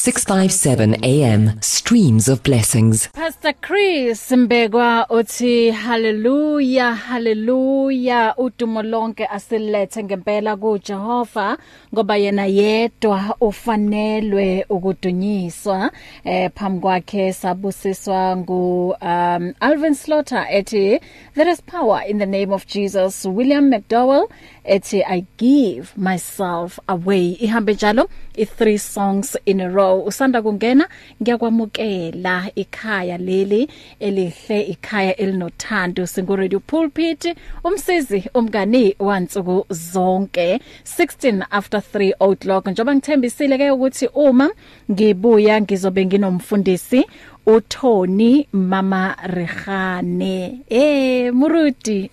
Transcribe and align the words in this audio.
657 0.00 0.96
AM 1.04 1.60
Streams 1.60 2.26
of 2.26 2.42
Blessings. 2.42 3.08
Pastor 3.08 3.52
Chris 3.60 4.32
Mbegwa 4.32 5.06
uthi 5.10 5.70
hallelujah 5.70 6.94
hallelujah. 6.94 8.34
Udumo 8.38 8.82
lonke 8.82 9.26
asilethe 9.26 10.04
ngempela 10.04 10.56
kuJehova 10.56 11.58
ngoba 11.94 12.16
yena 12.16 12.46
yedwa 12.46 13.36
ufanelwe 13.40 14.66
ukudunyiswa. 14.68 15.90
Eh 16.24 16.50
phambi 16.54 16.80
kwakhe 16.80 17.32
sabusiswa 17.32 18.36
ngu 18.36 18.88
um 19.02 19.52
Alvin 19.60 19.94
Slaughter 19.94 20.46
ethi 20.50 21.00
there 21.34 21.50
is 21.52 21.60
power 21.60 22.02
in 22.08 22.18
the 22.18 22.26
name 22.26 22.54
of 22.54 22.66
Jesus. 22.66 23.24
William 23.24 23.70
McDowell 23.70 24.28
ethi 24.64 25.02
I 25.04 25.24
give 25.38 25.92
myself 25.96 26.78
away. 26.88 27.36
Ihambe 27.40 27.74
njalo 27.74 28.08
i 28.36 28.44
three 28.44 28.78
songs 28.78 29.36
in 29.46 29.60
a 29.60 29.68
row. 29.68 30.06
Usanda 30.06 30.42
kungena 30.42 30.88
ngiyakwamukela 31.22 32.50
ikhaya 32.54 33.18
leli 33.18 33.68
elihle 34.00 34.60
ikhaya 34.62 35.16
elinothando. 35.16 36.06
Singu 36.06 36.36
radio 36.36 36.60
pulpit 36.60 37.36
umsizi 37.64 38.24
umngani 38.34 38.96
wansuku 38.98 39.66
zonke. 39.70 40.60
16 40.84 41.46
after 41.50 41.80
3 41.94 42.12
o'clock. 42.20 42.66
Njoba 42.66 42.94
ngithembisile 42.94 43.58
ke 43.58 43.70
ukuthi 43.70 44.06
uma 44.14 44.50
ngibuya 44.90 45.60
ngizobe 45.60 46.06
nginomfundisi 46.06 47.06
uThoni 47.50 48.46
Mama 48.52 49.16
Rehane 49.36 50.62
eh 50.70 51.30
Muruti 51.32 52.10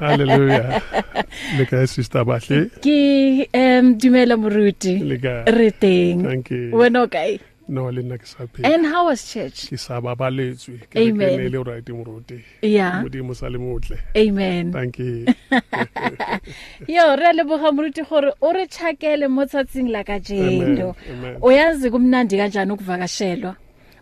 Hallelujah. 0.00 0.80
Le 1.58 1.64
ka 1.66 1.86
sister 1.86 2.24
bahle. 2.24 2.70
ki 2.80 3.48
em 3.52 3.94
dumela 3.98 4.36
Muruti 4.36 4.94
Le 5.00 5.16
re 5.58 5.70
teng 5.70 6.24
Thank 6.28 6.50
you. 6.50 6.70
wena 6.72 7.02
okay 7.08 7.38
No 7.68 7.90
le 7.90 8.02
nna 8.02 8.14
ke 8.18 8.26
sa 8.26 8.46
phe. 8.46 8.62
and 8.64 8.86
how 8.86 9.06
was 9.06 9.24
church 9.32 9.66
Ke 9.70 9.76
sa 9.78 10.00
babaletswe. 10.00 10.86
Ke 10.86 11.10
ke 11.10 11.50
le 11.50 11.62
right 11.64 11.84
moruti. 11.86 12.38
yeah 12.62 13.02
Modimo 13.02 13.34
sa 13.34 13.48
le 13.48 13.58
motle. 13.58 13.98
amen 14.16 14.72
Thank 14.72 14.98
you. 15.00 15.26
yo 16.96 17.16
re 17.16 17.32
leboga 17.32 17.72
moruti 17.72 18.02
gore 18.08 18.32
o 18.40 18.52
re 18.52 18.66
chakele 18.66 19.28
mo 19.28 19.44
tsatsing 19.46 19.88
la 19.90 20.04
ka 20.04 20.18
jeno 20.20 20.94
o 21.42 21.48
yazi 21.50 21.90
kumnandi 21.90 22.36
kanjani 22.38 22.72
ukuvakashelwa 22.76 23.56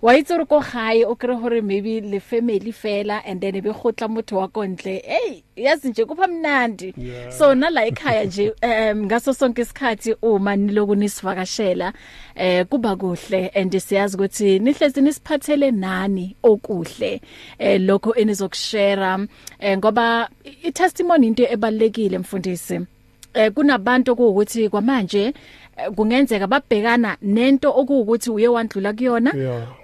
waitse 0.04 0.36
re 0.36 0.44
ko 0.44 0.58
gae 0.60 1.04
o 1.08 1.14
kre 1.16 1.34
gore 1.40 1.62
maybe 1.64 2.00
le 2.00 2.20
family 2.20 2.72
fela 2.72 3.22
and 3.24 3.40
then 3.40 3.54
be 3.62 3.70
gotla 3.70 4.06
motho 4.08 4.36
wa 4.36 4.48
kontle 4.48 5.02
hey 5.04 5.42
yazi 5.56 5.88
nje 5.88 6.04
kupha 6.04 6.26
mnandi 6.26 6.94
Yeah. 6.96 7.32
so 7.32 7.54
nala 7.54 7.86
ekhaya 7.86 8.24
nje 8.24 8.52
um 8.62 9.04
ngaso 9.04 9.34
sonke 9.34 9.62
isikhathi 9.62 10.16
uma 10.22 10.56
niloku 10.56 10.94
nisivakashela 10.94 11.92
eh 12.34 12.66
kuba 12.66 12.96
kuhle 12.96 13.48
and 13.54 13.78
siyazi 13.78 14.16
ukuthi 14.16 14.58
nihlezi 14.58 15.00
nisiphathele 15.00 15.70
nani 15.70 16.36
okuhle 16.42 17.20
eh 17.58 17.80
lokho 17.80 18.14
enizokushare 18.14 19.26
eh 19.58 19.78
ngoba 19.78 20.28
i 20.62 20.72
testimony 20.72 21.26
into 21.26 21.42
ebalekile 21.42 22.18
mfundisi 22.18 22.80
eh 23.34 23.52
kunabantu 23.52 24.12
okuwukuthi 24.12 24.68
kwamanje 24.68 25.34
kungenzeka 25.96 26.46
babhekana 26.46 27.16
nento 27.22 27.70
okuwukuthi 27.70 28.30
uye 28.30 28.48
wandlula 28.48 28.92
kuyona 28.92 29.32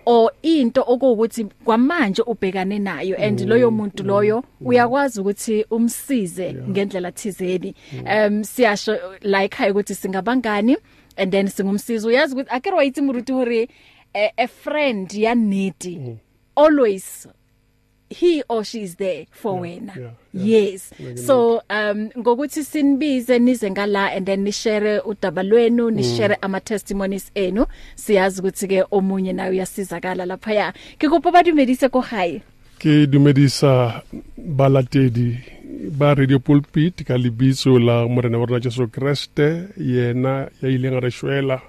or 0.06 0.32
into 0.42 0.84
okuwukuthi 0.86 1.44
kwamanje 1.64 2.22
ubhekane 2.22 2.78
nayo 2.78 3.16
and 3.16 3.40
loyo 3.40 3.70
muntu 3.70 4.02
loyo 4.02 4.44
uyakwazi 4.60 5.20
ukuthi 5.20 5.64
umsize 5.70 6.54
ngendlela 6.54 7.12
thizeni. 7.12 7.74
Um 8.06 8.44
siyasho 8.44 8.98
la 9.22 9.44
ekhaya 9.44 9.70
ukuthi 9.72 9.94
singabangani 9.94 10.76
and 11.16 11.32
then 11.32 11.48
singumsizo 11.48 12.08
uyazi 12.08 12.34
ukuthi 12.34 12.50
akere 12.50 12.76
wayithi 12.76 13.00
muruti 13.00 13.32
hore 13.32 13.68
a, 14.14 14.32
a 14.36 14.46
friend 14.46 15.12
ya 15.14 15.34
needy 15.34 16.18
always 16.56 17.28
he 18.10 18.42
or 18.48 18.64
she 18.64 18.82
is 18.82 18.96
there 18.96 19.26
for 19.30 19.60
wena. 19.60 19.96
yeah, 19.96 20.10
yeah. 20.32 20.44
yes. 20.44 20.92
So 21.26 21.62
um 21.70 22.10
ngokuthi 22.16 22.64
sinibize 22.64 23.38
nize 23.38 23.70
ngala 23.70 24.16
and 24.16 24.26
then 24.26 24.44
ni 24.44 24.52
share 24.52 25.00
udaba 25.00 25.42
lwenu 25.42 25.90
ni 25.90 26.02
share 26.02 26.36
ama 26.42 26.60
testimonies 26.60 27.30
enu. 27.34 27.66
Siyazi 27.94 28.40
ukuthi 28.40 28.68
ke 28.68 28.84
omunye 28.90 29.32
nayo 29.32 29.52
uyasizakala 29.52 30.26
lapha 30.26 30.52
ya 30.52 30.72
kikupha 30.98 31.30
badumedise 31.30 31.88
ko 31.88 32.00
gae 32.00 32.42
Ke 32.78 33.06
dumedisa 33.06 34.02
balatedi 34.36 35.38
ba 35.90 36.14
radio 36.14 36.38
pulpit 36.38 37.04
ka 37.04 37.16
lebitso 37.16 37.78
la 37.78 38.08
morena 38.08 38.38
wa 38.38 38.46
rona 38.46 38.60
Jesu 38.60 38.88
Kriste 38.88 39.68
yena 39.76 40.50
ya 40.62 40.68
ileng 40.68 41.00
re 41.00 41.10
shwela 41.10 41.60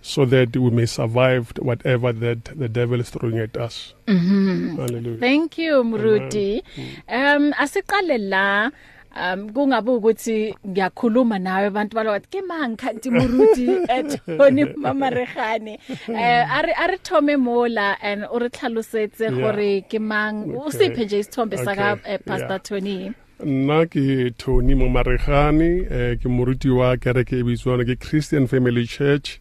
so 0.00 0.24
that 0.26 0.56
we 0.56 0.70
may 0.70 0.86
survive 0.86 1.52
whatever 1.60 2.12
that 2.12 2.44
the 2.56 2.68
devil 2.68 3.00
is 3.00 3.10
throwing 3.10 3.38
at 3.38 3.56
us. 3.56 3.94
Mhm. 4.06 4.76
Hallelujah. 4.76 5.18
thank 5.20 5.58
you 5.58 5.84
mruti 5.84 6.62
um 7.08 7.52
asiqale 7.58 8.18
la 8.18 8.70
um 9.16 9.50
kungabe 9.50 9.90
ukuthi 9.90 10.54
ngiyakhuluma 10.68 11.38
nawe 11.38 11.66
abantu 11.66 11.96
balawathi 11.96 12.28
ke 12.30 12.40
mangikhanti 12.42 13.10
muruti 13.10 13.66
eThoni 13.88 14.64
mama 14.76 15.10
Rehane 15.10 15.78
eh 16.08 16.56
ari 16.58 16.72
ari 16.72 16.98
thome 17.02 17.36
mola 17.36 17.96
and 18.02 18.24
o 18.30 18.38
re 18.38 18.48
tlhalosetse 18.48 19.20
Yeah. 19.20 19.34
gore 19.40 19.82
ke 19.90 19.98
mang 20.00 20.54
o 20.54 20.66
Okay. 20.68 20.78
siphe 20.78 21.04
nje 21.04 21.18
isithombe 21.18 21.56
saka 21.56 21.92
Okay. 21.92 22.14
eh, 22.14 22.18
pastor 22.24 22.48
Yeah. 22.48 22.62
Tony 22.62 23.12
nna 23.44 23.86
ke 23.86 24.30
tony 24.38 24.74
momaregane 24.74 25.86
eh, 25.90 26.16
ke 26.18 26.28
moruti 26.28 26.70
wa 26.70 26.96
kereke 26.96 27.38
e 27.38 27.42
bitswana 27.42 27.84
ke 27.84 27.98
christian 28.00 28.46
family 28.46 28.86
church 28.86 29.40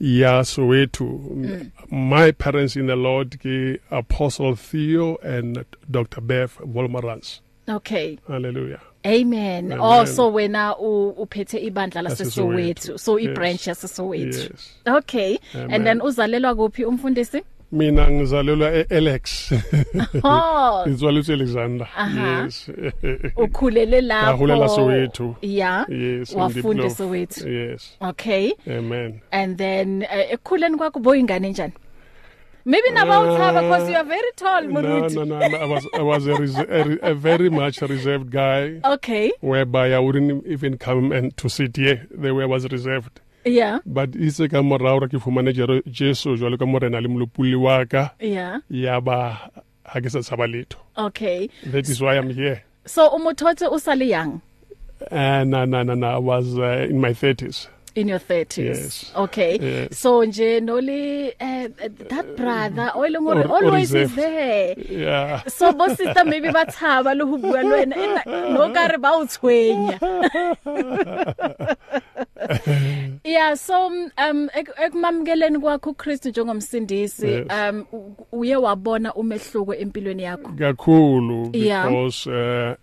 ya 0.00 0.44
soweto 0.44 1.04
mm. 1.04 1.70
my 1.90 2.32
parents 2.32 2.76
in 2.76 2.86
the 2.86 2.96
lord 2.96 3.38
ke 3.38 3.80
apostle 3.90 4.54
theo 4.56 5.16
and 5.22 5.64
dr 5.90 6.20
beth 6.20 6.58
volmarans 6.64 7.40
okay 7.68 8.18
hallelujah 8.28 8.80
Amen. 9.06 9.66
Amen. 9.72 9.78
Oh 9.82 10.04
so 10.06 10.32
wena 10.32 10.74
u- 10.80 11.08
uphethe 11.18 11.58
ibandla 11.58 12.02
laseSoweto. 12.02 12.48
Lasesoweto. 12.88 12.98
So 12.98 13.18
i 13.18 13.22
Yes. 13.22 13.34
branch 13.34 13.66
yaseSoweto. 13.68 14.38
yes 14.50 14.74
Okay. 14.86 15.38
Amen. 15.54 15.70
And 15.74 15.86
then 15.86 16.00
uzalelwa 16.00 16.54
kuphi 16.54 16.84
umfundisi? 16.84 17.42
Mina 17.74 18.10
ngizalelwa 18.10 18.74
e-alex 18.74 19.52
Oh, 20.22 20.84
ngizalelwa 20.88 21.34
alexander 21.34 21.88
Aha. 21.96 22.42
yes 22.44 22.70
ukhulele 23.36 24.00
lapho. 24.00 24.26
Ngahulela 24.30 24.68
Soweto. 24.68 25.36
Yeah. 25.42 25.86
yes 25.90 26.34
Wafunda 26.34 26.84
eSoweto. 26.84 27.48
yes 27.48 27.96
Okay. 28.00 28.52
amen 28.68 29.20
And 29.32 29.58
then 29.58 30.02
uh, 30.02 30.32
ekhuleni 30.32 30.76
kwakho 30.76 31.00
boyingane 31.00 31.50
njani? 31.50 31.72
Maybe 32.66 32.90
nabawuthaba 32.90 33.60
because 33.62 33.90
you 33.90 33.96
are 33.96 34.04
very 34.08 34.32
tall 34.36 34.62
Muruti. 34.62 35.14
no, 35.14 35.24
no, 35.24 35.38
no. 35.48 35.56
I 35.58 35.64
was 35.66 35.86
I 35.92 36.02
was 36.02 36.26
a, 36.26 36.32
a, 36.32 37.10
a 37.10 37.14
very 37.14 37.50
much 37.50 37.82
reserved 37.82 38.30
guy. 38.30 38.80
Okay. 38.84 39.32
whereby 39.42 39.92
I 39.92 39.98
wouldn't 39.98 40.46
even 40.46 40.78
come 40.78 41.12
and 41.12 41.36
to 41.36 41.48
sit 41.50 41.76
here 41.76 42.06
the 42.10 42.32
way 42.34 42.44
I 42.44 42.46
was 42.46 42.64
reserved 42.72 43.20
Yeah. 43.44 43.78
but 43.86 44.10
itse 44.16 44.48
ka 44.50 44.62
morao 44.62 45.00
ra 45.00 45.08
ke 45.08 45.20
fumane 45.20 45.52
Jero- 45.52 45.82
Jesu 45.86 46.36
jwalo 46.36 46.58
ka 46.58 46.66
morena 46.66 47.00
le 47.00 47.08
molopuli 47.08 47.54
wa 47.56 47.84
ka 47.84 48.10
Yeah. 48.20 48.60
ya 48.70 49.00
ba 49.00 49.50
ha 49.84 50.00
ke 50.00 50.08
sa 50.10 50.20
tshaba 50.24 50.46
letho 50.48 50.78
Okay. 50.96 51.48
that 51.66 51.88
is 51.88 52.00
why 52.00 52.16
I'm 52.16 52.30
here 52.30 52.62
So 52.86 53.08
umuthotse 53.10 53.68
usale 53.68 54.08
young. 54.08 54.40
uh, 55.10 55.44
no 55.44 55.64
no 55.64 55.82
no 55.82 55.94
no 55.94 56.08
I 56.08 56.18
was 56.18 56.56
uh, 56.58 56.86
in 56.88 57.00
my 57.00 57.10
30s 57.12 57.68
in 57.94 58.08
your 58.08 58.18
30s 58.20 58.64
Yes. 58.64 59.12
okay 59.16 59.58
Yes. 59.62 59.98
so 60.00 60.24
nje 60.24 60.60
noli 60.60 61.28
uh, 61.28 61.66
that 62.08 62.26
brother 62.36 62.92
oyilengore 62.96 63.40
Or- 63.40 63.50
or 63.50 63.64
always 63.64 63.88
is 63.88 63.94
reserved. 63.94 64.16
there 64.16 64.76
yeah 64.90 65.44
so 65.46 65.72
bo 65.72 65.88
sister 65.88 66.24
maybe 66.24 66.48
bathaba 66.50 67.14
lo 67.14 67.26
ho 67.26 67.36
bua 67.38 67.62
le 67.62 67.74
wena 67.74 67.96
ena- 67.96 68.50
no 68.50 68.72
ka 68.72 68.88
re 68.88 68.98
ba 68.98 69.10
o 69.16 69.26
tshwenya 69.26 69.98
yeah 73.24 73.54
so 73.54 73.86
um 73.86 74.48
ek- 74.54 74.74
ekumamukeleni 74.86 75.58
kwakho 75.58 75.90
uKristu 75.90 76.28
njengomsindisi 76.28 77.26
Yes. 77.26 77.46
um 77.70 77.84
u- 77.92 78.16
uye 78.32 78.56
wabona 78.56 79.14
umehluko 79.14 79.74
empilweni 79.74 80.22
yakho 80.22 80.52
kakhulu 80.58 81.50
Yeah. 81.52 81.84
because 81.88 82.30
uh, 82.30 82.74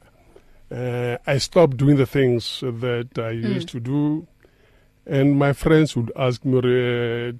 uh, 0.71 1.15
I 1.25 1.39
stopped 1.39 1.77
doing 1.77 1.95
the 1.97 2.05
things 2.05 2.63
that 2.81 3.19
I 3.19 3.31
used 3.57 3.69
to 3.69 3.79
do 3.79 4.25
and 5.05 5.37
my 5.37 5.53
friends 5.53 5.95
would 5.95 6.11
ask 6.15 6.45
me 6.45 6.59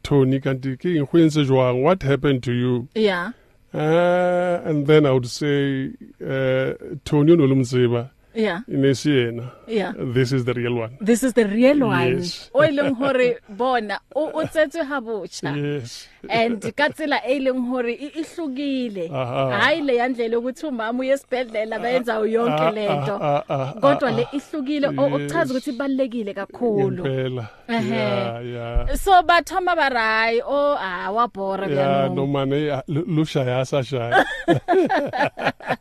Tony 0.03 0.39
kanti 0.39 0.77
ke 0.77 0.97
entse 0.99 1.45
jwang? 1.45 1.83
What 1.83 2.03
happened 2.03 2.43
to 2.43 2.51
you? 2.51 2.87
Yeah. 2.95 3.31
Uh, 3.73 4.61
and 4.65 4.87
then 4.87 5.05
I 5.05 5.11
would 5.11 5.29
say 5.29 5.91
uh, 6.21 6.73
Tony 7.05 7.35
no 7.35 7.47
lumziba 7.47 8.09
yeah. 8.33 8.59
E 8.67 8.77
ne 8.77 8.93
se 8.93 9.09
yena 9.09 9.51
yeah. 9.67 9.93
This 10.13 10.31
is 10.31 10.45
the 10.45 10.53
real 10.53 10.75
one. 10.75 10.97
This 11.01 11.23
is 11.23 11.33
the 11.33 11.45
real 11.47 11.79
one. 11.87 12.15
Yes. 12.21 12.49
o 12.53 12.59
ileng 12.63 12.95
hore 12.95 13.37
bona 13.49 13.99
o 14.15 14.29
o 14.33 14.43
tsetswe 14.45 14.83
ha 14.85 14.99
botsha 15.01 15.55
yes. 15.55 16.07
And 16.29 16.61
ka 16.77 16.89
tsela 16.89 17.17
e 17.25 17.39
leng 17.39 17.65
hore 17.69 17.93
i- 17.93 18.11
ihlukile 18.21 19.09
Aha. 19.11 19.59
hayi 19.61 19.81
le 19.81 19.93
yandlela 19.97 20.37
ukuthi 20.39 20.65
umama 20.67 20.99
uye 20.99 21.13
esibhedlela 21.13 21.79
bayenza 21.79 22.13
yonke 22.35 22.61
Ah, 22.67 22.71
lento 22.71 23.15
ah, 23.21 23.43
ah, 23.49 23.55
ah, 23.55 23.73
kodwa 23.81 24.09
ah, 24.09 24.15
le 24.17 24.23
ihlukile 24.33 24.87
o- 24.87 25.05
okuchaza 25.05 25.41
Yes. 25.41 25.51
ukuthi 25.51 25.69
ibalekile 25.69 26.33
kakhulu. 26.33 27.03
Ngempela 27.03 27.47
Ehhe. 27.67 27.95
yeah 27.95 28.41
yeah. 28.45 28.95
So 28.95 29.11
bathoma 29.23 29.75
barai 29.75 30.41
o 30.45 30.75
ah 30.79 31.11
wa 31.11 31.27
bora 31.27 31.67
yeah 31.67 32.07
bya 32.09 32.15
no 32.15 32.27
mane 32.27 32.81
lushaya 32.87 33.65
sashaya 33.65 34.25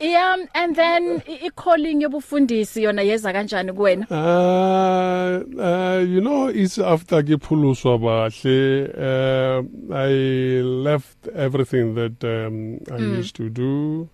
yeah 0.00 0.36
and 0.54 0.76
then 0.76 1.22
i 1.28 1.46
i- 1.46 1.50
calling 1.50 2.02
yobufundisi 2.02 2.82
yona 2.82 3.02
yeza 3.02 3.32
kanjani 3.32 3.72
kuwena 3.72 4.06
Uh, 4.10 5.40
uh, 5.58 5.98
you 6.08 6.20
know, 6.20 6.48
it's 6.48 6.78
after 6.78 7.22
Gipuluswa 7.22 7.98
Bahle, 7.98 8.88
uh, 8.96 9.62
I 9.94 10.62
left 10.62 11.28
everything 11.34 11.94
that 11.94 12.22
um, 12.24 12.78
I 12.94 12.98
mm. 13.00 13.16
used 13.18 13.34
to 13.36 13.48
do. 13.48 14.08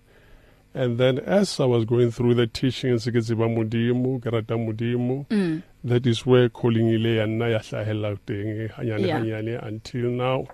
And 0.73 0.97
then 0.97 1.19
as 1.19 1.59
I 1.59 1.65
was 1.65 1.85
going 1.85 2.11
through 2.11 2.35
the 2.35 2.47
teachings, 2.47 3.05
Geziba 3.05 3.47
Mudimu, 3.49 4.19
Garata 4.21 4.55
Mudimu, 4.57 5.27
mm. 5.27 5.61
that 5.83 6.05
is 6.07 6.25
where 6.25 6.49
calling 6.49 6.87
ile 6.89 7.19
and 7.23 7.41
Nayashahela 7.41 8.17
thing, 8.25 8.69
Hanyane. 8.69 9.11
Hanyane, 9.11 9.65
until 9.65 10.09
now, 10.09 10.47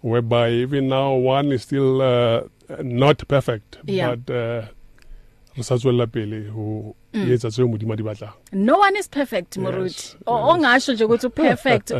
whereby 0.00 0.50
even 0.50 0.88
now 0.88 1.12
one 1.14 1.52
is 1.52 1.62
still 1.62 2.02
uh, 2.02 2.42
not 2.82 3.24
perfect, 3.28 3.78
Yeah. 3.86 4.14
but 4.16 4.30
uh, 4.30 4.62
re 5.56 5.62
sa 5.62 5.76
tswella 5.76 6.06
pele 6.06 6.48
ho 6.48 6.94
Mm. 7.14 7.30
etsa 7.32 7.48
tseo 7.50 7.68
modimo 7.68 7.92
a 7.92 7.96
di 7.96 8.02
batlang 8.02 8.34
no 8.54 8.78
one 8.78 8.96
is 8.98 9.08
perfect 9.08 9.56
Yes, 9.56 9.64
muruti 9.64 10.16
O- 10.26 10.48
ongasho 10.52 10.92
nje 10.92 11.04
ukuthi 11.04 11.28
perfect 11.28 11.92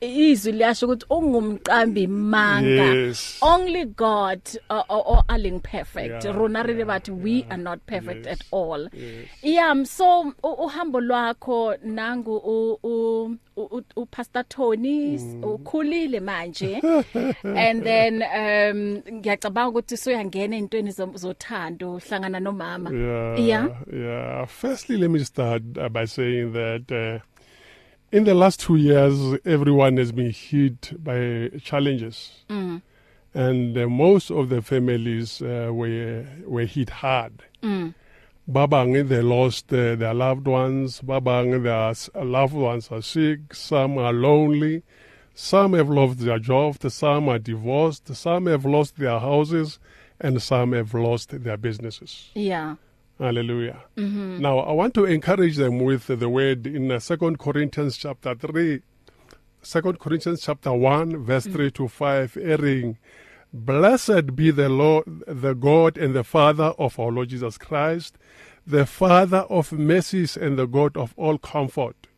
izwi 0.00 0.52
liyasho 0.52 0.86
ukuthi 0.86 1.06
ungumqambi 1.10 2.06
manga 2.06 2.84
Yes. 2.94 3.38
only 3.42 3.84
god 3.84 4.40
uh, 4.70 4.82
or, 4.88 5.02
or 5.06 5.22
aling 5.28 5.60
perfect 5.60 6.24
Yeah, 6.24 6.36
rona 6.36 6.62
re 6.62 6.72
le 6.72 6.78
yeah, 6.78 6.86
batho 6.88 7.12
we 7.22 7.30
yeah, 7.32 7.50
are 7.50 7.62
not 7.62 7.78
perfect 7.86 8.26
yes, 8.26 8.40
at 8.40 8.46
all 8.52 8.88
yes. 8.92 9.28
yeah 9.42 9.84
so 9.84 10.22
u- 10.22 10.64
uhambo 10.64 11.00
lwakho 11.00 11.74
nangu 11.84 12.36
u- 12.36 12.78
u- 12.82 13.36
u- 13.56 13.82
u 13.96 14.06
pastor 14.06 14.44
Tony 14.48 15.18
Mm. 15.18 15.44
ukhulile 15.44 16.20
manje 16.20 16.80
and 17.44 17.82
then 17.84 18.22
um 18.22 19.02
ngiyacabanga 19.18 19.68
ukuthi 19.68 19.96
soyangena 19.96 20.56
ezintweni 20.56 20.90
zo- 20.90 21.16
zothando 21.16 21.98
hlangana 21.98 22.40
nomama 22.40 22.90
Yeah, 22.90 23.40
Yeah. 23.40 23.68
yeah. 23.92 24.46
Firstly, 24.46 24.96
let 24.96 25.10
me 25.10 25.24
start 25.24 25.62
uh, 25.78 25.88
by 25.94 26.04
saying 26.04 26.52
that 26.52 26.92
uh, 26.92 27.24
in 28.14 28.24
the 28.24 28.34
last 28.34 28.60
two 28.60 28.76
years, 28.76 29.38
everyone 29.46 29.96
has 29.96 30.12
been 30.12 30.30
hit 30.30 30.92
by 31.02 31.50
challenges, 31.62 32.44
mm. 32.50 32.82
and 33.32 33.78
uh, 33.78 33.88
most 33.88 34.30
of 34.30 34.50
the 34.50 34.60
families 34.60 35.40
uh, 35.40 35.70
were 35.72 36.26
were 36.44 36.66
hit 36.66 36.90
hard. 36.90 37.44
Mm. 37.62 37.94
Babang, 38.46 39.08
they 39.08 39.22
lost 39.22 39.72
uh, 39.72 39.94
their 39.94 40.12
loved 40.12 40.46
ones. 40.46 41.00
Babang, 41.00 41.62
their 41.62 42.24
loved 42.24 42.52
ones 42.54 42.90
are 42.92 43.00
sick. 43.00 43.54
Some 43.54 43.96
are 43.96 44.12
lonely. 44.12 44.82
Some 45.34 45.72
have 45.72 45.88
lost 45.88 46.18
their 46.18 46.38
jobs. 46.38 46.92
Some 46.92 47.28
are 47.30 47.38
divorced. 47.38 48.14
Some 48.14 48.46
have 48.46 48.66
lost 48.66 48.98
their 48.98 49.18
houses, 49.18 49.78
and 50.20 50.42
some 50.42 50.72
have 50.72 50.92
lost 50.92 51.42
their 51.42 51.56
businesses. 51.56 52.30
yeah 52.34 52.76
Hallelujah. 53.18 53.80
Mm-hmm. 53.96 54.40
Now, 54.40 54.58
I 54.58 54.72
want 54.72 54.94
to 54.94 55.04
encourage 55.04 55.56
them 55.56 55.78
with 55.78 56.08
the 56.08 56.28
word 56.28 56.66
in 56.66 56.90
uh, 56.90 56.98
2 56.98 57.36
Corinthians 57.38 57.96
chapter 57.96 58.34
3, 58.34 58.82
2 59.62 59.92
Corinthians 59.94 60.40
chapter 60.42 60.72
1, 60.72 61.24
verse 61.24 61.46
3 61.46 61.70
to 61.72 61.88
5, 61.88 62.38
erring, 62.40 62.98
Blessed 63.52 64.34
be 64.34 64.50
the 64.50 64.68
Lord, 64.68 65.04
the 65.28 65.54
God 65.54 65.96
and 65.96 66.12
the 66.12 66.24
Father 66.24 66.74
of 66.76 66.98
our 66.98 67.12
Lord 67.12 67.28
Jesus 67.28 67.56
Christ, 67.56 68.18
the 68.66 68.84
Father 68.84 69.46
of 69.48 69.70
mercies 69.70 70.36
and 70.36 70.58
the 70.58 70.66
God 70.66 70.96
of 70.96 71.14
all 71.16 71.38
comfort, 71.38 72.08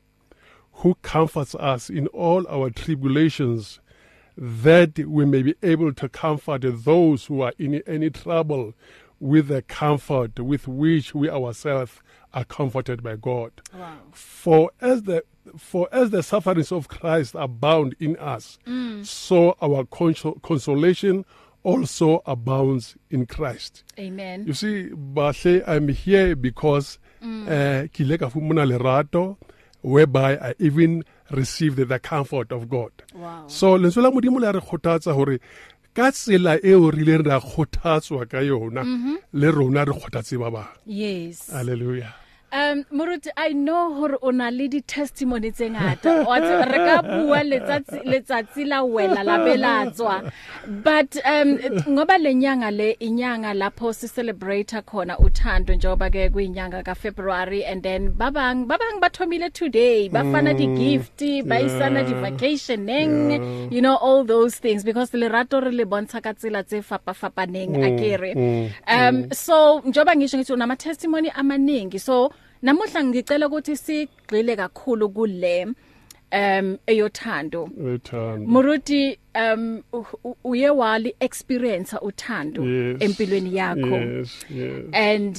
who 0.72 0.94
comforts 1.02 1.54
us 1.56 1.90
in 1.90 2.06
all 2.08 2.46
our 2.48 2.70
tribulations, 2.70 3.80
that 4.38 4.98
we 4.98 5.26
may 5.26 5.42
be 5.42 5.54
able 5.62 5.92
to 5.92 6.08
comfort 6.08 6.62
those 6.64 7.26
who 7.26 7.42
are 7.42 7.52
in 7.58 7.82
any 7.86 8.08
trouble 8.08 8.72
with 9.20 9.48
the 9.48 9.62
comfort 9.62 10.38
with 10.40 10.68
which 10.68 11.14
we 11.14 11.28
ourselves 11.30 12.00
are 12.34 12.44
comforted 12.44 13.02
by 13.02 13.16
God. 13.16 13.50
wow 13.78 13.96
For 14.12 14.70
as 14.80 15.02
the 15.04 15.24
for 15.56 15.88
as 15.92 16.10
the 16.10 16.22
sufferings 16.22 16.72
of 16.72 16.88
Christ 16.88 17.34
abound 17.38 17.94
in 18.00 18.16
us, 18.16 18.58
so 19.02 19.56
our 19.62 19.84
consol- 19.84 20.40
consolation 20.42 21.24
also 21.62 22.22
abounds 22.26 22.96
in 23.10 23.26
Christ. 23.26 23.84
amen 23.98 24.44
You 24.46 24.54
see, 24.54 24.90
Bahle, 24.90 25.62
I'm 25.66 25.88
here 25.88 26.34
because 26.36 26.98
uh, 27.22 27.86
ke 27.92 28.00
ile 28.00 28.18
ka 28.18 28.28
fumana 28.28 28.66
lerato 28.66 29.36
whereby 29.82 30.36
I 30.36 30.54
even 30.58 31.04
received 31.30 31.76
the 31.88 31.98
comfort 31.98 32.50
of 32.52 32.68
God. 32.68 32.90
wow 33.14 33.44
So 33.48 33.76
lentswe 33.78 34.02
la 34.02 34.10
modimo 34.10 34.40
le 34.40 34.52
re 34.52 34.60
kgothatsa 34.60 35.12
hore 35.14 35.38
ka 35.96 36.12
tsela 36.12 36.52
eo 36.70 36.90
re 36.90 37.00
ileng 37.02 37.24
ra 37.28 37.40
kgothatswa 37.40 38.22
ka 38.30 38.40
yona 38.48 38.82
le 39.40 39.48
rona 39.56 39.82
re 39.88 39.92
kgothatse 39.96 40.36
ba 40.42 40.48
bang. 40.54 40.70
yes 40.86 41.48
Hallelujah. 41.50 42.12
Um 42.56 42.84
Muruti 42.90 43.28
I 43.36 43.52
know 43.52 43.92
hore 43.92 44.16
o 44.22 44.30
na 44.30 44.48
le 44.48 44.66
di 44.68 44.80
testimony 44.80 45.50
tse 45.50 45.68
ngata. 45.68 46.24
Wa 46.26 46.38
tseba 46.40 46.64
re 46.72 46.78
ka 46.88 47.02
bua 47.02 47.40
letsatsi 47.44 48.00
letsatsi 48.04 48.66
la 48.66 48.80
wela 48.82 49.22
la 49.22 49.36
belatswa 49.44 50.32
but 50.66 51.18
um 51.26 51.58
ngoba 51.92 52.16
lenyanga 52.16 52.70
le 52.74 52.96
inyanga 52.98 53.52
lapho 53.52 53.94
si 53.94 54.08
celebrate 54.08 54.72
khona 54.86 55.18
uthando 55.18 55.76
njengoba 55.76 56.08
ke 56.10 56.32
kuyinyanga 56.32 56.82
ka 56.82 56.94
February 56.94 57.62
and 57.62 57.82
then 57.82 58.12
babang 58.12 58.64
babang 58.66 59.00
bathomile 59.02 59.52
today. 59.52 60.08
Bafana 60.08 60.56
di 60.56 60.66
gift 60.80 61.20
bayisana 61.20 62.06
di 62.06 62.12
yeah, 62.12 62.22
vacationing 62.22 63.30
yeah. 63.32 63.68
you 63.70 63.82
know 63.82 63.96
all 63.96 64.24
those 64.24 64.54
things. 64.54 64.82
Because 64.82 65.10
lerato 65.10 65.62
re 65.62 65.72
le 65.72 65.84
bontsha 65.84 66.22
ka 66.22 66.32
tsela 66.32 66.64
tse 66.64 66.80
fapa 66.80 67.12
fapaneng 67.12 67.76
akere. 67.84 68.32
Mm, 68.34 68.72
um 68.88 69.32
so 69.32 69.82
njoba 69.84 70.16
ngisho 70.16 70.38
ngithi 70.38 70.52
unama 70.56 70.78
testimony 70.78 71.28
amaningi 71.28 72.00
so 72.00 72.32
namuhla 72.62 73.04
ngicela 73.04 73.46
ukuthi 73.46 73.76
sigxile 73.76 74.56
kakhulu 74.56 75.08
kule 75.08 75.66
um 76.32 76.76
eyothando 76.86 77.68
Return. 77.84 78.46
Muruti 78.46 79.18
um 79.34 79.82
uye 80.44 80.70
wali 80.70 81.14
experience 81.20 81.96
uthando 82.02 82.64
Yes. 82.64 83.02
empilweni 83.02 83.56
yakho 83.56 83.96
Yes, 83.96 84.44
yes. 84.50 84.84
and 84.92 85.36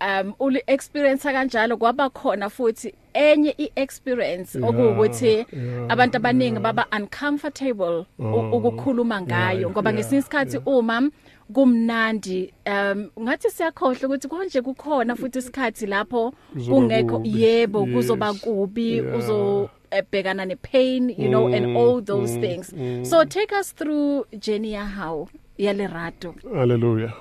um 0.00 0.34
uli 0.40 0.62
experience 0.66 1.22
kanjalo 1.32 1.76
kwaba 1.76 2.10
khona 2.10 2.48
futhi 2.50 2.94
enye 3.14 3.54
iexperience 3.58 4.58
Yeah, 4.58 4.70
okuwukuthi 4.70 5.26
yeah, 5.26 5.46
abantu 5.88 6.16
abaningi 6.16 6.58
baba 6.60 6.86
uncomfortable 6.96 8.06
Oh, 8.18 8.50
ukukhuluma 8.56 9.20
ngayo 9.22 9.58
yeah, 9.60 9.70
ngoba 9.70 9.90
yeah, 9.90 10.00
ngesinye 10.00 10.18
isikhathi 10.20 10.58
uma 10.66 11.10
kumnandi 11.54 12.52
um 12.66 13.10
ngathi 13.20 13.50
siyakhohle 13.50 14.06
ukuthi 14.06 14.28
konje 14.28 14.62
kukhona 14.62 15.16
futhi 15.16 15.38
isikhathi 15.38 15.86
lapho 15.86 16.30
Kuzoba 16.52 16.76
kungekho 16.76 17.16
kubi. 17.18 17.42
yebo 17.42 17.80
Yes. 17.86 17.94
kuzoba 17.94 18.34
kubi 18.34 18.92
Yeah. 18.96 19.18
uzo 19.18 19.70
ebhekana 19.90 20.44
nepain 20.44 21.10
you 21.18 21.28
know 21.28 21.46
and 21.54 21.66
Mm, 21.66 21.76
all 21.76 22.02
those 22.04 22.34
mm, 22.34 22.40
things 22.40 22.72
mm. 22.72 23.04
so 23.04 23.24
take 23.24 23.52
us 23.60 23.74
through 23.74 24.24
journey 24.38 24.72
ya 24.72 24.86
how 24.86 25.28
ya 25.58 25.72
lerato 25.72 26.34
Hallelujah. 26.54 27.12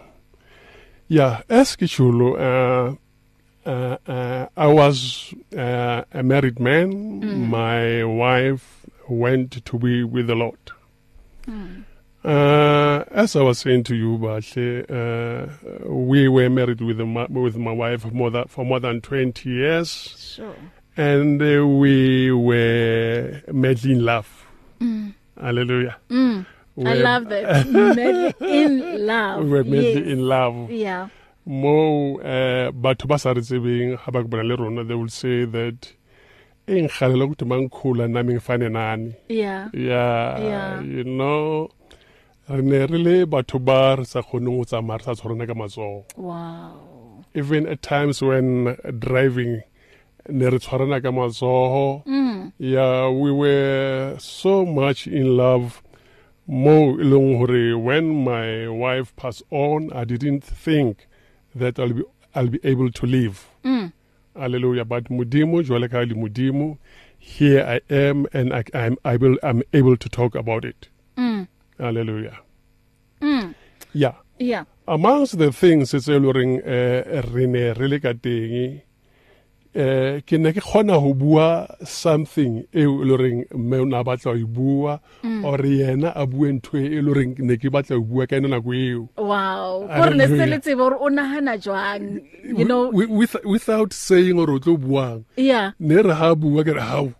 Yeah, 1.11 1.41
as 1.49 1.75
Kichulu, 1.75 2.33
uh, 2.37 2.93
uh, 3.65 3.97
uh, 4.07 4.45
I 4.55 4.67
was 4.67 5.33
uh, 5.57 6.03
a 6.11 6.21
married 6.21 6.59
man. 6.59 7.21
Mm. 7.21 7.49
My 7.49 8.03
wife 8.03 8.85
went 9.09 9.65
to 9.65 9.77
be 9.79 10.03
with 10.03 10.27
the 10.27 10.35
Lord. 10.35 10.59
mm. 11.47 11.83
Uh, 12.23 13.03
as 13.11 13.35
I 13.35 13.41
was 13.41 13.59
saying 13.59 13.83
to 13.85 13.95
you, 13.95 14.17
Bashe, 14.17 14.57
uh, 14.91 15.89
we 15.89 16.27
were 16.27 16.49
married 16.49 16.81
with, 16.81 16.99
my, 16.99 17.25
with 17.29 17.55
my 17.57 17.71
wife 17.71 18.11
more 18.11 18.29
than, 18.29 18.45
for 18.47 18.65
more 18.65 18.79
than 18.79 18.99
20 19.01 19.49
years, 19.49 20.33
sure 20.35 20.55
and 20.97 21.41
uh, 21.41 21.65
we 21.65 22.29
were 22.31 23.41
madly 23.53 23.93
in 23.93 24.03
love. 24.03 24.45
mm. 24.81 25.13
Hallelujah. 25.39 25.95
Mm. 26.09 26.45
I 26.77 26.81
We're- 26.83 26.99
love 27.03 27.29
that. 27.29 27.67
Madly 27.69 28.33
in 28.65 29.05
love. 29.07 29.43
We 29.45 29.49
were 29.49 29.63
madly 29.63 29.93
yes. 29.99 30.07
in 30.07 30.19
love. 30.27 30.71
Yeah. 30.71 31.07
mo 31.45 32.19
uh, 32.19 32.69
batho 32.71 33.07
ba 33.07 33.17
sa 33.17 33.31
re 33.31 33.41
tsebeng 33.41 33.95
ga 33.97 34.11
ba 34.11 34.21
bona 34.23 34.43
le 34.43 34.55
rona 34.55 34.83
they 34.83 34.93
will 34.93 35.09
say 35.09 35.45
that 35.45 35.87
e 36.67 36.81
nkgalela 36.83 37.25
ukuthi 37.25 37.45
mangikhula 37.47 38.07
nami 38.07 38.33
ngifane 38.35 38.69
nani 38.69 39.15
Yeah. 39.29 39.69
yeah, 39.73 40.37
Yeah. 40.37 40.81
you 40.81 41.03
know 41.05 41.69
re 42.49 42.61
ne 42.61 42.85
re 42.85 42.97
le 42.97 43.25
batho 43.25 43.59
ba 43.59 43.95
re 43.97 44.05
sa 44.05 44.21
kgoneng 44.21 44.57
go 44.57 44.63
tsamaya 44.65 44.97
re 44.99 45.03
sa 45.05 45.13
tshwarana 45.15 45.47
ka 45.47 45.53
matsogo 45.53 46.05
Wow. 46.17 47.23
even 47.35 47.67
at 47.67 47.81
times 47.81 48.21
when 48.21 48.75
driving 48.99 49.61
ne 50.29 50.45
re 50.49 50.59
tshwarana 50.59 51.01
ka 51.01 51.11
matsoho. 51.11 52.03
Yeah 52.57 53.09
we 53.09 53.31
were 53.31 54.15
so 54.19 54.65
much 54.65 55.07
in 55.07 55.37
love. 55.37 55.81
Mo 56.47 56.97
e 56.99 57.03
leng 57.03 57.37
hore 57.37 57.77
when 57.77 58.23
my 58.25 58.67
wife 58.67 59.15
passed 59.15 59.43
on 59.51 59.91
i 59.93 60.03
didn't 60.03 60.43
think 60.43 61.05
that 61.55 61.77
i'll 61.79 61.93
be 61.93 62.03
i'll 62.35 62.47
be 62.47 62.59
able 62.63 62.89
to 62.91 63.05
live. 63.05 63.45
Hallelujah. 64.35 64.85
But 64.85 65.05
modimo 65.09 65.61
jwale 65.63 65.89
ka 65.91 65.99
le 65.99 66.15
modimo 66.15 66.77
here 67.19 67.61
i 67.65 67.93
am 67.93 68.25
and 68.33 68.53
I, 68.53 68.63
i'm 68.73 68.97
able 69.05 69.35
i'm 69.43 69.61
able 69.73 69.97
to 69.97 70.09
talk 70.09 70.33
about 70.35 70.65
it. 70.65 70.87
Hallelujah 71.79 72.37
yeah 73.93 74.13
yeah 74.37 74.63
amongst 74.87 75.37
the 75.37 75.51
things 75.51 75.89
tse 75.91 76.11
e 76.15 76.19
le 76.19 76.25
goreng 76.27 76.61
eh, 76.65 77.21
re 77.33 77.47
ne 77.47 77.73
re 77.73 77.87
le 77.87 77.99
ka 77.99 78.13
teng 78.13 78.81
eh 79.73 80.21
ke 80.25 80.37
ne 80.41 80.49
ke 80.53 80.61
kgona 80.65 80.97
ho 80.97 81.13
bua 81.13 81.67
something 81.85 82.65
e 82.73 82.83
le 82.85 83.13
goreng 83.13 83.45
mme 83.53 83.77
o 83.81 83.85
ne 83.85 83.97
a 83.97 84.03
batla 84.03 84.33
ho 84.33 84.37
e 84.37 84.43
bua 84.45 84.99
or 85.45 85.61
yena 85.61 86.09
a 86.15 86.25
bue 86.25 86.49
ntho 86.57 86.73
e 86.77 87.01
le 87.01 87.09
goreng 87.13 87.37
ne 87.37 87.57
ke 87.57 87.69
batla 87.69 87.97
ho 87.97 88.01
bua 88.01 88.25
ka 88.25 88.35
yona 88.41 88.49
nako 88.57 88.73
eo. 88.73 89.03
Wow. 89.17 89.85
Gore 89.85 90.13
le 90.17 90.25
se 90.25 90.33
Hallelujah. 90.33 90.47
le 90.49 90.57
tsebe 90.59 90.77
gore 90.81 90.97
o 90.97 91.07
nagana 91.09 91.53
jwang 91.61 92.21
you 92.43 92.65
know? 92.65 92.89
Wi- 92.89 93.05
with, 93.13 93.35
without 93.45 93.93
saying 93.93 94.37
gore 94.41 94.57
o 94.57 94.59
tlo 94.59 94.73
buang. 94.77 95.25
Yeah. 95.37 95.71
Ne 95.79 96.01
re 96.01 96.13
ha 96.17 96.33
bua 96.33 96.63
ke 96.65 96.73
re 96.73 96.81
how 96.81 97.13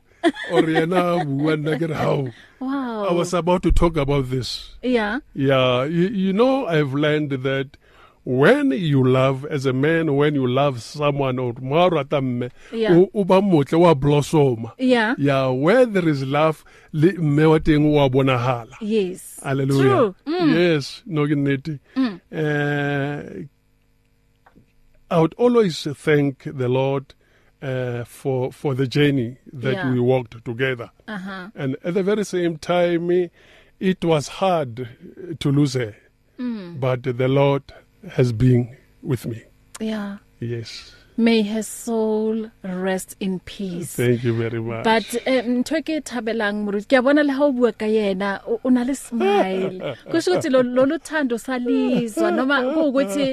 or 0.52 0.62
yena 0.64 1.22
a 1.22 1.26
bua 1.26 1.56
nna 1.58 1.78
ke 1.80 1.88
re 1.90 1.96
how 1.96 2.28
wow 2.60 3.06
i 3.10 3.14
was 3.14 3.34
about 3.34 3.62
to 3.64 3.72
talk 3.72 3.98
about 3.98 4.30
this 4.30 4.76
yeah 4.82 5.20
Yeah, 5.34 5.84
you, 5.86 6.08
you 6.10 6.34
know, 6.34 6.66
I've 6.68 6.94
learned 6.94 7.32
that 7.44 7.78
when 8.26 8.72
you 8.72 9.02
love 9.04 9.46
as 9.46 9.66
a 9.66 9.74
man, 9.74 10.16
when 10.16 10.36
you 10.36 10.46
love 10.46 10.82
someone 10.84 11.40
or 11.40 11.54
marata 11.54 12.22
mme, 12.22 12.50
Yeah. 12.72 12.94
o 12.94 13.10
o 13.14 13.24
ba 13.24 13.42
motle 13.42 13.80
wa 13.80 13.94
blossom. 13.94 14.70
yeah 14.78 15.16
Yeah, 15.18 15.48
where 15.48 15.86
there 15.86 16.08
is 16.08 16.24
love, 16.24 16.64
le 16.92 17.14
mme 17.14 17.46
wa 17.50 17.58
teng 17.60 17.92
wa 17.94 18.10
bonahala. 18.10 18.76
yes 18.82 19.40
Hallelujah. 19.44 19.82
true 19.90 20.16
mm. 20.28 20.54
Yes, 20.54 21.02
no 21.06 21.26
ke 21.26 21.36
nnete. 21.40 21.80
Uh, 22.32 23.48
I 25.10 25.20
would 25.22 25.34
always 25.36 25.88
thank 25.96 26.44
the 26.44 26.68
Lord 26.70 27.16
uh, 27.62 28.04
for 28.06 28.52
for 28.52 28.74
the 28.76 28.88
journey 28.88 29.38
that 29.54 29.74
Yeah. 29.74 29.92
we 29.92 30.00
walked 30.00 30.44
together. 30.46 30.90
uh-huh 31.08 31.50
And 31.56 31.76
at 31.84 31.94
the 31.94 32.04
very 32.04 32.24
same 32.26 32.58
time, 32.58 33.12
eh, 33.12 33.28
it 33.80 34.04
was 34.04 34.28
hard 34.40 34.80
eh, 34.80 35.34
to 35.40 35.52
lose 35.52 35.74
her. 35.74 35.96
Mm. 36.40 36.80
But 36.80 37.04
the 37.04 37.28
Lord 37.28 37.64
has 38.16 38.32
been 38.34 38.76
with 39.04 39.26
me. 39.26 39.44
yeah 39.82 40.18
Yes. 40.40 40.96
may 41.18 41.42
her 41.44 41.64
soul 41.64 42.50
rest 42.64 43.16
in 43.20 43.40
peace 43.42 43.96
Thank 43.96 44.24
you 44.24 44.34
very 44.34 44.62
much. 44.62 44.84
but 44.86 45.08
um, 45.28 45.48
ntho 45.64 45.76
e 45.80 45.82
ke 45.88 45.90
e 46.00 46.02
thabelang 46.10 46.64
moruti 46.64 46.88
ke 46.88 46.96
a 47.00 47.02
bona 47.02 47.24
le 47.28 47.34
ha 47.36 47.44
o 47.44 47.52
bua 47.52 47.72
ka 47.82 47.86
yena 47.86 48.30
o 48.48 48.56
o 48.64 48.70
na 48.70 48.84
le 48.88 48.96
smile 48.96 49.80
kusho 50.12 50.32
ukuthi 50.32 50.50
lo 50.56 50.62
lo 50.64 50.86
luthando 50.92 51.36
salizwa 51.38 52.32
noma 52.32 52.62
kuukuthi 52.72 53.28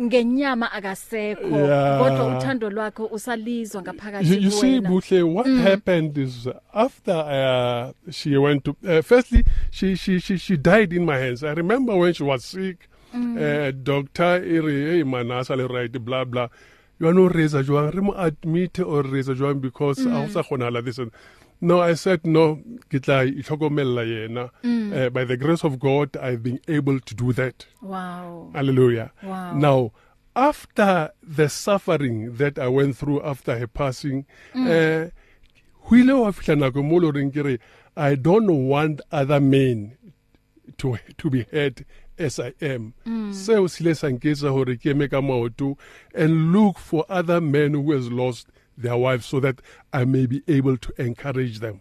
ngenyama 0.00 0.72
akasekho 0.72 1.48
Yeah. 1.48 1.98
kodwa 1.98 2.38
uthando 2.38 2.70
lwakho 2.70 3.06
usalizwa 3.06 3.78
you, 3.80 3.82
ngaphakathi 3.82 4.42
you 4.44 4.50
see, 4.50 4.60
kuwena 4.60 4.88
Buhle, 4.90 5.22
what 5.22 5.46
happened 5.46 6.18
is 6.18 6.48
after 6.72 7.14
uh, 7.14 8.12
she 8.12 8.36
went 8.36 8.64
to, 8.64 8.76
uh, 8.84 9.02
firstly, 9.02 9.44
she, 9.70 9.96
she, 9.96 10.18
she, 10.20 10.36
she 10.38 10.56
died 10.56 10.92
in 10.92 11.04
my 11.04 11.16
hands. 11.18 11.42
I 11.44 11.52
remember 11.52 11.96
when 11.96 12.12
she 12.14 12.22
was 12.22 12.44
sick, 12.44 12.88
uh, 13.14 13.70
doctor, 13.82 14.42
ere, 14.44 14.70
hey, 14.96 15.02
manasa, 15.02 15.56
le 15.56 15.66
right, 15.66 15.92
blah, 15.92 16.24
blah. 16.24 16.48
You 17.00 17.08
are 17.08 17.14
no 17.14 17.28
razor, 17.28 17.62
Joan, 17.62 17.90
remo 17.90 18.12
admit 18.16 18.80
or 18.80 19.02
razor, 19.02 19.34
Joan, 19.34 19.60
because 19.60 20.04
I 20.06 20.12
also 20.22 20.42
like 20.70 20.84
this. 20.84 20.98
and- 20.98 21.12
No, 21.60 21.80
I 21.80 21.94
said, 21.94 22.24
no, 22.24 22.62
kitla, 22.88 23.26
itlhokomela 23.26 24.04
yena. 24.06 24.50
Uh, 24.94 25.10
by 25.10 25.24
the 25.24 25.36
grace 25.36 25.64
of 25.64 25.80
God, 25.80 26.16
I've 26.16 26.42
been 26.42 26.60
able 26.68 27.00
to 27.00 27.14
do 27.14 27.32
that. 27.32 27.66
wow 27.82 28.50
Hallelujah. 28.54 29.12
Wow. 29.22 29.54
Now, 29.54 29.92
after 30.36 31.10
the 31.20 31.48
suffering 31.48 32.36
that 32.36 32.58
I 32.58 32.68
went 32.68 32.96
through 32.96 33.22
after 33.22 33.58
her 33.58 33.66
passing, 33.66 34.24
mm. 34.54 34.66
uh, 34.66 35.10
huile 35.88 36.20
wa 36.20 36.30
fihla 36.30 36.56
nako 36.56 36.84
mo 36.84 36.96
lo 36.96 37.10
reng 37.10 37.32
ke 37.32 37.44
re, 37.44 37.58
I 37.96 38.14
don't 38.14 38.68
want 38.68 39.00
other 39.10 39.40
men 39.40 39.96
to 40.78 40.98
to 41.16 41.30
be 41.30 41.44
heard 41.50 41.84
as 42.16 42.38
I 42.38 42.52
am. 42.60 42.94
Seo 43.32 43.68
se 43.68 43.82
ile 43.84 43.94
sa 43.94 44.06
nketsa 44.06 44.52
hore 44.52 44.76
ke 44.76 44.94
eme 44.94 45.10
ka 45.10 45.20
maoto 45.20 45.76
and 46.14 46.52
look 46.52 46.78
for 46.78 47.04
other 47.08 47.40
men 47.40 47.74
who 47.74 47.90
has 47.92 48.12
lost 48.12 48.46
their 48.76 48.96
wives 48.96 49.26
so 49.26 49.40
that 49.40 49.60
I 49.92 50.04
may 50.04 50.26
be 50.26 50.42
able 50.48 50.76
to 50.76 50.92
encourage 51.02 51.60
them. 51.60 51.80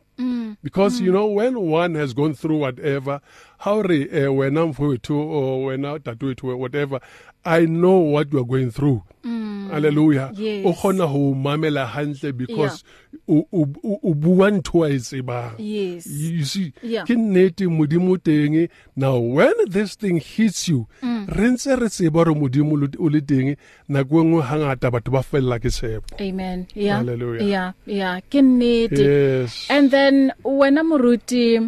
Because 0.63 0.99
you 0.99 1.11
know 1.11 1.27
when 1.27 1.59
one 1.59 1.93
has 1.95 2.13
gone 2.13 2.33
through 2.33 2.57
whatever, 2.57 3.21
how 3.59 3.81
re 3.81 4.09
uh, 4.25 4.31
when 4.31 4.57
I'm 4.57 4.73
for 4.73 4.97
to 4.97 5.13
or 5.15 5.65
when 5.65 5.85
I 5.85 5.97
do 5.99 6.29
it 6.29 6.41
whatever, 6.41 6.99
I 7.45 7.65
know 7.65 7.97
what 7.97 8.33
you 8.33 8.39
are 8.39 8.43
going 8.45 8.71
through. 8.71 9.03
Hallelujah. 9.23 10.31
Yes. 10.33 10.65
O 10.65 10.73
kgona 10.73 11.05
ho 11.07 11.33
mamela 11.35 11.85
hantle 11.87 12.31
because 12.31 12.83
o 13.27 13.45
o 13.53 14.13
bua 14.13 14.49
ntho 14.51 14.85
a 14.85 14.89
e 14.93 14.97
tsebang. 14.97 15.55
yes 15.59 16.07
You 16.07 16.45
see, 16.45 16.73
Yeah. 16.81 17.03
ke 17.03 17.09
nnete 17.15 17.67
modimo 17.67 18.17
teng 18.17 18.69
now 18.95 19.17
when 19.19 19.53
this 19.67 19.95
thing 19.95 20.17
hits 20.21 20.69
you 20.69 20.87
re 21.03 21.49
ntse 21.51 21.75
re 21.79 21.87
tseba 21.89 22.23
gore 22.23 22.33
modimo 22.33 22.73
o 22.99 23.07
le 23.09 23.19
teng 23.21 23.57
nako 23.89 24.21
e 24.21 24.23
nngwe 24.23 24.41
hangata 24.43 24.89
batho 24.91 25.11
ba 25.11 25.21
fella 25.21 25.59
ke 25.59 25.67
tshepo 25.69 26.15
amen 26.21 26.65
yeah 26.73 26.97
Hallelujah. 26.97 27.43
yeah 27.43 27.71
yeah 27.85 27.96
ke 28.29 28.41
nnete. 28.41 29.03
Yes. 29.03 29.67
And 29.69 29.91
then 29.91 30.31
wena 30.43 30.83
muruti 30.83 31.55
eh, 31.55 31.61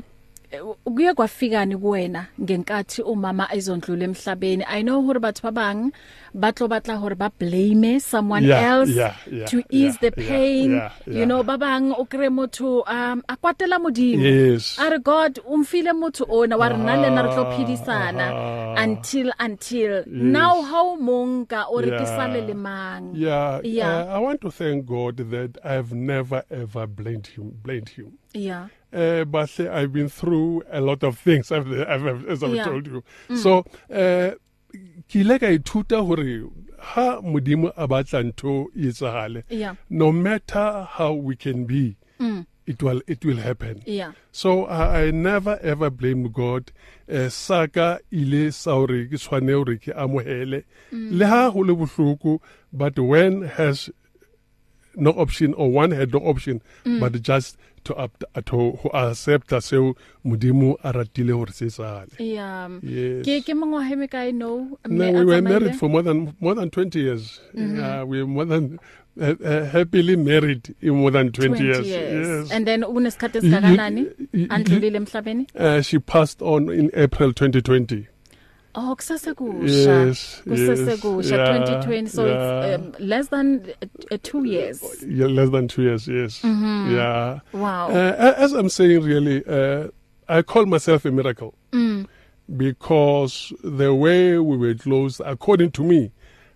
kuye 0.83 1.13
kwafikani 1.13 1.77
kuwena 1.77 2.25
ngenkathi 2.41 3.01
umama 3.01 3.47
ezondlula 3.53 4.03
emhlabeni? 4.05 4.63
I 4.67 4.81
know 4.83 5.01
hore 5.01 5.19
batho 5.19 5.41
ba 5.43 5.51
bang 5.51 5.91
ba 6.33 6.51
tlo 6.51 6.67
batla 6.67 6.95
hore 6.97 7.15
ba 7.15 7.29
blame 7.39 7.99
someone 7.99 8.45
Yeah, 8.45 8.63
else 8.73 8.89
yeah, 8.91 9.15
yeah, 9.31 9.45
to 9.47 9.63
ease 9.69 9.97
yeah, 10.01 10.09
the 10.09 10.11
pain. 10.11 10.71
yeah, 10.71 10.91
yeah, 11.07 11.19
you 11.19 11.25
know 11.25 11.43
ba 11.43 11.57
bang 11.57 11.91
o 11.93 12.05
kre 12.05 12.29
motho 12.29 12.83
um 12.87 13.23
a 13.29 13.37
kwatela 13.37 13.79
modimo. 13.79 14.23
Yes. 14.23 14.79
are 14.79 14.97
god 14.99 15.39
umfile 15.49 15.93
motho 15.93 16.25
ona 16.29 16.57
wa 16.57 16.69
rena 16.69 16.97
le 16.97 17.09
na 17.09 17.21
re 17.21 17.29
tlo 17.33 17.45
Ah, 17.45 17.51
phedisana 17.57 18.27
ah. 18.33 18.83
until 18.83 19.31
until. 19.39 20.03
now 20.07 20.61
how 20.61 20.95
monka 20.97 21.65
o 21.69 21.79
re 21.81 21.91
ke 21.91 22.05
sale 22.05 22.41
le 22.47 22.53
mang? 22.53 23.13
Yeah, 23.15 23.61
Yeah. 23.63 23.89
Uh, 24.09 24.15
I 24.15 24.19
want 24.19 24.41
to 24.41 24.51
thank 24.51 24.85
God 24.85 25.17
that 25.17 25.57
I've 25.63 25.93
never 25.93 26.43
ever 26.49 26.87
blamed 26.87 27.27
him 27.27 27.51
blamed 27.63 27.89
him. 27.89 28.13
Yeah 28.33 28.67
uh, 28.93 29.23
but 29.25 29.49
say 29.49 29.67
I've 29.67 29.93
been 29.93 30.09
through 30.09 30.63
a 30.71 30.81
lot 30.81 31.03
of 31.03 31.17
things 31.19 31.51
I've, 31.51 31.67
I've, 31.71 32.25
as 32.27 32.43
I've 32.43 32.55
Yeah. 32.55 32.63
told 32.65 32.87
you. 32.87 33.03
Mm. 33.29 33.37
So, 33.37 33.59
uh, 33.93 34.31
ke 35.09 35.15
ile 35.21 35.37
ka 35.39 35.45
ithuta 35.47 35.99
hore 36.05 36.49
ha 36.79 37.21
modimo 37.21 37.71
a 37.77 37.87
batla 37.87 38.23
ntho 38.23 38.67
e 38.75 38.87
etsahale 38.89 39.43
Yeah. 39.49 39.75
no 39.89 40.11
matter 40.11 40.87
how 40.89 41.13
we 41.13 41.35
can 41.35 41.65
be 41.65 41.97
mm. 42.19 42.45
it 42.65 42.81
will 42.83 43.01
it 43.07 43.25
will 43.25 43.37
happen 43.37 43.81
yeah 43.85 44.11
so 44.31 44.65
I, 44.65 45.05
I 45.05 45.11
never 45.11 45.59
ever 45.61 45.89
blame 45.89 46.29
God 46.29 46.71
uh, 47.11 47.29
saka 47.29 47.99
ile 48.11 48.51
sa 48.51 48.71
hore 48.73 49.05
ke 49.05 49.17
tshwane 49.17 49.53
hore 49.53 49.77
ke 49.77 49.93
amohele 49.95 50.63
le 50.91 51.25
ha 51.27 51.49
ho 51.49 51.59
le 51.61 51.75
bohloko 51.75 52.39
but 52.73 52.97
when 52.99 53.41
has 53.43 53.89
no 54.99 55.11
option 55.11 55.53
or 55.53 55.69
one 55.71 55.91
had 55.91 56.13
no 56.13 56.19
option 56.19 56.61
mm. 56.85 56.99
but 56.99 57.21
just 57.21 57.57
to 57.83 57.95
up 57.95 58.23
to, 58.35 58.41
to 58.41 58.89
accept 58.93 59.49
seo 59.49 59.95
modimo 60.25 60.75
a 60.83 60.91
ratile 60.91 61.31
hore 61.33 61.51
se 61.51 61.69
sale 61.69 62.07
yeah 62.19 62.69
Yes. 62.83 63.25
ke 63.25 63.39
ke 63.45 63.53
mongwahe 63.61 63.95
me 64.01 64.07
ka 64.07 64.19
i 64.19 64.31
know 64.31 64.55
no, 64.87 65.11
mme 65.11 65.19
we 65.19 65.25
were 65.25 65.41
married 65.41 65.75
for 65.75 65.89
more 65.89 66.03
than 66.03 66.33
more 66.39 66.55
than 66.55 66.69
20 66.69 66.99
years 66.99 67.41
mm 67.53 67.71
-hmm. 67.71 67.79
uh, 67.79 68.09
we 68.11 68.17
were 68.23 68.27
more 68.37 68.45
than 68.53 68.79
uh, 69.21 69.35
uh, 69.51 69.65
happily 69.71 70.15
married 70.15 70.75
in 70.81 70.93
more 70.95 71.11
than 71.11 71.31
20, 71.31 71.47
20 71.47 71.63
years. 71.63 71.87
years. 71.87 72.27
Yes. 72.27 72.51
and 72.51 72.65
then 72.67 72.83
you- 72.83 74.15
you- 74.33 74.47
andlulile 74.47 74.97
emhlabeni 74.97 75.47
uh, 75.55 75.81
she 75.81 75.99
passed 75.99 76.41
on 76.41 76.69
in 76.69 76.91
April 76.93 77.33
2020. 77.33 78.07
Oh 78.75 78.95
kusesekusha 78.95 80.05
Yes, 80.05 80.41
kusesekusha 80.43 81.35
yes, 81.35 81.49
2020 81.85 82.07
so 82.07 82.27
yeah. 82.27 82.75
it's 82.75 82.85
um, 82.99 83.07
less 83.07 83.29
than 83.29 83.61
uh, 84.11 84.17
2 84.17 84.45
years 84.45 84.83
Yeah, 85.07 85.27
less 85.27 85.49
than 85.51 85.67
two 85.67 85.83
years, 85.83 86.07
yes. 86.07 86.43
Mm 86.43 86.61
-hmm. 86.61 86.91
Yeah. 86.95 87.39
wow 87.53 87.89
Uh, 87.89 88.43
as 88.43 88.53
I'm 88.53 88.69
saying, 88.69 89.03
really, 89.03 89.43
uh, 89.47 89.87
I 90.27 90.41
call 90.43 90.65
myself 90.65 91.05
a 91.05 91.11
miracle 91.11 91.53
mm. 91.71 92.05
because 92.47 93.55
the 93.63 93.89
way 93.93 94.37
we 94.37 94.57
were 94.57 94.75
close, 94.75 95.23
according 95.25 95.71
to 95.71 95.83
me, 95.83 96.11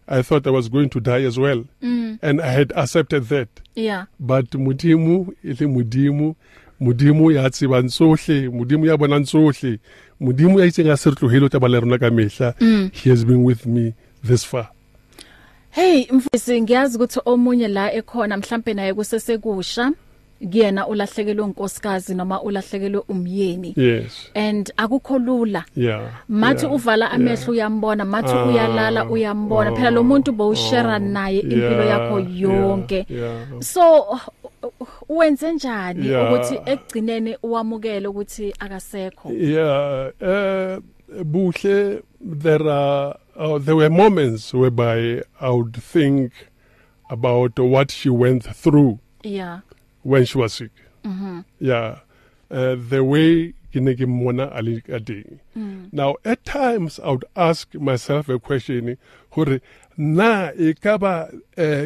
I 0.07 0.21
thought 0.21 0.47
I 0.47 0.51
was 0.51 0.69
going 0.69 0.89
to 0.89 0.99
die 0.99 1.23
as 1.27 1.37
well. 1.37 1.63
Mm. 1.81 2.19
And 2.21 2.41
I 2.41 2.47
had 2.51 2.71
accepted 2.75 3.23
that. 3.29 3.47
yeah 3.75 4.05
But 4.19 4.51
Mudimu, 4.51 5.33
ile 5.43 5.67
Mudimu, 5.67 6.35
Mudimu 6.81 7.31
ya 7.31 7.49
tsebang 7.49 7.89
tsohle, 7.89 8.49
Mudimu 8.49 8.85
ya 8.85 8.97
bonang 8.97 9.23
tsohle, 9.25 9.79
Mudimu 10.23 10.59
ya 10.59 10.65
itseng 10.65 10.89
a 10.89 10.97
se 10.97 11.09
re 11.09 11.15
tlohele 11.15 11.45
o 11.45 11.49
tla 11.49 11.59
ba 11.59 11.67
le 11.67 11.79
rona 11.79 11.99
ka 11.99 12.09
mehla. 12.09 12.55
He 12.93 13.09
has 13.09 13.25
been 13.25 13.43
with 13.43 13.65
me 13.65 13.93
this 14.23 14.45
far. 14.45 14.69
Hey 15.69 16.07
mfisi 16.11 16.61
ngiyazi 16.61 16.97
ukuthi 16.97 17.19
omunye 17.25 17.67
la 17.67 17.93
ekhona 17.93 18.37
mhlambe 18.37 18.73
naye 18.73 18.93
kusesekusha. 18.93 19.91
Kuyena 20.51 20.87
ulahlekelwe 20.87 21.43
unkosikazi 21.45 22.15
noma 22.15 22.41
ulahlekelwe 22.41 23.03
umyeni. 23.09 23.73
Yes. 23.77 24.29
And 24.35 24.71
akukho 24.77 25.19
lula. 25.19 25.65
Yeah. 25.75 26.11
Mathi 26.29 26.65
yeah, 26.65 26.75
uvala 26.75 27.05
yeah. 27.05 27.15
amehlo 27.15 27.51
uyambona 27.51 28.05
mathi 28.05 28.31
Ah, 28.31 28.45
uyalala 28.45 29.05
uyambona. 29.09 29.71
Phela 29.71 29.91
lo 29.91 30.03
muntu 30.03 30.31
bowushare 30.31 30.99
naye 30.99 31.39
impilo 31.39 31.83
Yeah, 31.83 31.89
yakho 31.89 32.19
yonke. 32.19 33.05
Yeah, 33.09 33.19
yeah. 33.19 33.61
so 33.61 34.19
uh, 35.09 35.09
uh, 35.09 35.17
wenze 35.17 35.53
njani 35.53 36.07
Yeah. 36.07 36.33
ukuthi 36.33 36.59
ekugcineni 36.65 37.37
uwamukele 37.43 38.07
ukuthi 38.07 38.53
akasekho 38.59 39.29
Yeah, 39.31 40.11
uh, 40.21 40.79
Buhle, 41.23 42.01
there 42.21 42.69
are 42.69 43.15
uh, 43.35 43.57
there 43.59 43.75
were 43.75 43.89
moments 43.89 44.53
whereby 44.53 45.21
I 45.41 45.49
would 45.49 45.75
think 45.75 46.31
about 47.09 47.59
what 47.59 47.91
she 47.91 48.09
went 48.09 48.43
through 48.55 48.99
yeah 49.23 49.59
when 50.03 50.25
she 50.25 50.37
was 50.37 50.53
sick. 50.53 50.71
Mm-hmm. 51.03 51.41
Yeah, 51.59 51.99
uh, 52.51 52.75
the 52.89 53.03
way 53.03 53.53
ke 53.71 53.75
ne 53.81 53.93
ke 53.95 54.05
mmona 54.07 54.49
a 54.53 54.61
le 54.61 54.81
ka 54.81 54.99
teng. 54.99 55.39
Now, 55.91 56.15
at 56.25 56.43
times, 56.45 56.99
I 57.03 57.09
would 57.11 57.25
ask 57.35 57.73
myself 57.75 58.29
a 58.29 58.39
question: 58.39 58.97
hore 59.31 59.61
na 59.97 60.51
e 60.57 60.73
ka 60.73 60.97
ba 60.97 61.29
uh, 61.57 61.85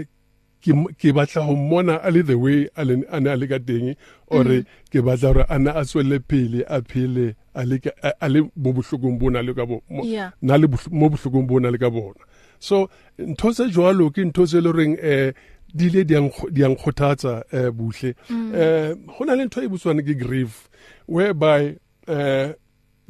ke 0.67 0.73
m- 0.75 0.91
ke 0.99 1.13
batla 1.15 1.41
ho 1.47 1.55
mmona 1.55 1.95
a 2.03 2.11
le 2.11 2.21
the 2.27 2.35
way 2.35 2.67
a 2.75 2.83
le 2.83 2.99
a 3.09 3.19
ne 3.23 3.29
a 3.31 3.37
le 3.39 3.47
ka 3.47 3.59
teng 3.59 3.95
or 4.27 4.43
ke 4.91 4.99
batla 4.99 5.31
hore 5.31 5.45
ana 5.49 5.71
a 5.79 5.83
tswele 5.87 6.19
pele 6.19 6.65
a 6.67 6.81
phele 6.83 7.35
a 7.55 7.63
le 7.65 7.79
ka- 7.79 7.95
a 8.03 8.11
a 8.19 8.27
le 8.29 8.41
mo 8.55 8.73
bohlokong 8.75 9.17
bona 9.19 9.41
le 9.41 9.53
ka 9.55 9.65
bo 9.65 9.79
mo- 9.89 10.03
Yeah. 10.03 10.31
na 10.41 10.57
le 10.57 10.67
bohl- 10.67 10.91
mo 10.91 11.09
bohlokong 11.09 11.47
bona 11.47 11.71
le 11.71 11.77
ka 11.77 11.89
bona. 11.89 12.19
So 12.59 12.89
ntho 13.17 13.53
tse 13.53 13.69
jwalo 13.71 14.11
ke 14.11 14.25
ntho 14.27 14.43
tse 14.45 14.59
le 14.61 14.71
reng 14.75 14.97
eh 14.99 15.31
di 15.73 15.87
ile 15.87 16.03
di 16.03 16.15
a 16.15 16.19
nkgo- 16.19 16.49
di 16.51 16.63
a 16.63 16.67
nkgothatsa 16.69 17.43
eh 17.53 17.69
buhle. 17.71 18.15
Eh 18.55 18.95
ho 19.15 19.25
na 19.25 19.33
le 19.39 19.45
ntho 19.47 19.61
e 19.63 19.67
butswana 19.71 20.01
ke 20.03 20.17
grief 20.19 20.67
whereby 21.07 21.77
uh, 22.07 22.51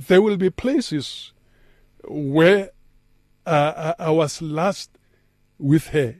there 0.07 0.21
will 0.21 0.37
be 0.37 0.49
places 0.49 1.33
where 2.07 2.69
uh, 3.45 3.93
I, 3.97 4.05
I 4.07 4.11
was 4.11 4.41
last 4.41 4.89
with 5.59 5.87
her. 5.95 6.15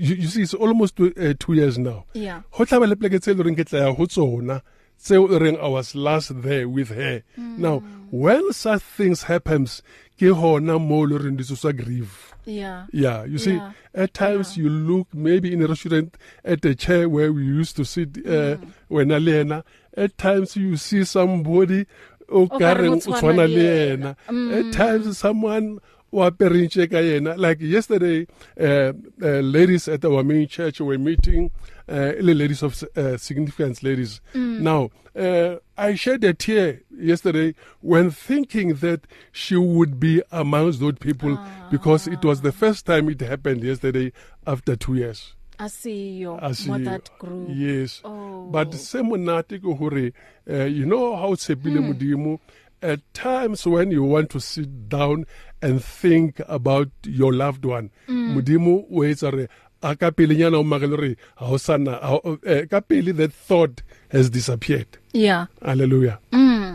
You, 0.00 0.14
you 0.16 0.28
see 0.28 0.42
it's 0.42 0.54
almost 0.54 0.96
two, 0.96 1.12
uh, 1.20 1.34
two 1.38 1.52
years 1.52 1.76
now. 1.78 2.04
Yeah. 2.14 2.42
Ho 2.56 2.64
tla 2.64 2.80
ba 2.80 2.86
le 2.86 2.96
pleke 2.96 3.20
tse 3.20 3.32
e 3.32 3.34
le 3.34 3.44
reng 3.44 3.56
ke 3.58 3.66
tla 3.68 3.84
ya 3.86 3.92
ho 3.92 4.06
tsona 4.06 4.62
tseo 4.98 5.28
e 5.28 5.38
reng 5.38 5.58
i 5.60 5.68
was 5.68 5.94
last 5.94 6.32
there 6.42 6.68
with 6.68 6.88
her. 6.88 7.22
Now 7.36 7.80
when 8.10 8.52
such 8.52 8.82
things 8.82 9.24
happens 9.24 9.82
ke 10.18 10.32
hona 10.42 10.78
mo 10.80 11.00
le 11.04 11.18
reng 11.18 11.36
di 11.36 11.44
tsosa 11.44 11.76
grief. 11.76 12.32
Yeah. 12.46 12.86
Yeah 12.92 13.24
you 13.24 13.36
see 13.38 13.56
Yeah. 13.60 13.72
at 13.94 14.14
times 14.14 14.56
you 14.56 14.70
look 14.70 15.08
maybe 15.12 15.52
in 15.52 15.60
a 15.62 15.66
restaurant 15.68 16.16
at 16.44 16.64
a 16.64 16.74
chair 16.74 17.08
where 17.08 17.32
we 17.32 17.44
used 17.44 17.76
to 17.76 17.84
sit 17.84 18.16
uh, 18.26 18.56
when 18.88 19.08
alena 19.08 19.62
at 19.96 20.16
times 20.16 20.56
you 20.56 20.76
see 20.76 21.04
somebody 21.04 21.84
o 22.28 22.46
ka 22.48 22.72
reng 22.78 22.94
o 22.96 23.12
tshwana 23.12 23.44
le 23.44 23.64
yena. 23.68 24.16
yena. 24.28 24.58
At 24.58 24.72
times 24.72 25.18
someone 25.18 25.78
o 26.12 26.22
aperentse 26.24 26.86
ka 26.90 26.98
yena 26.98 27.36
like 27.36 27.60
yesterday 27.60 28.26
uh, 28.60 28.92
uh, 29.22 29.40
ladies 29.40 29.88
at 29.88 30.04
our 30.04 30.22
main 30.24 30.46
church 30.48 30.80
were 30.80 30.98
meeting 30.98 31.50
uh, 31.88 32.12
le 32.20 32.34
ladies 32.34 32.62
of 32.62 32.82
uh, 32.96 33.16
significance 33.16 33.82
ladies 33.82 34.20
now 34.34 34.90
uh, 35.16 35.56
I 35.76 35.94
shed 35.96 36.22
a 36.24 36.34
tear 36.34 36.82
yesterday 36.96 37.54
when 37.80 38.10
thinking 38.10 38.74
that 38.76 39.06
she 39.32 39.56
would 39.56 39.98
be 39.98 40.22
amongst 40.30 40.80
those 40.80 40.98
people 41.00 41.36
because 41.70 42.06
it 42.06 42.24
was 42.24 42.42
the 42.42 42.52
first 42.52 42.86
time 42.86 43.08
it 43.08 43.20
happened 43.20 43.64
yesterday 43.64 44.12
after 44.46 44.76
two 44.76 44.94
years. 44.94 45.34
asiyo 45.58 46.38
I 46.42 46.52
see. 46.52 46.70
mo 46.70 46.78
that 46.78 47.10
group 47.18 47.48
Yes. 47.52 48.00
Oh. 48.04 48.48
But 48.50 48.72
se 48.74 49.02
monate 49.02 49.58
ke 49.60 49.76
hore 49.78 50.12
uh, 50.48 50.64
you 50.64 50.86
know 50.86 51.16
how 51.16 51.34
tshepile 51.34 51.80
modimo 51.84 52.38
at 52.82 53.00
times 53.14 53.66
when 53.66 53.90
you 53.90 54.02
want 54.04 54.30
to 54.30 54.40
sit 54.40 54.88
down 54.88 55.26
and 55.62 55.84
think 55.84 56.40
about 56.48 56.88
your 57.04 57.32
loved 57.32 57.64
one. 57.64 57.90
Modimo 58.08 58.86
o 58.90 59.04
etsa 59.04 59.32
re 59.32 59.48
a 59.82 59.96
ka 59.96 60.10
pelenyana 60.10 60.56
o 60.58 60.62
magele 60.64 60.98
re 60.98 61.16
ha 61.36 61.46
o 61.46 61.56
sana 61.56 61.98
eh, 62.46 62.66
ka 62.66 62.80
pele 62.80 63.12
that 63.12 63.32
thought 63.32 63.82
has 64.10 64.30
disappeared. 64.30 64.98
Yeah. 65.12 65.46
Hallelujah. 65.62 66.18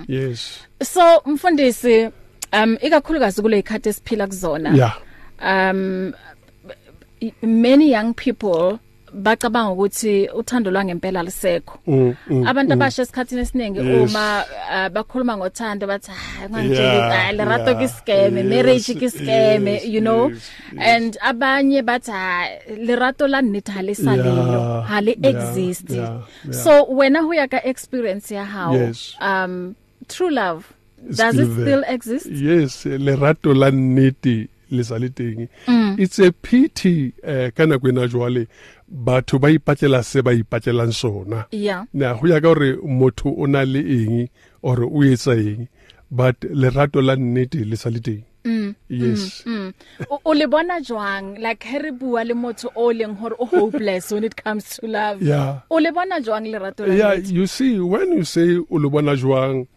Yes. 0.07 0.67
So 0.83 1.21
mfundisi 1.25 2.09
um 2.53 2.77
ikakhulukazi 2.81 3.41
kule 3.41 3.59
ikhathi 3.59 3.89
esiphila 3.89 4.27
kuzona 4.27 4.75
yeah. 4.75 4.97
um 5.41 6.13
many 7.41 7.91
young 7.91 8.13
people 8.13 8.79
bacabanga 9.15 9.71
ukuthi 9.71 10.29
uthando 10.35 10.71
lwangempela 10.71 11.23
lisekho 11.23 11.79
mm, 11.87 12.15
mm, 12.29 12.47
abantu 12.47 12.73
abasha 12.73 13.01
esikhathini 13.01 13.41
esiningi 13.41 13.79
Yes. 13.79 14.11
uma 14.11 14.43
uh, 14.71 14.89
bakhuluma 14.93 15.37
ngothando 15.37 15.87
bathi 15.87 16.11
hayi 16.11 16.39
Yeah, 16.39 16.49
ngangitshela 16.51 17.31
le 17.31 17.45
rato 17.45 17.71
yeah, 17.71 17.81
ke 17.81 17.87
scam 17.87 18.37
yes, 18.37 18.45
marriage 18.45 18.93
ke 18.99 19.09
scam 19.09 19.67
yes, 19.67 19.85
you 19.85 20.01
know 20.01 20.29
yes, 20.29 20.51
yes. 20.73 20.81
and 20.87 21.17
abanye 21.21 21.81
bathi 21.81 22.11
hayi 22.11 22.75
le 22.85 22.95
rato 22.95 23.27
la 23.27 23.41
nnete 23.41 23.71
ha 23.71 23.81
le 23.81 23.95
sa 23.95 24.15
leyo 24.15 24.35
Yeah, 24.35 24.83
ha 24.87 24.99
le 25.01 25.11
yeah, 25.15 25.29
exist 25.31 25.89
yeah, 25.89 26.19
yeah. 26.43 26.53
so 26.63 26.83
wena 26.89 27.21
ho 27.23 27.33
ya 27.33 27.47
ka 27.47 27.61
experience 27.63 28.31
ya 28.35 28.45
how 28.45 28.73
Yes. 28.75 29.15
um 29.21 29.75
true 30.07 30.29
love 30.29 30.65
It's 31.07 31.17
does 31.17 31.33
still 31.35 31.51
it 31.51 31.55
there. 31.55 31.65
still 31.65 31.83
exist 31.87 32.25
yes 32.31 32.85
lerato 32.85 33.53
la 33.53 33.71
nnete 33.71 34.47
le 34.71 34.83
sa 34.83 34.97
le 34.97 35.09
teng 35.09 35.47
Mm. 35.67 35.95
it's 35.99 36.19
a 36.19 36.31
pity 36.31 37.13
uh, 37.23 37.49
ka 37.55 37.65
nako 37.65 37.89
ena 37.89 38.07
jwale 38.07 38.47
batho 38.89 39.39
ba 39.39 39.49
ipatlela 39.49 40.03
se 40.03 40.21
ba 40.21 40.31
ipatlelang 40.33 40.93
sona. 40.93 41.45
Yeah. 41.51 41.85
Na 41.93 42.13
ho 42.13 42.27
ya 42.27 42.39
ka 42.39 42.53
gore 42.53 42.77
motho 42.83 43.33
o 43.37 43.45
na 43.45 43.63
le 43.63 43.79
eng 43.79 44.29
or 44.61 44.83
o 44.83 44.99
etsa 45.03 45.33
eng 45.37 45.67
but 46.11 46.39
lerato 46.41 47.01
la 47.03 47.15
nnete 47.15 47.65
le 47.65 47.75
sa 47.75 47.89
le 47.89 47.99
teng. 47.99 48.23
Yes. 48.87 49.41
Mm. 49.45 49.73
O- 50.11 50.21
o 50.23 50.31
le 50.33 50.47
bona 50.47 50.79
jwang? 50.79 51.39
Like 51.41 51.63
he 51.63 51.79
re 51.79 51.89
bua 51.91 52.23
le 52.23 52.35
motho 52.35 52.69
o 52.75 52.93
leng 52.93 53.15
hore 53.17 53.33
o 53.39 53.45
hopeless 53.45 54.11
when 54.11 54.23
it 54.23 54.35
comes 54.35 54.77
to 54.77 54.87
love. 54.87 55.21
Yeah. 55.21 55.61
o 55.71 55.77
le 55.77 55.91
bona 55.91 56.21
jwang 56.21 56.45
le 56.51 56.59
rato 56.59 56.85
la 56.87 56.93
yeah 56.93 57.15
nnete? 57.17 57.31
you 57.31 57.47
see 57.47 57.79
when 57.79 58.11
you 58.13 58.23
say 58.23 58.57
o 58.57 58.75
lo 58.77 58.89
bona 58.89 59.15
jwang 59.15 59.67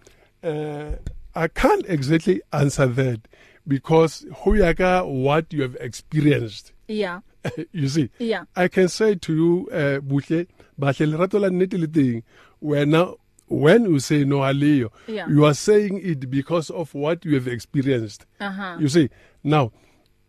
uh, 0.45 0.93
i 1.35 1.49
can't 1.49 1.87
exactly 1.89 2.43
answer 2.53 2.87
that 2.87 3.21
because 3.67 4.27
ho 4.33 4.53
ya 4.53 4.75
ka 4.75 5.03
what 5.05 5.51
you 5.53 5.63
have 5.63 5.77
experienced. 5.81 6.73
Yeah. 6.89 7.21
you 7.73 7.89
see 7.89 8.11
Yeah. 8.19 8.45
i 8.57 8.69
can 8.69 8.89
say 8.89 9.15
to 9.15 9.33
you 9.35 9.69
uh, 9.73 10.01
buhle 10.01 10.47
bahle 10.79 11.07
lerato 11.07 11.39
la 11.39 11.49
nnete 11.49 11.79
le 11.79 11.87
teng 11.87 12.23
wena 12.63 13.15
when 13.49 13.85
you 13.85 13.99
say 14.01 14.25
no 14.25 14.39
aleyo 14.45 14.91
Yeah. 15.07 15.27
you 15.29 15.45
are 15.47 15.55
saying 15.55 16.01
it 16.03 16.29
because 16.31 16.71
of 16.71 16.95
what 16.95 17.25
you 17.25 17.35
have 17.35 17.49
experienced 17.49 18.27
Uh-huh. 18.41 18.77
you 18.81 18.89
see 18.89 19.09
now 19.43 19.73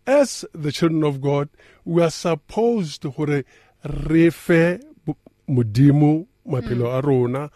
as 0.08 0.45
the 0.53 0.71
children 0.71 1.03
of 1.03 1.19
god 1.21 1.49
we 1.86 2.01
are 2.01 2.12
supposed 2.12 3.03
hore 3.03 3.43
re 4.08 4.29
fe 4.29 4.79
modimo 5.47 6.27
maphelo 6.45 6.91
a 6.97 7.01
rona 7.01 7.49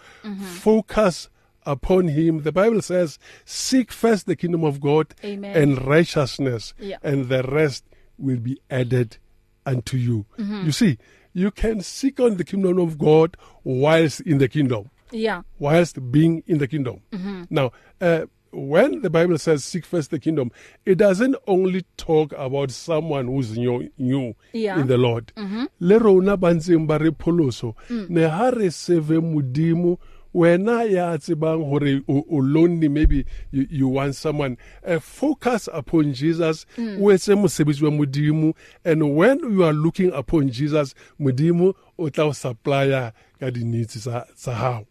focus 0.61 1.29
upon 1.65 2.07
him 2.09 2.41
the 2.43 2.51
bible 2.51 2.81
says 2.81 3.17
seek 3.45 3.91
first 3.91 4.25
the 4.27 4.35
kingdom 4.35 4.63
of 4.63 4.79
god 4.81 5.13
Amen. 5.23 5.55
and 5.55 5.85
righteousness 5.87 6.73
Yeah. 6.79 6.97
and 7.03 7.29
the 7.29 7.41
rest 7.43 7.85
will 8.17 8.37
be 8.39 8.59
added 8.69 9.17
unto 9.65 9.97
you. 9.97 10.25
You 10.37 10.71
see 10.71 10.97
you 11.33 11.49
can 11.51 11.81
seek 11.81 12.19
on 12.19 12.37
the 12.37 12.43
kingdom 12.43 12.77
of 12.79 12.97
god 12.97 13.37
whilst 13.63 14.21
in 14.21 14.37
the 14.37 14.47
kingdom. 14.47 14.89
Yeah. 15.11 15.41
Whilst 15.59 16.11
being 16.11 16.43
in 16.47 16.57
the 16.59 16.67
kingdom. 16.67 17.01
Now, 17.49 17.71
uh, 18.01 18.25
when 18.51 19.01
the 19.01 19.09
Bible 19.09 19.39
says 19.39 19.63
seek 19.63 19.83
first 19.83 20.11
the 20.11 20.19
kingdom, 20.19 20.51
it 20.85 20.95
doesn't 20.99 21.35
only 21.47 21.85
talk 21.97 22.33
about 22.37 22.69
someone 22.69 23.25
who's 23.25 23.57
new, 23.57 23.89
new 23.97 24.35
Yeah. 24.53 24.79
in 24.79 24.85
the 24.87 24.97
Lord. 24.97 25.33
Le 25.79 25.97
rona 25.99 26.37
ba 26.37 26.53
ntseng 26.53 26.85
ba 26.87 26.99
re 26.99 27.09
pholoso 27.09 27.73
ne 28.09 28.27
ha 28.27 28.49
re 28.49 28.67
seve 28.69 29.17
modimo 29.21 29.97
wena 30.33 30.83
ya 30.83 31.17
tsebang 31.17 31.63
hore 31.69 32.01
o, 32.07 32.23
o 32.29 32.37
lonely 32.41 32.89
maybe 32.89 33.25
you, 33.51 33.67
you 33.69 33.87
want 33.87 34.15
someone. 34.15 34.57
Uh, 34.85 34.99
focus 34.99 35.69
upon 35.73 36.13
Jesus. 36.13 36.65
O 36.77 37.11
etse 37.11 37.35
mosebetsi 37.35 37.83
wa 37.83 37.91
modimo. 37.91 38.53
And 38.83 39.15
when 39.15 39.39
you 39.39 39.63
are 39.63 39.73
looking 39.73 40.11
upon 40.13 40.49
Jesus 40.49 40.95
modimo 41.19 41.73
o 41.99 42.09
tla 42.09 42.25
o 42.25 42.31
supplya 42.31 43.13
ka 43.39 43.49
di 43.49 43.63
needs 43.63 43.93
tsa 44.01 44.25
tsa 44.35 44.53
hao. 44.53 44.85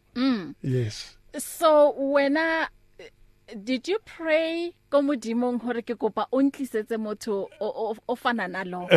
Yes. 0.63 1.17
So 1.39 1.95
wena 1.99 2.69
did 3.65 3.87
you 3.89 3.99
pray 4.07 4.73
ko 4.91 5.03
modimong 5.03 5.61
hore 5.63 5.83
ke 5.83 5.93
kopa 5.99 6.25
o 6.33 6.41
ntlisetse 6.41 6.97
motho 6.97 7.49
o- 7.61 7.91
o 7.91 7.97
o 8.09 8.15
fana 8.17 8.49
nalo 8.49 8.89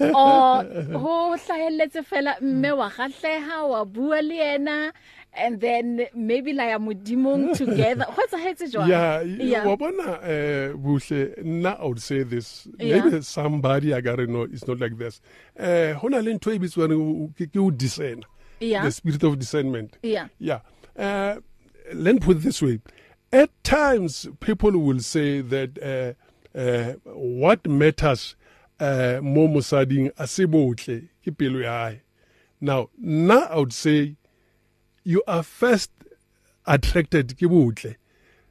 o? 0.00 0.62
Ho 0.98 1.36
hlahelletse 1.36 2.02
fela 2.02 2.36
mme 2.40 2.72
wa 2.72 2.90
gahleha 2.90 3.64
wa 3.68 3.84
bua 3.84 4.20
le 4.22 4.34
yena? 4.36 4.92
And 5.34 5.60
then 5.60 6.06
maybe 6.14 6.52
la 6.52 6.64
ya 6.64 6.78
modimong 6.78 7.54
together. 7.56 8.04
What's 8.14 8.34
hetse 8.34 8.70
jwang 8.70 8.88
yeah, 8.88 9.22
yeah. 9.22 9.64
wa 9.66 9.76
bona 9.76 10.20
eh 10.22 10.72
buhle 10.74 11.34
nna 11.42 11.78
i 11.80 11.84
would 11.84 12.00
say 12.02 12.22
this. 12.22 12.68
Yeah. 12.78 13.04
maybe 13.04 13.22
somebody 13.22 13.94
i 13.94 14.00
gotta 14.00 14.26
know 14.26 14.42
it's 14.42 14.66
not 14.66 14.78
like 14.78 14.98
this. 14.98 15.20
Eh 15.56 15.94
hona 15.94 16.22
le 16.22 16.34
ntho 16.34 16.52
e 16.54 16.58
bitswang 16.58 17.32
ke 17.34 17.56
o 17.56 17.70
discern. 17.70 18.22
Yeah. 18.60 18.84
the 18.84 18.92
spirit 18.92 19.22
of 19.22 19.38
discernment. 19.38 19.96
Yeah. 20.02 20.28
yeah. 20.38 20.60
Uh 20.96 21.40
let 21.94 22.14
me 22.14 22.20
put 22.20 22.36
it 22.36 22.42
this 22.42 22.60
way. 22.62 22.80
At 23.32 23.50
times 23.64 24.28
people 24.40 24.72
will 24.72 25.00
say 25.00 25.40
that 25.40 25.78
uh, 25.82 26.58
uh 26.58 26.92
what 27.14 27.66
matters 27.66 28.36
uh 28.80 29.20
mo 29.22 29.48
mosading 29.48 30.10
a 30.18 30.26
se 30.26 30.44
botle 30.44 31.08
ke 31.24 31.36
pelo 31.36 31.60
ya 31.60 31.88
hae. 31.88 32.00
Now 32.60 32.90
now 32.98 33.46
i 33.46 33.56
would 33.56 33.72
say 33.72 34.16
you 35.04 35.22
are 35.26 35.42
first 35.42 35.90
attracted 36.66 37.34
ke 37.36 37.46
botle 37.50 37.94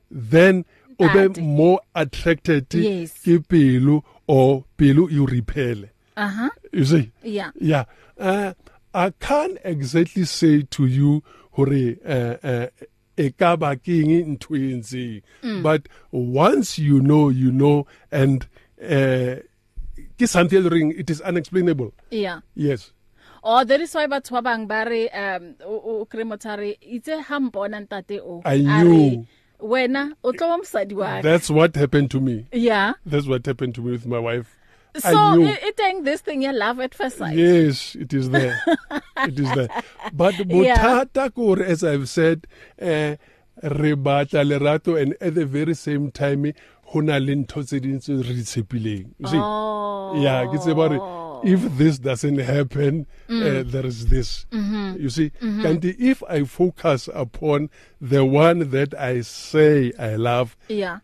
then 0.10 0.66
o 1.00 1.08
be 1.30 1.42
more 1.42 1.80
attracted 1.96 2.68
Yes. 2.74 3.14
ke 3.24 3.40
pelo 3.48 4.04
or 4.28 4.66
pelo 4.78 5.08
you 5.08 5.26
repel 5.26 5.86
uh-huh. 6.18 6.50
You 6.72 6.86
see? 6.86 7.12
Yeah. 7.24 7.52
Yeah. 7.56 7.86
Uh, 8.20 8.54
i 8.94 9.10
can't 9.20 9.58
exactly 9.64 10.26
say 10.26 10.64
to 10.64 10.86
you 10.86 11.24
hore 11.52 11.96
uh, 12.06 12.36
uh, 12.44 12.68
e 13.18 13.32
ka 13.32 13.56
ba 13.56 13.76
ke 13.76 14.04
eng 14.04 14.36
ntho 14.38 14.56
e 14.60 14.74
entseng. 14.76 15.64
But 15.64 15.88
once 16.12 16.78
you 16.78 17.00
know 17.00 17.30
you 17.30 17.52
know 17.52 17.88
and 18.12 18.46
uh, 18.84 19.40
ke 20.20 20.28
something 20.28 20.92
e 20.92 21.00
it 21.00 21.10
is 21.10 21.22
unexplainable. 21.22 21.94
Yeah. 22.12 22.42
Yes. 22.56 22.92
Oh 23.44 23.64
that 23.64 23.82
is 23.82 23.94
why 23.96 24.06
batho 24.08 24.32
ba 24.38 24.42
bang 24.42 24.68
ba 24.68 24.86
re 24.88 25.10
um 25.10 25.56
o 25.66 26.06
kremotare 26.06 26.78
itse 26.82 27.22
ha 27.24 27.40
mpona 27.40 27.80
ntate 27.88 28.20
o 28.22 28.42
I 28.46 28.54
a 28.56 28.84
re, 28.84 28.84
knew. 28.84 29.26
wena 29.60 30.14
o 30.24 30.32
tlo 30.32 30.48
ba 30.50 30.58
mosadi 30.64 30.94
wa 30.94 31.08
ka." 31.18 31.22
that's 31.22 31.50
what 31.50 31.76
happened 31.76 32.12
to 32.12 32.20
me 32.22 32.46
yeah 32.52 32.94
that's 33.06 33.26
what 33.28 33.46
happened 33.46 33.74
to 33.76 33.82
me 33.82 33.92
with 33.92 34.06
my 34.06 34.20
wife 34.20 34.58
so 34.98 35.42
it, 35.42 35.80
ain't 35.80 36.04
this 36.06 36.20
thing 36.22 36.42
you 36.44 36.52
love 36.52 36.80
at 36.82 36.94
first 36.94 37.18
sight 37.18 37.38
Yes, 37.38 37.96
it 37.96 38.14
is 38.14 38.30
there. 38.30 38.62
it 39.26 39.40
is 39.40 39.50
there. 39.56 39.70
But 40.14 40.36
bothata 40.36 41.34
kore 41.34 41.64
as 41.64 41.82
I've 41.84 42.10
said, 42.10 42.46
eh 42.78 43.16
re 43.64 43.94
batla 43.96 44.44
lerato 44.44 45.02
and 45.02 45.16
at 45.22 45.36
the 45.36 45.46
very 45.46 45.76
same 45.76 46.12
time 46.12 46.52
hona 46.94 47.20
le 47.26 47.34
ntho 47.36 47.64
tse 47.64 47.80
ding 47.80 48.00
tse 48.00 48.14
re 48.20 48.34
di 48.34 48.44
tshepileng. 48.44 49.06
You 49.18 49.28
see? 49.28 49.40
oh 49.40 50.22
Yeah, 50.22 50.44
ke 50.52 50.60
tseba 50.60 50.90
hore 50.90 51.00
if 51.44 51.62
this 51.78 52.00
doesn't 52.00 52.38
happen, 52.40 53.06
mm. 53.30 53.42
uh, 53.42 53.64
there 53.70 53.86
is 53.86 54.08
this. 54.08 54.46
Mm-hmm. 54.52 55.02
You 55.02 55.10
see? 55.10 55.30
Mm-hmm. 55.42 55.66
And 55.66 55.86
if 55.86 56.24
I 56.30 56.44
focus 56.44 57.10
upon 57.14 57.70
the 58.00 58.24
one 58.26 58.70
that 58.72 58.94
I 58.98 59.22
say 59.22 59.92
I 60.00 60.16
love, 60.16 60.56
yeah 60.68 61.00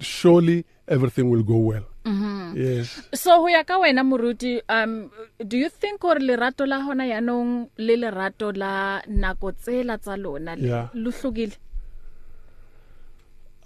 surely 0.00 0.64
everything 0.86 1.28
will 1.28 1.42
go 1.42 1.56
well. 1.56 1.84
Mm-hmm. 2.04 2.54
Yes. 2.56 3.02
so 3.12 3.42
ho 3.42 3.46
ya 3.50 3.64
ka 3.66 3.76
wena 3.82 4.00
moruti 4.06 4.62
um 4.70 5.10
do 5.44 5.58
you 5.58 5.68
think 5.68 6.02
or 6.04 6.14
lerato 6.16 6.64
la 6.66 6.78
hona 6.80 7.04
yanong 7.04 7.68
le 7.76 7.96
lerato 7.98 8.48
la 8.56 9.02
nako 9.06 9.52
tsela 9.52 9.98
tsa 9.98 10.16
lona 10.16 10.54
le- 10.56 10.68
Yeah. 10.68 10.88
lo 10.94 11.10
hlokile 11.10 11.56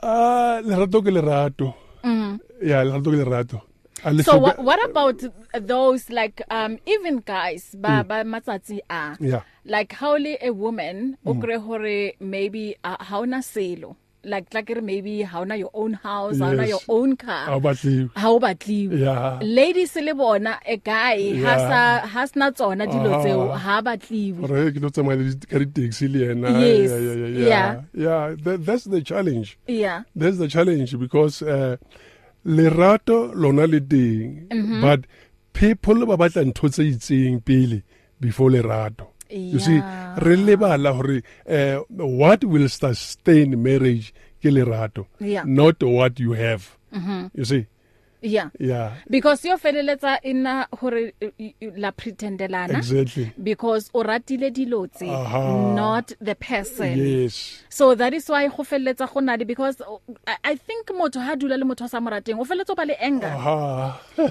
Ah, 0.03 0.59
lerato 0.65 0.99
ke 1.03 1.11
lerato. 1.15 1.75
Mhm. 2.03 2.41
Yeah, 2.63 2.83
lerato 2.83 3.11
ke 3.13 3.19
lerato. 3.23 3.59
A 4.05 4.23
so 4.23 4.37
what, 4.39 4.59
what 4.59 4.83
about 4.91 5.23
those 5.61 6.11
like 6.11 6.43
um 6.51 6.79
even 6.87 7.19
guys 7.25 7.75
ba 7.79 8.05
ba 8.05 8.25
matsatsi 8.25 8.81
a 8.91 9.17
Yeah. 9.21 9.43
like 9.65 9.93
how 9.93 10.17
le 10.17 10.37
a 10.43 10.51
woman 10.51 11.17
o 11.27 11.35
kre 11.35 11.57
hore 11.61 12.13
maybe 12.21 12.77
uh, 12.85 12.97
ha 12.99 13.19
ona 13.21 13.43
selo 13.43 13.97
like 14.25 14.55
like 14.55 14.69
re 14.71 14.81
maybe 14.81 15.23
ha 15.23 15.41
ona 15.43 15.57
your 15.57 15.71
own 15.75 15.95
house 15.95 16.39
ha 16.39 16.47
ona 16.51 16.63
Yes. 16.63 16.71
your 16.71 16.81
own 16.89 17.17
car 17.17 17.47
Ha 17.47 17.55
o 17.57 17.61
batle- 17.61 18.11
ha 18.17 18.29
o 18.31 18.39
batliwe 18.39 18.99
Yeah. 19.01 19.39
ladies 19.43 19.95
le 19.97 20.15
bona 20.15 20.59
a 20.67 20.77
guy 20.77 21.15
Yeah. 21.43 21.59
sa 21.71 22.07
ha 22.07 22.27
sna 22.27 22.51
tsona 22.55 22.87
dilo 22.87 23.15
Ah. 23.15 23.23
tseo 23.23 23.49
ha 23.67 23.81
batliwe 23.83 24.39
Gore 24.47 24.71
ke 24.73 24.79
tlo 24.79 24.91
tsamaya 24.95 25.19
le 25.19 25.35
di- 25.35 25.47
ka 25.47 25.59
di-taxi 25.59 26.07
le 26.09 26.19
yena. 26.27 26.49
Yes, 26.59 26.91
Yeah, 26.91 27.01
yeah, 27.07 27.17
yeah, 27.23 27.31
yeah. 27.39 27.49
yeah. 27.49 27.83
Yeah, 28.07 28.23
that, 28.45 28.67
that's 28.67 28.85
the 28.85 29.03
challenge. 29.03 29.59
yeah 29.67 30.03
That's 30.15 30.39
the 30.39 30.49
challenge 30.49 30.95
because 30.99 31.43
uh, 31.43 31.77
lerato 32.45 33.33
lona 33.35 33.67
le 33.67 33.81
teng, 33.81 34.47
Mm-hmm. 34.51 34.81
but 34.81 35.01
people 35.53 36.07
ba 36.07 36.17
batla 36.17 36.45
ntho 36.45 36.69
tse 36.69 36.83
itseng 36.93 37.45
pele 37.45 37.83
before 38.21 38.51
lerato. 38.51 39.09
You 39.31 39.59
see, 39.61 39.77
Yeah. 39.77 40.19
re 40.21 40.37
lebala 40.37 40.93
hore 40.95 41.23
uh, 41.49 41.81
what 41.89 42.45
will 42.45 42.69
sustain 42.69 43.63
marriage 43.63 44.13
ke 44.43 44.51
lerato, 44.53 45.07
Yeah. 45.21 45.45
not 45.47 45.83
what 45.83 46.21
you 46.21 46.33
have. 46.33 46.77
Mm-hmm. 46.95 47.27
You 47.35 47.45
see, 47.45 47.67
yeah. 48.23 48.49
Yeah, 48.59 48.93
because 49.11 49.45
yo 49.45 49.57
feleletsa 49.57 50.19
ina 50.25 50.67
hore 50.81 51.13
la 51.77 51.91
pretendelana. 51.93 52.79
Exactly. 52.79 53.33
because 53.43 53.91
o 53.95 54.03
ratile 54.03 54.51
dilo 54.51 54.87
tse 54.91 55.11
Aha. 55.11 55.75
not 55.75 56.13
the 56.21 56.35
person. 56.35 56.97
Yes. 56.99 57.63
so 57.69 57.95
that 57.95 58.15
is 58.15 58.29
why 58.29 58.49
go 58.49 58.63
felletsa 58.63 59.13
go 59.13 59.21
na 59.21 59.35
le 59.35 59.45
because 59.45 59.81
I, 60.27 60.37
i 60.45 60.55
think 60.55 60.87
motho 60.89 61.21
ha 61.21 61.35
dula 61.35 61.57
le 61.57 61.65
motho 61.65 61.89
sa 61.89 62.01
mo 62.01 62.11
rateng 62.11 62.39
o 62.39 62.45
felletsa 62.45 62.71
o 62.71 62.75
ba 62.75 62.85
le 62.87 62.95
anger. 63.03 63.29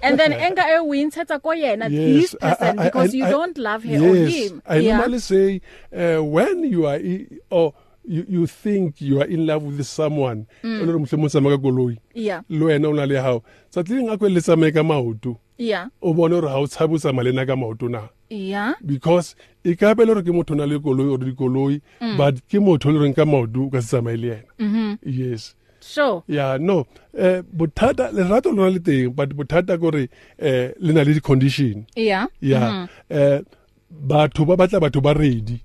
And 0.04 0.18
then 0.20 0.34
anger 0.34 0.64
e 0.64 0.78
o 0.80 0.88
intshetsa 0.94 1.42
ko 1.42 1.50
yena 1.50 1.90
this 1.90 2.36
person 2.36 2.80
I- 2.80 2.84
I- 2.84 2.86
because 2.86 3.14
I- 3.14 3.18
you 3.18 3.26
I- 3.26 3.30
don't 3.32 3.58
love 3.58 3.84
her 3.84 3.92
yes, 3.92 4.02
or 4.02 4.16
him. 4.16 4.62
I 4.66 4.78
yeah. 4.78 4.98
normally 4.98 5.20
say 5.20 5.62
uh, 5.96 6.24
when 6.24 6.64
you 6.64 6.86
are 6.88 6.96
i- 6.96 7.28
or 7.50 7.74
you, 8.06 8.26
you 8.30 8.48
think 8.48 9.02
you 9.02 9.22
are 9.22 9.28
in 9.30 9.46
love 9.46 9.64
with 9.64 9.84
someone 9.86 10.46
Mm. 10.64 10.82
o 10.82 10.86
le 10.86 10.94
mohlomong 11.00 11.30
tsamaya 11.30 11.58
ka 11.58 11.62
koloi 11.64 11.98
yeah. 12.14 12.42
Le 12.50 12.66
wena 12.66 12.88
o 12.90 12.94
na 12.94 13.06
le 13.06 13.16
hao 13.22 13.44
sa 13.70 13.84
tlileng 13.84 14.10
a 14.12 14.18
kwe 14.18 14.30
le 14.34 14.42
tsamaye 14.42 14.72
ka 14.74 14.84
maoto 14.84 15.38
yeah. 15.58 15.88
O 16.02 16.14
bone 16.14 16.32
gore 16.34 16.48
ga 16.50 16.58
o 16.58 16.68
tshabe 16.68 16.94
o 16.96 16.98
tsamaya 16.98 17.24
le 17.24 17.32
nna 17.32 17.46
ka 17.46 17.56
maoto 17.56 17.90
na? 17.90 18.08
Yeah. 18.30 18.74
Because 18.86 19.36
e 19.64 19.76
ka 19.76 19.94
be 19.94 20.06
le 20.06 20.14
gore 20.16 20.24
ke 20.24 20.32
motho 20.34 20.54
o 20.54 20.56
na 20.58 20.66
le 20.66 20.80
koloi 20.80 21.12
or 21.14 21.18
dikoloi 21.20 21.82
Mm. 22.02 22.18
but 22.18 22.36
ke 22.50 22.58
motho 22.60 22.90
o 22.90 22.92
le 22.92 23.00
reng 23.06 23.14
ka 23.16 23.26
maoto 23.26 23.68
o 23.68 23.70
ka 23.70 23.80
se 23.82 23.88
tsamaye 23.98 24.18
le 24.18 24.28
yena. 24.28 24.44
Mm-hmm. 24.60 24.98
yes. 25.04 25.56
Sure. 25.84 26.24
Yeah 26.28 26.58
no. 26.60 26.86
Eh 27.18 27.42
bothata 27.42 28.12
lerato 28.14 28.52
lona 28.56 28.70
le 28.70 28.80
teng 28.80 29.16
but 29.16 29.30
bothata 29.30 29.78
gore 29.80 30.10
eh 30.40 30.74
le 30.80 30.94
na 30.94 31.02
le 31.04 31.14
di-condition. 31.14 31.86
Yeah. 31.96 32.28
Yeah. 32.40 32.88
Eh 33.10 33.42
batho 33.90 34.46
ba 34.46 34.56
batla 34.58 34.80
batho 34.80 35.02
ba 35.02 35.14
ready. 35.14 35.58
Mm. 35.58 35.62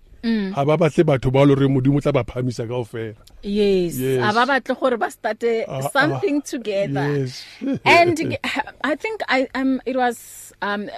Ha 0.54 0.64
ba 0.64 0.76
batle 0.76 1.04
batho 1.04 1.30
ba 1.32 1.44
lo 1.46 1.54
re 1.54 1.66
modimo 1.68 2.00
tla 2.02 2.12
ba 2.12 2.24
phamisa 2.24 2.66
kaofela. 2.66 3.14
Yes. 3.42 3.98
Yes. 3.98 4.22
a 4.24 4.32
ba 4.34 4.44
batle 4.46 4.74
gore 4.78 4.96
ba 4.98 5.06
starte 5.10 5.64
Ah, 5.68 5.88
something 5.88 6.42
ah, 6.42 6.46
together. 6.46 7.06
Yes. 7.18 7.44
And 7.84 8.38
i 8.84 8.94
think 8.94 9.20
i 9.28 9.48
um 9.54 9.80
it 9.86 9.96
was 9.96 10.52
um 10.62 10.88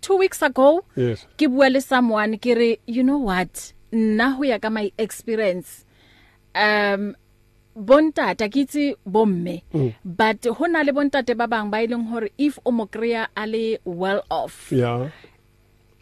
2 0.00 0.16
weeks 0.18 0.42
ago 0.42 0.84
yes. 0.96 1.26
ke 1.36 1.50
bua 1.50 1.68
le 1.68 1.80
someone 1.80 2.38
ke 2.38 2.54
re 2.56 2.70
you 2.86 3.02
know 3.02 3.18
what? 3.18 3.72
Nna 3.92 4.36
ho 4.36 4.42
ya 4.42 4.58
ka 4.58 4.70
my 4.70 4.92
experience. 4.96 5.84
Um 6.54 7.16
bontata 7.76 8.48
ke 8.52 8.68
itse 8.68 8.96
bomme 9.08 9.64
but 10.04 10.40
hona 10.60 10.84
le 10.84 10.92
bontate 10.92 11.32
ba 11.36 11.48
bang 11.48 11.70
ba 11.72 11.80
ileng 11.80 12.04
hore 12.12 12.28
if 12.36 12.58
o 12.64 12.70
mo 12.70 12.84
kreya 12.86 13.28
a 13.36 13.46
le 13.48 13.78
well 13.84 14.20
off 14.30 14.68
yeah. 14.72 15.08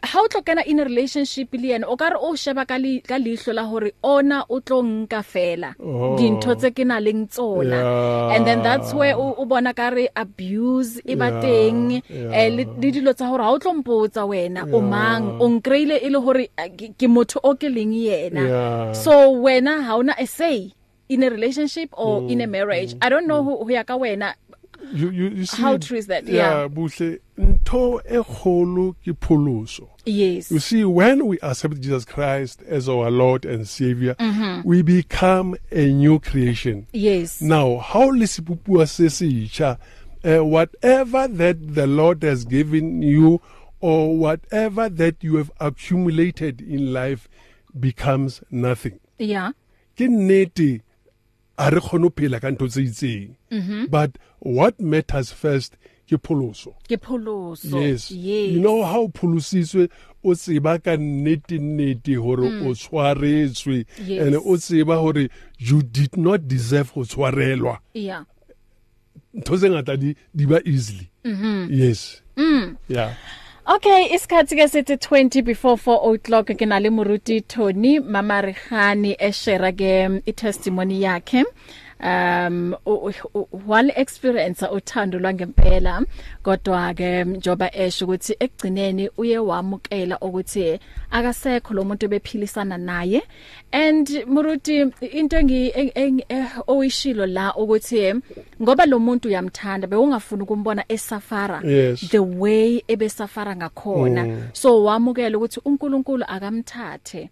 Ha 0.01 0.17
o 0.21 0.27
tlo 0.27 0.41
kana 0.41 0.61
in 0.65 0.79
a 0.81 0.83
relationship 0.83 1.53
le 1.53 1.67
yena 1.77 1.85
o 1.87 1.95
ka 1.95 2.09
re 2.09 2.17
o 2.17 2.33
sheba 2.35 2.65
ka 2.65 2.77
le 2.81 3.01
ka 3.05 3.17
lihlo 3.21 3.53
la 3.53 3.63
hore 3.69 3.93
ona 4.01 4.41
o 4.49 4.57
tlo 4.59 4.81
nka 4.81 5.21
fela 5.21 5.69
Oh. 5.77 6.17
dintho 6.17 6.55
tse 6.57 6.73
ke 6.73 6.81
na 6.85 6.97
leng 6.99 7.29
tsona 7.29 7.77
Yeah. 7.77 8.33
and 8.35 8.41
then 8.47 8.59
that's 8.65 8.93
where 8.97 9.13
o 9.13 9.37
o 9.37 9.45
bona 9.45 9.73
ka 9.77 9.89
re 9.93 10.09
abuse 10.17 10.97
e 11.05 11.13
ba 11.15 11.29
Yeah, 11.29 11.41
teng 11.45 11.77
yeah. 12.09 12.33
eh 12.33 12.49
le 12.49 12.63
le 12.81 12.87
dilo 12.91 13.13
tsa 13.13 13.29
hore 13.29 13.45
ha 13.45 13.53
o 13.53 13.59
tlo 13.61 13.77
mpotsa 13.77 14.25
wena 14.25 14.65
o 14.65 14.81
Yeah. 14.81 14.89
mang 14.89 15.23
o 15.37 15.45
nkreile 15.49 16.01
e 16.01 16.09
le 16.09 16.17
hore 16.19 16.49
eh, 16.57 16.69
ke 16.73 16.97
ke 16.97 17.05
motho 17.07 17.37
o 17.45 17.53
ke 17.53 17.69
leng 17.69 17.93
yena 17.93 18.43
Yeah. 18.49 18.93
so 18.97 19.13
wena 19.37 19.85
ha 19.85 20.01
una 20.01 20.17
a 20.17 20.25
say 20.25 20.73
in 21.13 21.21
a 21.23 21.29
relationship 21.29 21.89
or 21.93 22.25
in 22.25 22.41
a 22.41 22.47
marriage 22.47 22.95
i 23.03 23.07
don't 23.11 23.27
know 23.29 23.43
who 23.45 23.53
ya 23.69 23.83
ka 23.85 23.99
wena 24.01 24.33
you 24.93 25.09
you, 25.09 25.29
you 25.29 25.45
see 25.45 25.61
How 25.61 25.77
true 25.77 25.97
is 25.97 26.07
that? 26.07 26.27
yeah 26.27 26.61
Yeah. 26.61 26.67
buhle 26.67 27.19
ntho 27.37 28.01
e 28.09 28.17
kgolo 28.23 28.93
ke 29.03 29.13
pholoso 29.19 29.89
yes 30.05 30.51
You 30.51 30.59
see, 30.59 30.83
when 30.83 31.27
we 31.27 31.37
accept 31.41 31.79
Jesus 31.81 32.05
Christ 32.05 32.61
as 32.67 32.89
our 32.89 33.11
Lord 33.11 33.45
and 33.45 33.67
Savior, 33.67 34.15
Mm-hmm. 34.19 34.61
we 34.67 34.81
become 34.81 35.55
a 35.71 35.85
new 35.93 36.19
creation. 36.19 36.87
yes 36.93 37.41
Now, 37.41 37.77
how 37.77 38.09
lisipupua 38.11 38.85
sesicha, 38.87 39.77
uh, 40.23 40.43
whatever 40.43 41.27
that 41.27 41.75
the 41.75 41.87
Lord 41.87 42.23
has 42.23 42.45
given 42.45 43.01
you 43.03 43.41
or 43.79 44.15
whatever 44.17 44.89
that 44.89 45.23
you 45.23 45.37
have 45.37 45.51
accumulated 45.59 46.61
in 46.61 46.93
life 46.93 47.27
becomes 47.79 48.41
nothing. 48.51 48.99
yeah 49.19 49.51
Ke 49.95 50.07
nnete 50.09 50.81
a 51.57 51.69
re 51.69 51.79
kgone 51.81 52.03
ho 52.03 52.09
phela 52.15 52.39
ka 52.41 52.49
ntho 52.51 52.67
tse 52.67 52.81
itseng. 52.83 53.89
But 53.89 54.17
what 54.39 54.79
matters 54.79 55.31
first 55.31 55.75
ke 56.07 56.17
pholoso. 56.21 56.73
Ke 56.87 56.97
pholoso. 56.99 57.79
Yes. 57.81 58.11
yes. 58.11 58.51
You 58.51 58.59
know 58.59 58.83
how 58.83 59.07
pholositswe 59.07 59.89
o 60.23 60.33
tseba 60.35 60.81
ka 60.83 60.97
nnete 60.97 61.59
nnete 61.59 62.15
hore 62.17 62.47
o 62.65 62.73
tshwaretswe. 62.73 63.85
Yes. 64.05 64.21
and 64.27 64.35
o 64.35 64.57
tseba 64.57 64.97
hore 64.99 65.29
you 65.59 65.81
did 65.83 66.17
not 66.17 66.47
deserve 66.47 66.89
ho 66.89 67.01
tshwarelwa. 67.03 67.79
Yeah. 67.93 68.23
Ntho 69.33 69.57
tse 69.57 69.69
ngata 69.69 69.97
di 69.97 70.15
di 70.35 70.45
ba 70.45 70.59
easily. 70.65 71.09
Yes. 71.23 72.21
Yeah. 72.87 73.15
Okay, 73.71 74.07
isikhathi 74.15 74.55
ke 74.59 74.65
sithi 74.67 74.95
20 75.03 75.41
before 75.47 75.77
4 75.77 76.13
o'clock 76.13 76.49
ke 76.61 76.65
nale 76.67 76.89
Muruti 76.95 77.37
Tony 77.47 77.99
Mama 78.15 78.41
Rihani 78.45 79.13
eshare 79.27 79.71
ke 79.81 79.91
i 80.27 80.33
testimony 80.41 80.97
yakhe. 81.03 81.43
Um 82.03 82.75
wal 83.67 83.91
experience 83.95 84.61
uthando 84.71 85.19
lwangempela. 85.19 86.01
Kodwa 86.43 86.93
ke 86.93 87.23
njoba 87.23 87.75
esho 87.75 88.05
ukuthi 88.05 88.35
ekugcineni 88.39 89.09
uye 89.17 89.37
wamukela 89.37 90.19
ukuthi 90.19 90.79
akasekho 91.11 91.73
lo 91.73 91.83
muntu 91.83 92.07
bephilisana 92.07 92.77
naye. 92.77 93.21
And 93.71 94.07
Muruti 94.27 94.81
into 95.13 95.37
engi 95.37 95.71
eng- 95.75 95.93
eng- 95.93 96.25
eh, 96.29 96.47
oyishilo 96.67 97.25
la 97.25 97.53
ukuthi 97.55 98.13
ngoba 98.61 98.85
lo 98.85 98.99
muntu 98.99 99.27
uyamthanda 99.27 99.87
bewungafuna 99.87 100.43
ukumbona 100.43 100.83
esafara 100.89 101.61
Yes. 101.63 102.09
the 102.09 102.19
way 102.19 102.81
ebesafara 102.87 103.55
ngakhona. 103.55 104.23
Mm. 104.25 104.43
so 104.53 104.83
wamukela 104.83 105.37
ukuthi 105.37 105.59
uNkulunkulu 105.65 106.25
akamthathe. 106.27 107.29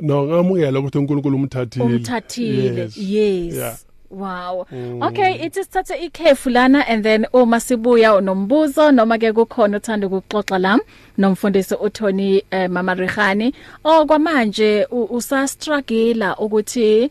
No 0.00 0.22
ngamukela 0.26 0.78
ukuthi 0.78 0.98
uNkulunkulu 0.98 1.36
umthathile. 1.36 1.84
Umthathile. 1.84 2.64
Yes, 2.82 2.96
yes. 2.96 3.54
yeah. 3.54 3.76
Wow. 4.10 4.66
Mm. 4.72 5.02
Okay, 5.02 5.34
ithi 5.46 5.64
sithathe 5.64 5.94
ikhefu 6.04 6.50
lana 6.50 6.84
and 6.88 7.04
then 7.04 7.26
uma 7.32 7.60
sibuya 7.60 8.20
nombuzo 8.20 8.90
noma 8.92 9.18
ke 9.18 9.32
kukhona 9.32 9.76
uthanda 9.76 10.06
ukuxoxa 10.06 10.58
la 10.58 10.78
nomfundisi 11.18 11.74
uThoni 11.74 12.42
eh, 12.50 12.70
Mama 12.70 12.94
Rihani. 12.94 13.52
Oh 13.84 14.06
kwamanje 14.06 14.86
u- 14.90 15.08
usa 15.10 15.46
struggle 15.48 16.34
ukuthi 16.38 17.10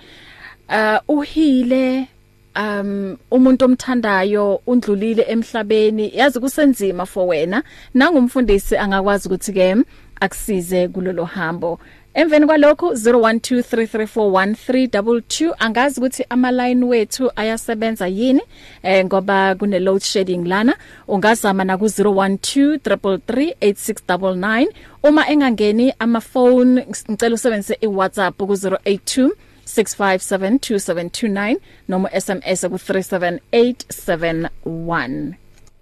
uh 0.70 0.98
uhile 1.08 2.08
um 2.56 3.18
umuntu 3.32 3.66
omthandayo 3.66 4.62
undlulile 4.68 5.26
emhlabeni 5.30 6.12
yazi 6.18 6.40
kusenzima 6.40 7.06
for 7.06 7.28
wena 7.28 7.64
nangumfundisi 7.94 8.78
angakwazi 8.78 9.28
ukuthi 9.30 9.54
ke 9.54 9.76
akusize 10.22 10.88
kulolo 10.88 11.26
hambo 11.26 11.80
Emveni 12.18 12.46
kwalokho 12.46 12.94
0123341322 12.94 15.54
angazi 15.60 16.00
ukuthi 16.00 16.26
ama 16.30 16.52
line 16.52 16.86
wethu 16.86 17.32
ayasebenza 17.36 18.08
yini 18.08 18.42
eh 18.84 19.06
ngoba 19.06 19.56
kune 19.56 19.80
load 19.80 20.02
shedding 20.02 20.48
lana. 20.48 20.78
Ungazama 21.08 21.64
na 21.64 21.78
ku 21.78 21.86
0123338699 21.86 24.68
uma 25.04 25.30
engangeni 25.30 25.94
ama 26.00 26.22
phone 26.22 26.88
ngicela 27.12 27.36
usebenzise 27.36 27.78
i 27.82 27.88
WhatsApp 27.88 28.38
ku 28.38 28.46
082 28.46 29.30
6572729 29.66 31.58
noma 31.88 32.10
SMS 32.22 32.68
ku 32.68 32.76
37871 32.76 35.34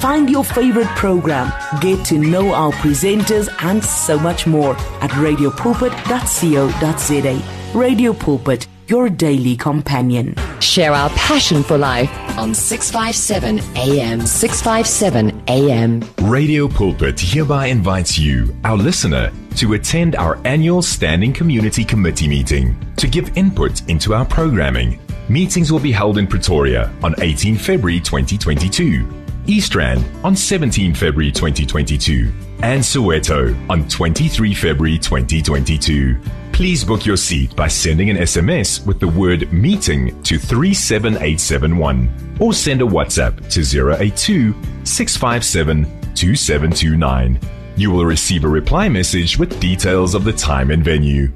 Find 0.00 0.30
your 0.30 0.44
favorite 0.44 0.86
program, 0.96 1.52
get 1.80 2.04
to 2.06 2.18
know 2.18 2.52
our 2.52 2.72
presenters, 2.72 3.48
and 3.64 3.84
so 3.84 4.18
much 4.18 4.46
more 4.46 4.76
at 5.00 5.10
radiopulpit.co.za. 5.10 7.78
Radio 7.78 8.12
Pulpit, 8.12 8.68
your 8.86 9.10
daily 9.10 9.56
companion. 9.56 10.36
Share 10.60 10.92
our 10.92 11.10
passion 11.10 11.64
for 11.64 11.76
life 11.76 12.08
on 12.38 12.54
657 12.54 13.58
AM. 13.76 14.20
657 14.20 15.42
AM. 15.48 16.02
Radio 16.22 16.68
Pulpit 16.68 17.18
hereby 17.18 17.66
invites 17.66 18.16
you, 18.16 18.56
our 18.64 18.76
listener, 18.76 19.32
to 19.56 19.72
attend 19.74 20.14
our 20.14 20.38
annual 20.44 20.80
Standing 20.80 21.32
Community 21.32 21.84
Committee 21.84 22.28
meeting 22.28 22.76
to 22.96 23.08
give 23.08 23.36
input 23.36 23.82
into 23.90 24.14
our 24.14 24.24
programming. 24.24 25.00
Meetings 25.28 25.72
will 25.72 25.80
be 25.80 25.90
held 25.92 26.18
in 26.18 26.26
Pretoria 26.28 26.90
on 27.02 27.16
18 27.18 27.56
February 27.56 27.98
2022, 28.00 29.04
East 29.48 29.74
Rand 29.74 30.04
on 30.22 30.36
17 30.36 30.94
February 30.94 31.32
2022, 31.32 32.30
and 32.62 32.82
Soweto 32.82 33.56
on 33.70 33.88
23 33.88 34.52
February 34.52 34.98
2022. 34.98 36.18
Please 36.52 36.84
book 36.84 37.06
your 37.06 37.16
seat 37.16 37.56
by 37.56 37.66
sending 37.66 38.10
an 38.10 38.18
SMS 38.18 38.84
with 38.84 39.00
the 39.00 39.08
word 39.08 39.50
meeting 39.50 40.22
to 40.22 40.38
37871 40.38 42.36
or 42.38 42.52
send 42.52 42.82
a 42.82 42.84
WhatsApp 42.84 43.50
to 43.50 43.94
082 43.96 44.54
657 44.84 45.84
2729. 46.14 47.40
You 47.76 47.90
will 47.90 48.04
receive 48.04 48.44
a 48.44 48.48
reply 48.48 48.88
message 48.88 49.38
with 49.38 49.58
details 49.60 50.14
of 50.14 50.24
the 50.24 50.32
time 50.32 50.70
and 50.70 50.84
venue. 50.84 51.32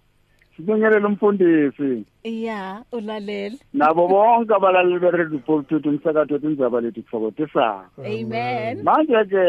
Sibingelela 0.56 1.08
umfundisi 1.08 2.04
yeah 2.24 2.82
ulalela 2.92 3.56
nabo 3.72 4.08
bonke 4.08 4.54
abalaleli 4.54 4.98
be-Radio 5.00 5.38
Pulpit 5.38 5.86
umsakazo 5.86 6.34
wethi 6.34 6.46
indzaba 6.46 6.80
lethu 6.80 7.02
kufokotisa. 7.02 7.84
amen 7.98 8.82
Manje 8.82 9.24
ke 9.30 9.44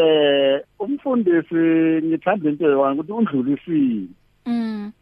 umfundisi 0.80 1.62
ngithanda 2.04 2.50
into 2.50 2.64
yokuthi 2.64 3.00
ukuthi 3.00 3.12
undlulisile. 3.12 4.08
mm 4.46 4.92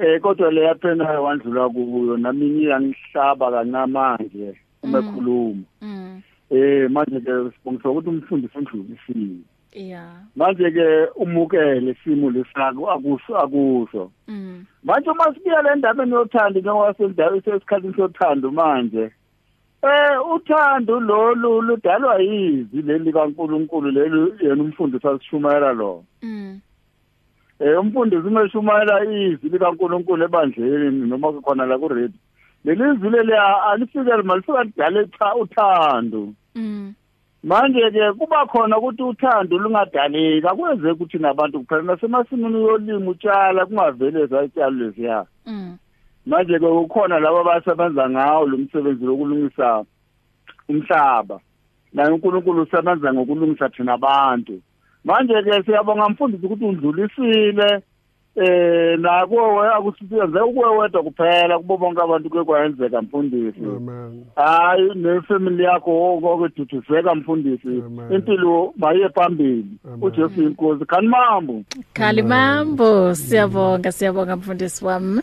Eh 0.00 0.20
kodwa 0.20 0.50
le 0.52 0.62
yaphena 0.62 1.20
wandlula 1.20 1.68
kuyo 1.68 2.16
nami 2.16 2.50
ngiyangihlaba 2.50 3.50
kancamanje 3.50 4.54
uma 4.82 5.00
Mm. 5.00 5.64
mm 5.82 6.22
Eh 6.50 6.90
manje 6.90 7.20
ke 7.20 7.32
sibongiswa 7.52 7.90
ukuthi 7.90 8.08
umfundisi 8.08 8.58
undlulisile. 8.58 9.42
Yeah. 9.72 10.22
Manje 10.36 10.70
ke 10.70 11.06
umukele 11.16 11.90
isimo 11.90 12.30
lesako 12.30 12.90
akuso 12.90 13.38
akuso. 13.38 14.10
mm. 14.28 14.64
Manje 14.84 15.10
uma 15.10 15.34
sibuya 15.34 15.62
le 15.62 15.74
ndabeni 15.74 16.12
yothando 16.12 16.60
njengoba 16.60 16.94
sendawo 16.94 17.40
sesikhathini 17.40 17.94
sothando 17.94 18.50
manje 18.50 19.10
eh 19.82 20.18
uthando 20.34 21.00
lolu 21.00 21.62
ludalwa 21.62 22.20
yizi 22.20 22.82
leli 22.82 23.12
kaNkuluNkulu 23.12 23.90
leli 23.90 24.32
yena 24.40 24.62
umfundisi 24.62 25.06
asishumayela 25.08 25.72
lo? 25.72 26.04
Mm. 26.22 26.60
Eh 27.60 27.80
umfundisi 27.80 28.26
umeshumayela 28.26 29.04
izwi 29.04 29.48
likaNkuluNkulu 29.50 30.24
ebandleni 30.24 31.08
noma 31.08 31.32
khona 31.32 31.66
la 31.66 31.78
ku 31.78 31.88
radio 31.88 32.10
leli 32.64 32.82
izwi 32.94 33.10
leli 33.10 33.32
alifike 33.70 34.22
malifika 34.24 34.64
lidale 34.64 35.06
cha 35.18 35.34
uthando. 35.34 36.34
Mm. 36.54 36.94
Manje 37.44 37.90
ke 37.90 38.12
kuba 38.18 38.46
khona 38.46 38.78
ukuthi 38.78 39.02
uthando 39.02 39.58
lungadaleki 39.58 40.46
akwenze 40.46 40.90
ukuthi 40.90 41.18
nabantu 41.18 41.60
kuphela 41.60 41.82
nasemasimini 41.82 42.62
yolimo 42.62 43.10
utshala 43.10 43.66
kungavele 43.66 44.26
zayitshalo 44.26 44.70
leziya 44.70 45.26
mm. 45.46 45.76
Manje 46.28 46.58
ke 46.58 46.66
ukhona 46.66 47.18
labo 47.20 47.40
abasebenza 47.40 48.10
ngawo 48.10 48.46
lo 48.46 48.58
msebenzi 48.58 49.04
lokulungisa 49.04 49.84
umhlaba 50.68 51.40
la 51.92 52.12
uNkulunkulu 52.12 52.62
usebenza 52.62 53.12
ngokulungisa 53.12 53.68
thina 53.68 53.92
abantu. 53.94 54.60
Manje 55.04 55.42
ke 55.42 55.62
siyabonga 55.62 56.08
mfundisi 56.08 56.46
ukuthi 56.46 56.64
undlulisile 56.64 57.80
eh 58.42 58.98
nako 58.98 59.62
akusisenze 59.62 60.40
ukuwe 60.40 60.76
wedwa 60.76 61.02
kuphela 61.02 61.58
kubo 61.58 61.76
bonke 61.76 62.02
abantu 62.02 62.30
ke 62.30 62.44
kwayenzeka 62.44 63.02
mfundisi. 63.02 63.60
Amen. 63.76 64.24
Hayi 64.36 64.90
nefamily 64.94 65.64
yakho 65.64 66.14
okududuzeka 66.16 67.14
mfundisi. 67.14 67.82
Amen. 67.86 68.12
impilo 68.12 68.72
mayiye 68.76 69.08
phambili. 69.08 69.66
Amen. 69.84 69.98
uJesu 70.02 70.42
inkosi 70.42 70.84
khanimambo 70.84 71.62
Khalimambo 71.92 73.14
siyabonga 73.14 73.92
siyabonga 73.92 74.36
mfundisi 74.36 74.84
wami. 74.84 75.20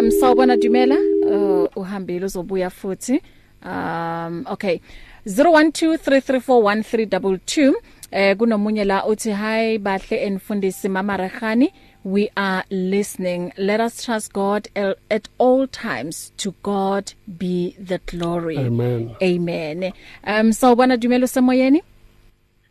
Um 0.00 0.10
sawubona 0.10 0.56
Dumela. 0.56 0.96
Uh, 1.26 1.66
uhambile 1.76 2.24
uzobuya 2.26 2.70
futhi. 2.70 3.22
Um 3.64 4.44
okay. 4.46 4.78
0123341322 5.26 7.72
eh 8.10 8.36
kunomunye 8.36 8.84
la 8.84 9.06
uthi 9.06 9.32
hi 9.32 9.78
bahle 9.78 10.16
enfundisi 10.16 10.88
mama 10.88 11.16
Rehani 11.16 11.72
we 12.04 12.28
are 12.36 12.64
listening 12.70 13.52
let 13.58 13.80
us 13.80 14.04
trust 14.04 14.32
God 14.32 14.68
at 15.10 15.28
all 15.38 15.66
times 15.66 16.32
to 16.38 16.54
God 16.62 17.12
be 17.38 17.74
the 17.78 17.98
glory 18.06 18.58
Amen. 18.58 19.14
amen 19.22 19.92
um 20.24 20.52
sawubona 20.52 20.96
Dumelo 20.96 21.26
semoyeni 21.26 21.82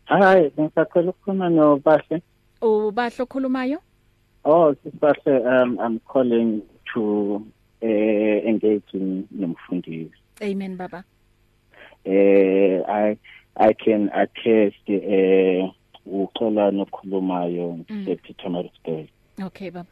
Hayi, 0.05 0.51
ngisacela 0.59 1.09
ukukhuluma 1.09 1.49
noBahle. 1.49 2.21
ubahle 2.61 3.23
okhulumayo 3.23 3.79
Oh, 4.45 4.73
sibahle 4.83 5.45
um 5.45 5.77
I'm 5.79 5.99
calling 6.07 6.61
to 6.93 7.45
uh, 7.83 7.87
engage 8.49 8.83
in 8.93 9.27
nomfundisi. 9.31 10.11
amen 10.41 10.77
baba 10.77 11.03
Eh 12.05 12.81
I 12.87 13.17
I 13.57 13.73
can 13.73 14.09
attest 14.13 14.87
eh 14.87 15.67
uxola 16.05 16.71
nokhulumayo 16.71 17.83
ePietermaritzburg. 18.07 19.09
Okay 19.43 19.69
baba 19.69 19.89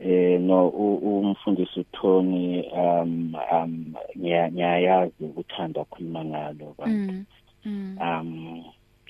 Eh 0.00 0.38
no 0.40 0.68
u- 0.68 0.98
umfundisi 1.22 1.80
uTony 1.80 2.66
um 2.74 3.34
um 3.52 3.94
ngiya- 4.18 4.50
ngiyayazi 4.52 5.24
ukuthanda 5.24 5.80
ukukhuluma 5.80 6.24
ngalo 6.24 6.74
ba. 6.78 6.86
mm. 6.86 7.24
Mm. 7.64 7.98
um 8.02 8.64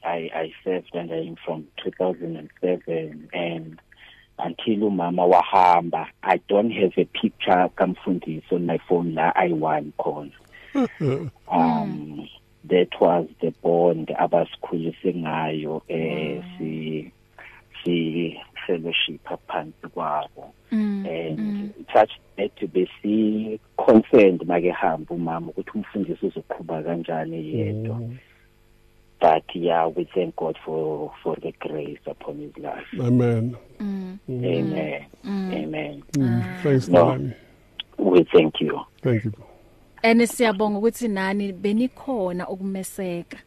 I 0.04 0.28
I 0.34 0.52
served 0.62 0.94
under 0.94 1.16
him 1.16 1.36
from 1.44 1.64
2007 1.82 3.28
and 3.32 3.80
until 4.38 4.78
umama 4.92 5.24
wahamba 5.26 6.06
I 6.22 6.36
don't 6.48 6.70
have 6.72 6.92
a 6.98 7.04
picture 7.06 7.70
kamfundisi 7.76 8.52
on 8.52 8.66
my 8.66 8.78
phone 8.86 9.14
la 9.14 9.32
I 9.34 9.52
won 9.52 9.92
khona 9.98 10.30
um 11.48 12.28
that 12.68 12.88
was 13.00 13.26
the 13.40 13.50
bond 13.62 14.08
abasikhulise 14.18 15.14
ngayo 15.14 15.82
eh 15.88 16.42
si 16.58 17.12
si 17.84 18.36
fellowship 18.66 19.20
phansi 19.48 19.88
kwabo. 19.94 20.52
Mm. 20.72 21.06
and 21.06 21.74
such 21.92 22.10
that 22.36 22.72
besi 22.72 23.60
concerned 23.76 24.46
make 24.46 24.70
hamba 24.70 25.14
umama 25.14 25.50
ukuthi 25.50 25.70
umfundisi 25.74 26.26
uzoqhubha 26.26 26.82
kanjani 26.82 27.54
yedwa. 27.54 28.00
But 29.20 29.44
yeah 29.54 29.86
we 29.86 30.04
thank 30.04 30.36
God 30.36 30.58
for 30.64 31.12
for 31.22 31.36
the 31.36 31.52
grace 31.52 32.00
upon 32.06 32.38
his 32.38 32.56
life. 32.56 32.88
Amen. 33.00 33.56
Mm. 33.80 34.18
amen. 34.28 35.06
Amen. 35.24 36.02
Mm. 36.12 36.62
thanks 36.62 36.88
No. 36.88 37.04
Nalani. 37.04 37.34
we 37.98 38.24
thank 38.32 38.60
you. 38.60 38.80
Thank 39.02 39.24
you. 39.24 39.32
Ene 40.02 40.26
siyabonga 40.26 40.78
ukuthi 40.78 41.08
nani 41.08 41.52
benikhona 41.52 42.48
ukumeseka. 42.48 43.38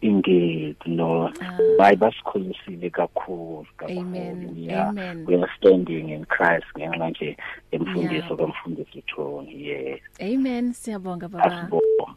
Indeed 0.00 0.76
no. 0.86 1.32
Bayi 1.78 1.96
basikhulisile 1.96 2.90
kakhulu 2.90 3.66
Amen, 3.78 4.46
kakhulu 4.46 4.54
yeah 4.56 4.88
amen. 4.88 5.24
we 5.26 5.34
are 5.36 5.50
standing 5.58 6.08
in 6.10 6.24
Christ 6.24 6.66
ngenxa 6.78 7.10
nje 7.10 7.36
emfundiso 7.72 8.14
Yeah. 8.14 8.36
kamfundisi 8.36 9.02
Tony 9.02 9.68
yes. 9.68 10.00
Amen. 10.20 10.72
Siyabonga 10.72 11.28
baba. 11.28 11.44
Asibonga 11.44 12.14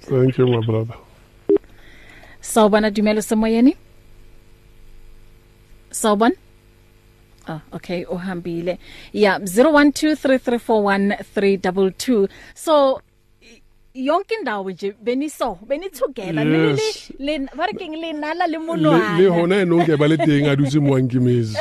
thank 0.00 0.38
you 0.38 0.46
my 0.46 0.60
brother. 0.66 0.96
Sawubona 2.40 2.90
Dumelo 2.90 3.22
semoyeni 3.22 3.76
sawubona? 5.90 6.34
Ah 7.48 7.60
okay 7.72 8.04
uhambile. 8.04 8.78
Yeah 9.12 9.38
0123341322 9.38 12.28
so 12.54 12.94
y- 12.94 13.00
yonke 13.94 14.34
indawo 14.38 14.70
nje 14.70 14.94
beniso 15.02 15.58
benitogether 15.68 16.46
Yes. 16.46 17.12
le 17.18 17.38
le 17.38 17.48
barking 17.56 17.94
le 18.00 18.12
nala 18.12 18.46
le 18.46 18.52
le 18.52 18.58
le 18.58 18.64
monwana 18.66 19.28
hona 19.34 19.56
e 19.60 19.64
nong 19.64 19.84
ke 19.86 19.96
ba 19.96 20.08
le 20.08 20.16
teng 20.16 20.48
a 20.48 20.56
dutse 20.56 20.78
moankemezi 20.80 21.56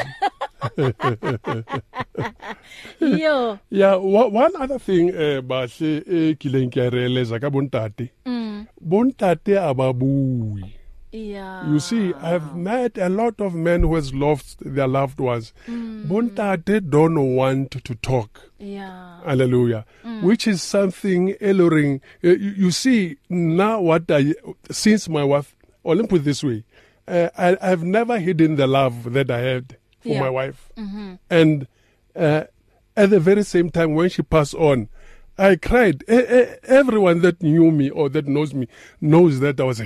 yo. 3.00 3.58
Yeah 3.70 3.96
wa- 3.98 4.28
one 4.30 4.54
other 4.60 4.80
thing 4.80 5.10
eh 5.10 5.42
bahle 5.42 6.04
e 6.08 6.36
kileng 6.40 6.70
ke 6.72 6.78
a 6.82 6.90
realize 6.90 7.32
ka 7.40 7.50
bontate 7.50 8.10
mm. 8.26 8.66
Bontate 8.82 9.58
ababui 9.60 10.64
yeah 11.12 11.68
You 11.70 11.80
see, 11.80 12.14
I've 12.16 12.56
met 12.56 12.98
a 12.98 13.10
lot 13.10 13.40
of 13.42 13.54
men 13.54 13.82
who 13.82 13.96
has 13.96 14.14
lost 14.14 14.60
their 14.64 14.88
loved 14.88 15.20
ones. 15.20 15.54
Mm. 15.68 16.08
Bontate 16.08 16.90
don't 16.90 17.36
want 17.36 17.72
to 17.84 17.96
talk. 17.96 18.50
yeah 18.60 19.20
Hallelujah. 19.26 19.86
Mm. 20.06 20.24
Which 20.24 20.48
is 20.48 20.62
something 20.62 21.36
alluring. 21.42 22.02
Uh, 22.24 22.30
you, 22.30 22.52
you 22.66 22.72
see, 22.72 23.18
now 23.30 23.82
what 23.82 24.10
I, 24.10 24.34
since 24.72 25.08
my 25.10 25.24
wife, 25.24 25.56
or 25.84 25.96
let 25.96 26.04
me 26.04 26.08
put 26.08 26.22
it 26.22 26.24
this 26.26 26.44
way, 26.44 26.64
uh, 27.08 27.30
I, 27.38 27.58
I've 27.62 27.84
never 27.84 28.18
hidden 28.20 28.56
the 28.56 28.68
love 28.68 29.12
that 29.14 29.30
I 29.30 29.40
had 29.40 29.78
for 30.02 30.10
Yeah. 30.10 30.20
my 30.22 30.30
wife. 30.30 30.70
Mm-hmm. 30.78 31.16
And 31.30 31.68
uh, 32.16 32.44
at 32.96 33.10
the 33.10 33.20
very 33.20 33.44
same 33.44 33.70
time, 33.70 33.94
when 33.96 34.10
she 34.10 34.22
passed 34.22 34.56
on, 34.56 34.88
I 35.38 35.56
cried. 35.56 36.04
E- 36.10 36.14
e- 36.16 36.56
everyone 36.64 37.22
that 37.22 37.42
knew 37.42 37.72
me 37.72 37.90
or 37.90 38.10
that 38.10 38.28
knows 38.28 38.54
me 38.54 38.68
knows 39.00 39.40
that 39.40 39.60
I 39.60 39.64
was 39.64 39.80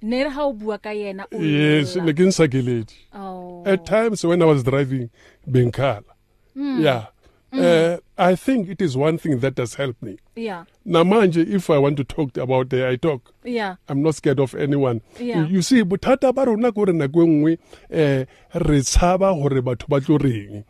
hurting. 0.00 0.10
nere 0.10 0.30
ha 0.30 0.44
o 0.44 0.52
bua 0.52 0.78
ka 0.78 0.90
yena 0.90 1.24
o 1.32 1.40
Yes, 1.40 1.96
lla. 1.96 2.04
like 2.06 2.20
in 2.20 2.28
Sakeleti. 2.28 2.94
oh 3.14 3.62
At 3.66 3.86
times 3.86 4.24
when 4.24 4.42
I 4.42 4.44
was 4.46 4.62
driving 4.62 5.10
Benkala. 5.48 6.04
Yeah. 6.54 7.06
Uh, 7.52 7.96
I 8.18 8.34
think 8.34 8.68
it 8.68 8.82
is 8.82 8.96
one 8.98 9.16
thing 9.16 9.38
that 9.40 9.56
has 9.56 9.74
helped 9.74 10.02
me. 10.02 10.18
yeah 10.34 10.64
Namanje, 10.86 11.38
if 11.48 11.70
I 11.70 11.78
want 11.78 11.96
to 11.96 12.04
talk 12.04 12.36
about 12.36 12.70
it, 12.72 12.84
I 12.86 12.96
talk. 12.96 13.32
yeah 13.44 13.76
I'm 13.88 14.02
not 14.02 14.14
scared 14.16 14.40
of 14.40 14.54
anyone. 14.54 15.00
Yeah. 15.18 15.44
You, 15.46 15.46
you 15.56 15.62
see, 15.62 15.82
bothata 15.82 16.34
ba 16.34 16.44
rona 16.44 16.70
ko 16.72 16.84
re 16.84 16.92
nako 16.92 17.22
e 17.22 17.26
nngwe 17.26 17.58
eh 17.90 18.24
re 18.54 18.80
tshaba 18.80 19.32
hore 19.34 19.62
batho 19.62 19.88
ba 19.88 20.00
tlo 20.00 20.18
reng. 20.18 20.64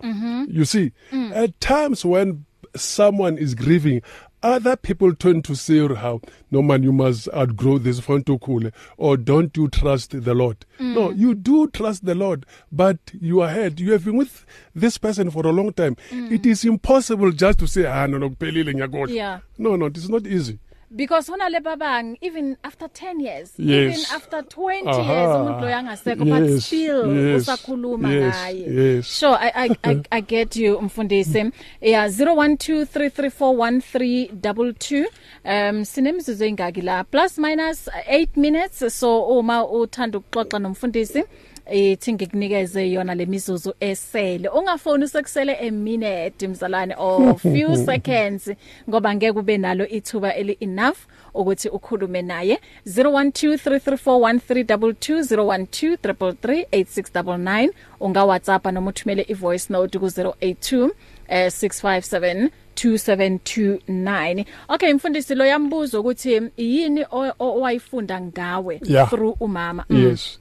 You 0.48 0.64
see, 0.64 0.92
at 1.34 1.58
times 1.60 2.04
when 2.04 2.44
someone 2.76 3.36
is 3.38 3.54
grieving, 3.56 4.02
other 4.46 4.76
people 4.76 5.14
turn 5.14 5.42
to 5.42 5.54
say 5.54 5.86
how 5.94 6.20
no 6.50 6.62
man 6.62 6.82
you 6.82 6.92
must 6.92 7.28
outgrow 7.34 7.78
this 7.78 8.00
to 8.00 8.38
cool 8.38 8.70
or 8.96 9.16
don't 9.16 9.56
you 9.56 9.68
trust 9.68 10.22
the 10.24 10.34
Lord. 10.34 10.64
No, 10.78 11.10
you 11.10 11.34
do 11.34 11.68
trust 11.68 12.04
the 12.04 12.14
Lord, 12.14 12.46
but 12.70 12.98
you 13.12 13.40
are 13.40 13.48
hurt. 13.48 13.80
You 13.80 13.92
have 13.92 14.04
been 14.04 14.16
with 14.16 14.46
this 14.74 14.98
person 14.98 15.30
for 15.30 15.46
a 15.46 15.50
long 15.50 15.72
time. 15.72 15.96
It 16.10 16.46
is 16.46 16.64
impossible 16.64 17.32
just 17.32 17.58
to 17.58 17.66
say 17.66 17.86
ah 17.86 18.06
no 18.06 18.18
no 18.18 18.30
ngiyakhohlwa. 18.30 19.10
Yeah. 19.10 19.40
No, 19.58 19.76
no, 19.76 19.86
it 19.86 19.96
is 19.96 20.08
not 20.08 20.26
easy. 20.26 20.58
Because 20.90 21.32
hona 21.32 21.48
le 21.48 21.60
babang 21.60 22.16
even 22.20 22.56
after 22.62 22.88
10 22.88 23.20
years 23.20 23.52
Yes. 23.58 23.98
even 23.98 24.04
after 24.16 24.42
20 24.42 24.88
Aha. 24.88 25.12
years 25.12 25.36
umuntu 25.36 25.60
lo 25.60 25.68
yangasekho 25.70 26.24
but 26.24 26.42
Yes, 26.50 26.66
still 26.66 27.16
yes, 27.16 27.42
usakhuluma 27.42 28.12
yes, 28.12 28.34
ngaye 28.34 28.74
yes. 28.96 29.18
sure 29.18 29.36
I, 29.40 29.50
I 29.54 29.70
i 29.82 30.02
i 30.10 30.20
get 30.22 30.56
you 30.56 30.80
mfundisi. 30.82 31.50
Yeah 31.80 32.08
0123341322 32.08 35.06
um 35.44 35.84
sinemzuzu 35.84 36.44
engaki 36.44 36.80
la 36.80 37.04
plus 37.04 37.38
minus 37.38 37.88
8 38.08 38.28
minutes. 38.36 38.98
So 38.98 39.22
uma 39.38 39.66
uthanda 39.66 40.18
ukuxoxa 40.18 40.58
nomfundisi 40.58 41.24
ithi 41.72 42.12
ngikunikeze 42.12 42.90
yona 42.90 43.14
lemizuzu 43.14 43.74
esele. 43.80 44.48
Ungafoni 44.48 45.04
usekusele 45.04 45.56
a 45.60 45.70
minute 45.70 46.48
mzalwane 46.48 46.94
or 46.98 47.38
few 47.38 47.76
seconds 47.86 48.50
ngoba 48.88 49.14
ngeke 49.14 49.38
ube 49.38 49.58
nalo 49.58 49.88
ithuba 49.88 50.34
eli 50.34 50.56
enough 50.60 50.96
ukuthi 51.34 51.68
ukhulume 51.68 52.22
naye. 52.22 52.58
0123341322 52.86 55.36
0123338699 55.36 57.70
unga 58.00 58.24
WhatsApp 58.24 58.66
noma 58.66 58.90
uthumele 58.90 59.22
ivoice 59.28 59.72
note 59.72 59.98
ku 59.98 60.06
082 60.06 60.90
eh 61.28 61.46
657 61.52 62.48
2729 62.76 64.44
okay 64.68 64.92
mfundisi 64.94 65.34
lo 65.34 65.46
yambuzo 65.46 66.00
ukuthi 66.00 66.42
yini 66.56 67.04
owayifunda 67.38 68.20
ngawe 68.20 68.80
Yeah. 68.84 69.08
through 69.10 69.36
umama? 69.42 69.84
Yes. 69.88 70.40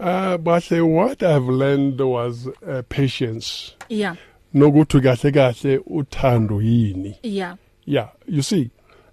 Uh 0.00 0.38
bahle 0.38 0.80
what 0.82 1.22
I've 1.22 1.44
learned 1.62 2.00
was 2.00 2.48
uh, 2.66 2.82
patience. 2.88 3.74
yeah 3.88 4.16
Nokuthi 4.54 5.00
kahle 5.00 5.30
kahle 5.32 5.78
uthando 5.86 6.60
yini. 6.62 7.18
yeah 7.22 7.56
Yeah, 7.84 8.08
you 8.26 8.42
see. 8.42 8.70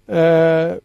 Uh 0.08 0.78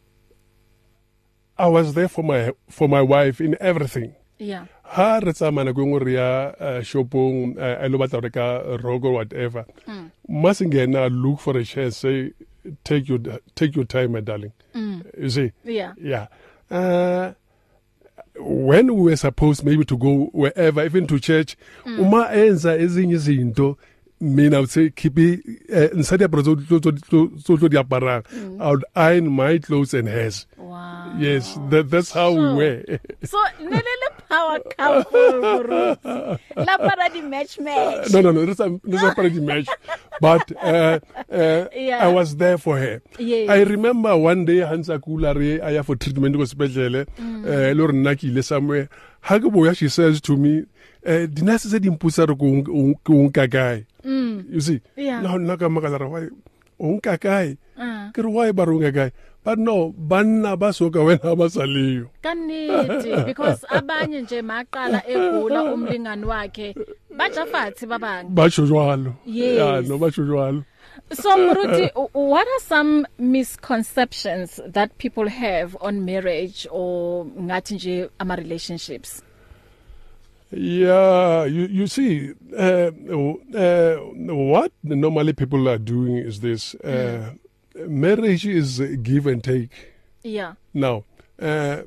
I 1.58 1.68
was 1.68 1.94
there 1.94 2.08
for 2.10 2.24
my 2.24 2.52
for 2.70 2.90
my 2.90 3.02
wife 3.02 3.40
in 3.40 3.56
everything. 3.62 4.14
yeah 4.40 4.66
ha 4.84 5.20
re 5.24 5.32
tsamana 5.34 5.74
ko 5.74 5.86
ngwe 5.88 6.00
re 6.06 6.14
ya 6.14 6.30
uh, 6.60 6.82
shopong 6.84 7.56
a 7.58 7.88
lo 7.90 7.98
batla 7.98 8.20
reka 8.22 8.46
rogo 8.84 9.12
whatever 9.14 9.66
mm. 9.88 10.10
masingena 10.28 11.08
look 11.10 11.40
for 11.40 11.58
a 11.58 11.64
chair 11.64 11.92
say 11.92 12.34
take 12.84 13.08
your 13.08 13.20
take 13.56 13.76
your 13.78 13.86
time 13.86 14.12
my 14.12 14.22
darling 14.22 14.52
mm. 14.76 15.00
you 15.18 15.30
see 15.30 15.52
yeah 15.64 15.94
yeah 16.02 16.28
uh, 16.72 17.32
when 18.40 18.90
we 18.96 19.02
were 19.02 19.18
supposed 19.18 19.64
maybe 19.64 19.86
to 19.86 19.98
go 19.98 20.30
wherever 20.34 20.86
even 20.86 21.08
to 21.08 21.20
church 21.20 21.56
mm. 21.86 22.00
uma 22.00 22.34
enza 22.34 22.78
ezinye 22.78 23.14
izinto 23.14 23.78
mina 24.24 24.58
I 24.58 24.60
would 24.62 24.70
say 24.70 24.90
keep 24.90 25.18
uh, 25.18 25.90
inside 25.94 26.20
the 26.20 26.42
so 26.44 26.80
so 26.80 27.30
so 27.40 27.58
so 27.58 27.68
the 27.68 27.80
apparel 27.80 28.24
I 28.60 28.70
would 28.72 28.86
iron 28.96 29.32
my 29.32 29.58
clothes 29.60 29.94
and 29.94 30.08
hers 30.08 30.48
wow 30.58 31.14
yes 31.20 31.58
that, 31.70 31.90
that's 31.92 32.12
how 32.12 32.32
we 32.32 32.38
Sure. 32.40 32.56
were 32.56 33.00
so 33.24 33.38
nelele 33.62 34.10
power 34.30 34.60
couple 34.78 35.98
la 36.56 36.78
para 36.78 37.10
di 37.14 37.22
match 37.22 37.60
match 37.60 38.10
no, 38.12 38.22
no, 38.22 38.32
no. 38.32 38.46
This 38.46 38.60
is 38.60 38.80
this 38.84 39.02
is 39.02 39.10
a 39.10 39.14
party 39.16 39.40
match, 39.40 39.68
but 40.22 40.52
uh, 40.64 41.00
uh, 41.32 41.66
Yeah. 41.76 42.00
I 42.06 42.08
was 42.08 42.36
there 42.38 42.58
for 42.58 42.78
her. 42.78 43.02
Yes. 43.20 43.50
I 43.50 43.62
remember 43.64 44.16
one 44.18 44.46
day 44.46 44.58
Hansa 44.60 45.00
Kula 45.00 45.36
re 45.36 45.60
aya 45.62 45.84
for 45.84 45.96
treatment 45.96 46.36
go 46.38 46.46
special. 46.46 46.96
Uh, 47.02 47.74
lo 47.76 47.88
rena 47.88 48.16
ke 48.16 48.24
ile 48.26 48.42
somewhere. 48.44 48.90
Ha 49.22 49.38
ke 49.40 49.44
boya 49.52 49.76
she 49.76 49.90
says 49.90 50.22
to 50.22 50.38
me, 50.38 50.64
uh, 51.06 51.26
di 51.28 51.42
nurse 51.42 51.64
tse 51.70 51.80
di 51.80 51.90
mpusa 51.90 52.28
re 52.28 52.36
go 52.36 52.62
go 53.04 53.14
nka 53.30 53.48
kae. 53.52 53.86
You 54.04 54.60
see? 54.62 54.82
Yeah. 54.96 55.22
No, 55.22 55.38
nna 55.38 55.58
ka 55.58 55.68
makala 55.70 56.00
re 56.00 56.08
why 56.08 56.24
o 56.80 56.98
nka 57.00 57.18
kae? 57.20 57.58
Ah. 57.78 58.12
Ke 58.14 58.20
re 58.24 58.30
why 58.30 58.52
ba 58.52 58.66
ro 58.66 58.78
nka 58.80 58.92
kae? 58.94 59.12
But 59.44 59.60
no, 59.60 59.92
banna 59.92 60.56
ba 60.60 60.72
soka 60.72 61.04
wena 61.04 61.36
ba 61.36 61.50
sa 61.50 61.68
leyo. 61.68 62.08
kaniti 62.24 63.26
because 63.26 63.66
abanye 63.72 64.22
nje 64.24 64.40
maqala 64.42 65.04
egula 65.08 65.64
umlingani 65.74 66.24
wakhe 66.26 66.76
bajafathi 67.12 67.86
babanga 67.88 68.30
Ba 68.32 68.48
tsho 68.50 68.64
jwalo. 68.66 69.16
Yes. 69.26 69.58
Yeah, 69.60 69.82
no 69.88 69.98
ba 69.98 70.08
tsho 70.12 70.24
jwalo. 70.24 70.64
so 71.12 71.30
Muruti 71.36 71.90
what 72.14 72.48
are 72.48 72.60
some 72.64 73.06
misconceptions 73.18 74.60
that 74.68 74.98
people 74.98 75.28
have 75.28 75.76
on 75.82 76.06
marriage 76.06 76.68
or 76.72 77.26
ngathi 77.26 77.76
nje 77.76 78.10
ama 78.20 78.36
relationships 78.36 79.22
Yeah, 80.56 81.46
you 81.46 81.66
you 81.66 81.88
see, 81.88 82.32
uh, 82.56 82.92
uh, 83.14 83.96
what 83.98 84.72
normally 84.84 85.34
people 85.34 85.68
are 85.68 85.78
doing 85.80 86.18
is 86.18 86.42
this: 86.42 86.76
uh, 86.76 87.34
marriage 87.88 88.46
is 88.46 88.80
give 89.02 89.26
and 89.28 89.44
take. 89.44 89.72
yeah 90.24 90.54
Now, 90.74 91.04
uh, 91.42 91.82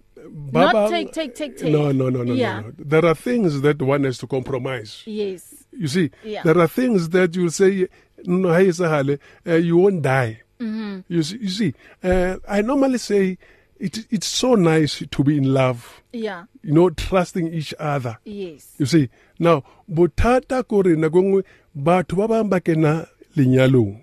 Not 0.52 0.72
Baba, 0.74 0.88
take, 0.90 1.12
take, 1.12 1.34
take, 1.34 1.56
take. 1.56 1.70
No, 1.72 1.92
no, 1.92 2.10
no, 2.10 2.22
no, 2.24 2.34
Yeah. 2.34 2.60
no, 2.60 2.66
no. 2.66 2.72
There 2.78 3.04
are 3.06 3.14
things 3.14 3.60
that 3.62 3.80
one 3.80 4.02
has 4.04 4.18
to 4.18 4.26
compromise. 4.26 5.02
yes 5.06 5.64
You 5.72 5.88
see, 5.88 6.10
Yeah. 6.24 6.42
there 6.42 6.58
are 6.58 6.66
things 6.68 7.08
that 7.10 7.36
you 7.36 7.48
say, 7.50 7.86
no, 8.24 8.52
hey, 8.52 8.68
Sahale, 8.68 9.18
uh, 9.46 9.54
you 9.54 9.76
won't 9.76 10.02
die. 10.02 10.42
Mm-hmm. 10.58 11.00
You 11.08 11.22
see, 11.22 11.38
you 11.40 11.48
see 11.50 11.74
uh, 12.02 12.36
I 12.48 12.62
normally 12.62 12.98
say 12.98 13.38
it, 13.78 14.06
it's 14.10 14.26
so 14.26 14.54
nice 14.54 15.02
to 15.10 15.24
be 15.24 15.36
in 15.38 15.52
love. 15.52 16.02
yeah. 16.12 16.44
You 16.62 16.72
know, 16.72 16.90
trusting 16.90 17.52
each 17.52 17.74
other. 17.78 18.18
yes. 18.24 18.74
You 18.78 18.86
see 18.86 19.08
now 19.38 19.62
bothata 19.90 20.66
ko 20.66 20.82
re 20.82 20.96
nako 20.96 21.22
nngwe 21.22 21.42
batho 21.76 22.16
ba 22.16 22.28
bang 22.28 22.48
ba 22.48 22.60
kena 22.60 23.06
lenyalong 23.36 24.02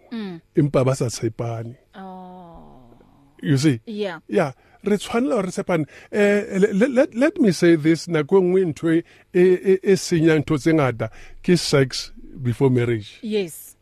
empa 0.56 0.86
ba 0.86 0.96
sa 0.96 1.06
tshepane. 1.10 1.76
Oh. 1.96 2.98
You 3.42 3.58
see? 3.58 3.82
Yeah. 3.86 4.20
Yeah 4.28 4.52
re 4.84 4.98
tshwanela 4.98 5.36
gore 5.42 5.46
re 5.48 5.52
tshepane. 5.52 5.86
Eh 6.12 6.58
let, 6.60 6.92
let, 6.92 7.16
let 7.16 7.40
me 7.40 7.52
say 7.52 7.76
this 7.76 8.08
nako 8.08 8.42
nngwe 8.42 8.66
ntho 8.74 8.94
e 8.94 9.04
e 9.34 9.80
e 9.84 9.96
senyang 9.96 10.44
ntho 10.44 10.58
tse 10.58 10.74
ngata 10.74 11.10
ke 11.42 11.58
sex 11.58 12.12
before 12.42 12.70
marriage. 12.70 13.20
Yes. 13.22 13.73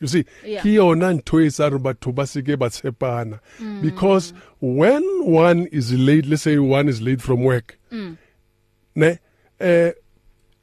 You 0.00 0.06
see 0.06 0.24
Yeah. 0.44 0.60
ke 0.62 0.74
yona 0.78 1.12
ntho 1.20 1.44
e 1.44 1.50
sa 1.50 1.68
re 1.68 1.78
batho 1.78 2.14
ba 2.14 2.22
seke 2.22 2.58
ba 2.58 2.68
tshepana. 2.70 3.40
Because 3.82 4.32
when 4.60 5.02
one 5.24 5.66
is 5.72 5.92
late 5.92 6.26
let's 6.26 6.42
say 6.42 6.58
one 6.58 6.88
is 6.88 7.00
late 7.02 7.20
from 7.22 7.42
work 7.44 7.78
ne 8.94 9.18
eh 9.60 9.92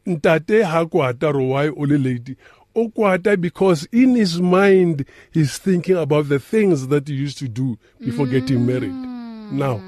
ntate 0.07 0.63
ha 0.63 0.85
kwata 0.85 1.33
ro 1.33 1.45
why 1.45 1.67
o 1.69 1.81
le 1.81 1.97
late? 1.97 2.37
O 2.75 2.89
kwata 2.89 3.39
because 3.39 3.87
in 3.91 4.15
his 4.15 4.39
mind 4.41 5.05
he's 5.31 5.57
thinking 5.57 5.95
about 5.97 6.27
the 6.29 6.39
things 6.39 6.87
that 6.87 7.07
he 7.07 7.13
used 7.13 7.37
to 7.37 7.47
do 7.47 7.77
before 7.99 8.27
getting 8.27 8.65
married. 8.65 8.91
Now 9.51 9.81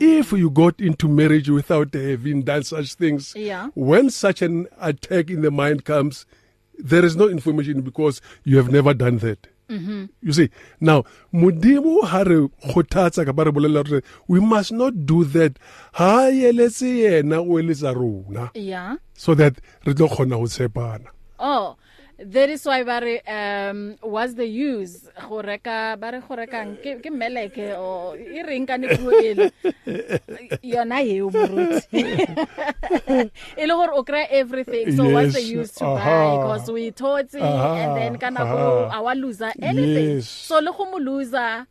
if 0.00 0.32
you 0.32 0.48
got 0.50 0.80
into 0.80 1.08
marriage 1.08 1.50
without 1.50 1.92
having 1.92 2.42
done 2.42 2.62
such 2.62 2.94
things 2.94 3.34
Yeah. 3.36 3.68
when 3.74 4.08
such 4.08 4.40
an 4.40 4.66
attack 4.80 5.28
in 5.30 5.42
the 5.42 5.50
mind 5.50 5.84
comes 5.84 6.24
there 6.82 7.04
is 7.04 7.16
no 7.16 7.28
information 7.28 7.80
because 7.80 8.20
you 8.44 8.56
have 8.56 8.70
never 8.70 8.94
done 8.94 9.18
that 9.18 9.46
Mm-hmm. 9.70 10.04
You 10.20 10.32
see, 10.32 10.50
now, 10.80 11.04
modimo 11.32 12.02
ha 12.04 12.22
re 12.26 12.48
kgothatsa 12.66 13.24
ka 13.24 13.32
ba 13.32 13.44
re 13.44 13.52
bolelela 13.52 13.86
gore 13.86 14.02
we 14.26 14.40
must 14.40 14.72
not 14.72 15.06
do 15.06 15.22
that. 15.24 15.58
Ha 15.92 16.26
eletse 16.26 16.90
yena 16.90 17.38
o 17.38 17.54
eletsa 17.62 17.94
rona 17.94 18.50
yeah 18.54 18.96
so 19.14 19.34
that 19.34 19.54
re 19.86 19.94
tlo 19.94 20.08
kgona 20.10 20.42
go 20.42 20.50
tshepana. 20.50 21.06
Oh, 21.38 21.76
that 22.22 22.50
is 22.50 22.64
why 22.66 22.82
bare 22.84 23.20
um 23.26 23.96
was 24.02 24.34
the 24.34 24.44
use 24.46 25.08
go 25.28 25.40
reka 25.40 25.96
bare 25.98 26.20
go 26.20 26.36
rekang 26.36 26.76
ke 26.82 27.00
ke 27.00 27.08
meleke 27.10 27.72
o 27.76 28.12
e 28.14 28.42
reng 28.44 28.66
ka 28.68 28.76
ne 28.76 28.88
puele 28.88 29.50
yona 30.62 31.00
ye 31.00 31.22
o 31.22 31.30
moruti 31.30 32.02
ile 33.62 33.72
gore 33.80 33.92
o 33.96 34.02
kry 34.04 34.26
everything 34.30 34.92
so 34.96 35.08
what's 35.08 35.32
the 35.34 35.40
Yes, 35.40 35.50
use 35.50 35.72
to 35.80 35.84
buy 35.84 35.96
aha. 35.96 36.36
because 36.36 36.70
we 36.70 36.90
taught 36.90 37.34
Aha, 37.34 37.74
and 37.76 37.96
then 37.96 38.18
kana 38.18 38.44
go 38.44 38.84
aha. 38.84 38.98
awa 39.00 39.14
loser 39.16 39.52
anything 39.62 40.16
Yes. 40.20 40.28
so 40.28 40.60
le 40.60 40.72
go 40.72 40.84
mo 40.90 40.98
loser 40.98 41.66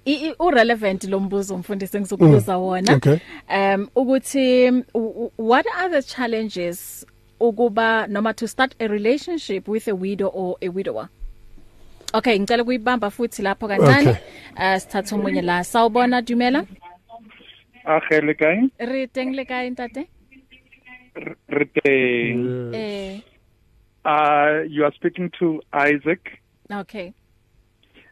i- 0.06 0.28
i- 0.30 0.36
urelevant 0.40 1.04
lo 1.04 1.20
mbuzo 1.20 1.58
mfundisi 1.58 1.98
engizokubuza 1.98 2.58
wona 2.58 2.94
okay. 2.96 3.18
um 3.56 3.88
ukuthi 3.96 4.66
w- 4.72 4.84
w- 4.94 5.32
what 5.38 5.66
are 5.78 6.02
the 6.02 6.16
challenges 6.16 7.06
ukuba 7.40 8.08
noma 8.08 8.34
to 8.34 8.48
start 8.48 8.76
a 8.80 8.88
relationship 8.88 9.68
with 9.68 9.88
a 9.88 9.96
widow 9.96 10.28
or 10.28 10.58
a 10.62 10.70
widower 10.70 11.10
Okay 12.14 12.40
ngicela 12.40 12.64
kuyibamba 12.64 13.10
futhi 13.10 13.42
lapho 13.42 13.68
kancane 13.68 14.10
Okay. 14.10 14.22
uh 14.58 14.80
sithatha 14.80 15.16
umunye 15.16 15.42
la 15.42 15.64
sawubona 15.64 16.22
Dumela 16.22 16.66
Age 17.86 18.22
le 18.22 18.34
kae? 18.34 18.70
re 18.80 19.08
teng 19.08 19.34
le 19.36 19.46
kae 19.46 19.70
ntate 19.70 20.08
Re 21.48 21.66
teng. 21.66 22.74
eh 22.74 23.22
Uh 24.06 24.64
you 24.68 24.84
are 24.86 24.94
speaking 24.96 25.30
to 25.40 25.62
Isaac. 25.74 26.40
okay 26.72 27.14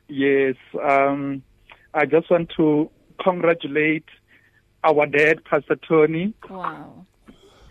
Yes, 0.09 0.55
um 0.83 1.41
I 1.93 2.05
just 2.05 2.29
want 2.29 2.49
to 2.57 2.89
congratulate 3.23 4.05
our 4.83 5.05
dad 5.07 5.43
Pastor 5.45 5.75
Tony. 5.87 6.33
wow 6.49 7.05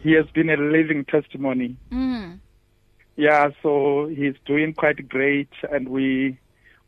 He 0.07 0.13
has 0.13 0.27
been 0.39 0.51
a 0.51 0.57
living 0.57 1.05
testimony. 1.05 1.77
mm 1.93 2.39
Yeah, 3.17 3.45
so 3.63 3.73
he's 4.19 4.37
doing 4.51 4.73
quite 4.83 5.01
great 5.09 5.53
and 5.73 5.89
we 5.97 6.39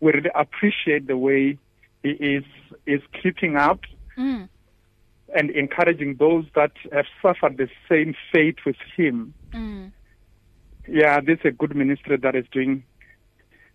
we 0.02 0.12
really 0.16 0.30
appreciate 0.44 1.04
the 1.08 1.16
way 1.26 1.58
he 2.04 2.10
is 2.36 2.46
is 2.94 3.02
keeping 3.20 3.54
up 3.68 3.80
Mm. 4.16 4.48
and 5.38 5.46
encouraging 5.62 6.10
those 6.24 6.44
that 6.58 6.72
have 6.96 7.08
suffered 7.22 7.56
the 7.56 7.68
same 7.90 8.10
fate 8.32 8.58
with 8.66 8.80
him. 8.96 9.16
Mm. 9.52 9.84
Yeah, 11.00 11.20
this 11.20 11.38
is 11.40 11.46
a 11.52 11.58
good 11.60 11.74
ministry 11.82 12.16
that 12.24 12.34
is 12.40 12.46
doing. 12.56 12.72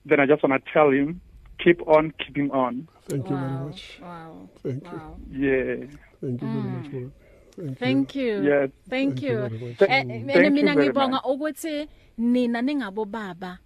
Then 0.05 0.19
I 0.21 0.25
just 0.25 0.41
want 0.43 0.53
to 0.63 0.71
tell 0.75 0.89
him, 0.99 1.21
keep 1.63 1.79
on 1.95 2.03
keeping 2.21 2.49
on. 2.51 2.73
Thank 3.09 3.29
you 3.29 3.35
very 3.43 3.51
Wow. 3.57 3.65
much. 3.67 3.81
Wow. 4.01 4.49
Thank 4.63 4.83
Wow. 4.83 5.11
Yeah. 5.45 5.75
Thank 6.21 6.37
you 6.41 6.47
very 6.55 6.69
much. 6.75 7.13
Lord. 7.57 7.77
Thank, 7.77 7.79
Thank 7.79 8.15
you. 8.15 8.43
Yes. 8.43 8.69
Thank 8.89 9.19
Thank 9.19 9.21
you 9.21 9.29
you. 9.29 9.37
very 9.37 9.59
much. 9.59 9.81
Eh, 9.81 9.87
Thank 9.87 10.11
eh, 10.11 10.43
you 10.43 10.51
mina 10.51 10.73
very 10.73 10.87
ngibonga 10.87 11.11
much. 11.11 11.25
ukuthi 11.25 11.87
nina 12.17 12.61
ningabo 12.61 13.05
baba 13.05 13.59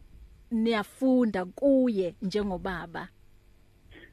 niyafunda 0.52 1.46
kuye 1.46 2.16
njengobaba. 2.22 3.08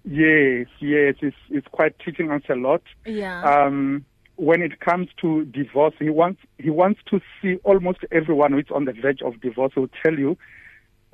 Yes, 0.04 0.68
yes, 0.80 1.16
it's, 1.22 1.36
it's 1.50 1.66
quite 1.68 1.98
teaching 2.04 2.30
us 2.30 2.42
a 2.50 2.54
lot. 2.54 2.82
Yeah. 3.06 3.42
Um, 3.42 4.04
when 4.36 4.60
it 4.62 4.80
comes 4.80 5.08
to 5.22 5.44
divorce, 5.46 5.94
he 5.98 6.10
wants 6.10 6.40
he 6.58 6.68
wants 6.70 7.00
to 7.06 7.20
see 7.40 7.56
almost 7.64 8.00
everyone 8.10 8.52
who 8.52 8.58
is 8.58 8.66
on 8.70 8.84
the 8.84 8.92
verge 8.92 9.22
of 9.22 9.40
divorce. 9.40 9.74
Will 9.76 9.88
tell 10.02 10.18
you 10.18 10.36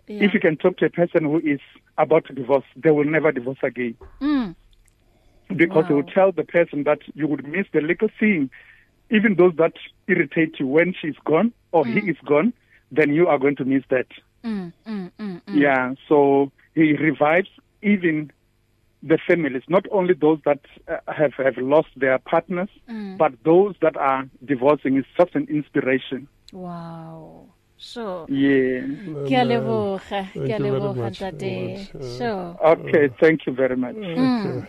yeah. 0.08 0.24
if 0.24 0.34
you 0.34 0.40
can 0.40 0.56
talk 0.56 0.76
to 0.78 0.86
a 0.86 0.90
person 0.90 1.24
who 1.24 1.38
is 1.38 1.61
about 1.98 2.24
to 2.26 2.32
divorce, 2.32 2.64
they 2.76 2.90
will 2.90 3.04
never 3.04 3.30
divorce 3.30 3.58
again. 3.62 3.94
Mm. 4.20 4.56
Because 5.57 5.86
he 5.86 5.92
Wow. 5.92 6.01
will 6.01 6.12
tell 6.12 6.32
the 6.32 6.44
person 6.44 6.84
that 6.84 7.01
you 7.14 7.26
would 7.26 7.46
miss 7.46 7.66
the 7.72 7.80
little 7.80 8.09
thing, 8.18 8.51
even 9.11 9.34
those 9.36 9.55
that 9.57 9.72
irritate 10.09 10.59
you 10.61 10.66
when 10.66 10.94
she's 11.01 11.16
gone 11.24 11.53
or 11.72 11.84
he 11.86 11.98
is 12.11 12.16
gone, 12.24 12.53
then 12.92 13.12
you 13.12 13.26
are 13.28 13.38
going 13.38 13.57
to 13.57 13.64
miss 13.64 13.82
that. 13.90 14.07
Mm. 14.44 14.72
Mm. 14.86 15.11
Mm. 15.18 15.42
mm. 15.46 15.61
Yeah, 15.61 15.94
so 16.09 16.51
he 16.74 16.94
revives 16.96 17.48
even 17.82 18.30
the 19.03 19.18
families, 19.26 19.62
not 19.68 19.86
only 19.90 20.14
those 20.14 20.38
that 20.44 20.61
uh, 20.88 20.98
have 21.12 21.32
have 21.34 21.57
lost 21.59 21.88
their 21.96 22.18
partners, 22.18 22.68
Mm. 22.88 23.16
but 23.18 23.32
those 23.44 23.74
that 23.80 23.96
are 23.96 24.28
divorcing 24.44 24.96
is 24.98 25.05
just 25.16 25.34
an 25.34 25.46
inspiration. 25.48 26.28
Wow. 26.53 27.46
Sure. 27.78 28.26
Yeah. 28.28 28.82
Ke 29.26 29.40
a 29.40 29.44
leboga. 29.48 30.28
Thank 30.34 30.34
Ke 30.34 30.38
a 30.38 30.59
you 30.59 30.59
very 30.59 30.80
leboga 30.80 30.96
much. 30.96 31.18
ntate. 31.20 31.94
Uh, 31.94 32.18
Sure. 32.18 32.57
Okay, 32.72 33.09
thank 33.20 33.46
you 33.46 33.53
very 33.55 33.76
much. 33.76 33.96
Mm. 33.96 34.66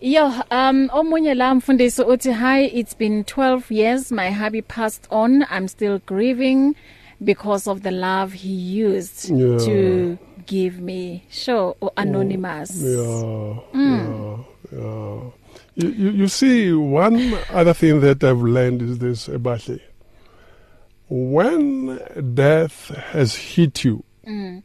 Yo, 0.00 0.26
um 0.50 0.88
omunye 0.92 1.34
la 1.34 1.54
mfundisi 1.54 2.02
uthi 2.02 2.32
hi 2.32 2.64
it's 2.66 2.94
been 2.94 3.24
12 3.24 3.70
years 3.74 4.12
my 4.12 4.30
hubby 4.30 4.62
passed 4.62 5.06
on 5.10 5.44
I'm 5.50 5.66
still 5.68 5.98
grieving 6.06 6.76
because 7.24 7.66
of 7.70 7.82
the 7.82 7.90
love 7.90 8.32
he 8.32 8.48
used 8.52 9.28
Yeah. 9.30 9.58
to 9.58 10.18
give 10.46 10.80
me. 10.80 11.24
Sure, 11.30 11.74
or 11.80 11.90
anonymous. 11.96 12.70
Yeah, 12.80 13.56
yeah, 13.74 14.36
yeah. 14.72 15.20
You, 15.74 15.88
you, 15.90 16.10
you 16.10 16.28
see, 16.28 16.72
one 16.72 17.34
other 17.50 17.74
thing 17.74 18.00
that 18.00 18.22
I've 18.24 18.40
learned 18.40 18.82
is 18.82 18.98
this, 18.98 19.28
Ebahle. 19.28 19.80
When 21.08 21.98
death 22.34 22.88
has 23.12 23.34
hit 23.34 23.84
you, 23.84 24.04
Mm. 24.26 24.62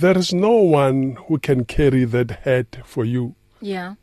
There 0.00 0.18
is 0.18 0.32
no 0.32 0.50
one 0.52 1.16
who 1.28 1.38
can 1.38 1.64
carry 1.64 2.04
that 2.06 2.30
hurt 2.44 2.78
for 2.84 3.04
you. 3.04 3.34
Yeah. 3.60 3.94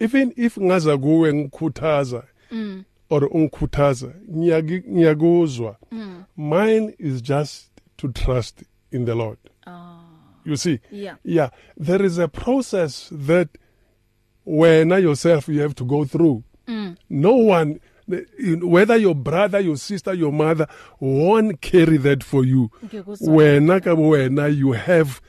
Even 0.00 0.32
if 0.36 0.56
ngaza 0.58 0.98
kuwe 0.98 1.32
ngikhuthaza 1.34 2.24
Mm. 2.50 2.84
or 3.10 3.28
ungikhuthaza, 3.32 4.14
ngiyakuzwa. 4.30 5.76
Mm. 5.90 6.24
Mine 6.36 6.94
is 6.98 7.20
just 7.22 7.70
to 7.96 8.08
trust 8.08 8.62
in 8.92 9.04
the 9.04 9.14
Lord. 9.14 9.38
Oh. 9.66 10.00
You 10.44 10.56
see? 10.56 10.80
Yeah. 10.90 11.16
Yeah, 11.24 11.50
there 11.76 12.04
is 12.04 12.18
a 12.18 12.28
process 12.28 13.08
that 13.12 13.48
when 14.44 14.90
yourself 14.90 15.48
you 15.48 15.60
have 15.62 15.74
to 15.74 15.84
go 15.84 16.04
through. 16.04 16.42
Mm. 16.66 16.96
No 17.10 17.34
one, 17.34 17.80
whether 18.06 18.96
your 18.96 19.14
brother, 19.14 19.60
your 19.60 19.76
sister, 19.76 20.12
your 20.14 20.32
mother, 20.32 20.66
won't 21.00 21.60
carry 21.60 21.96
that 21.98 22.22
for 22.22 22.44
you. 22.44 22.70
Wena 23.20 23.80
ka 23.82 23.94
wena, 23.94 24.48
you 24.54 24.72
have 24.72 25.20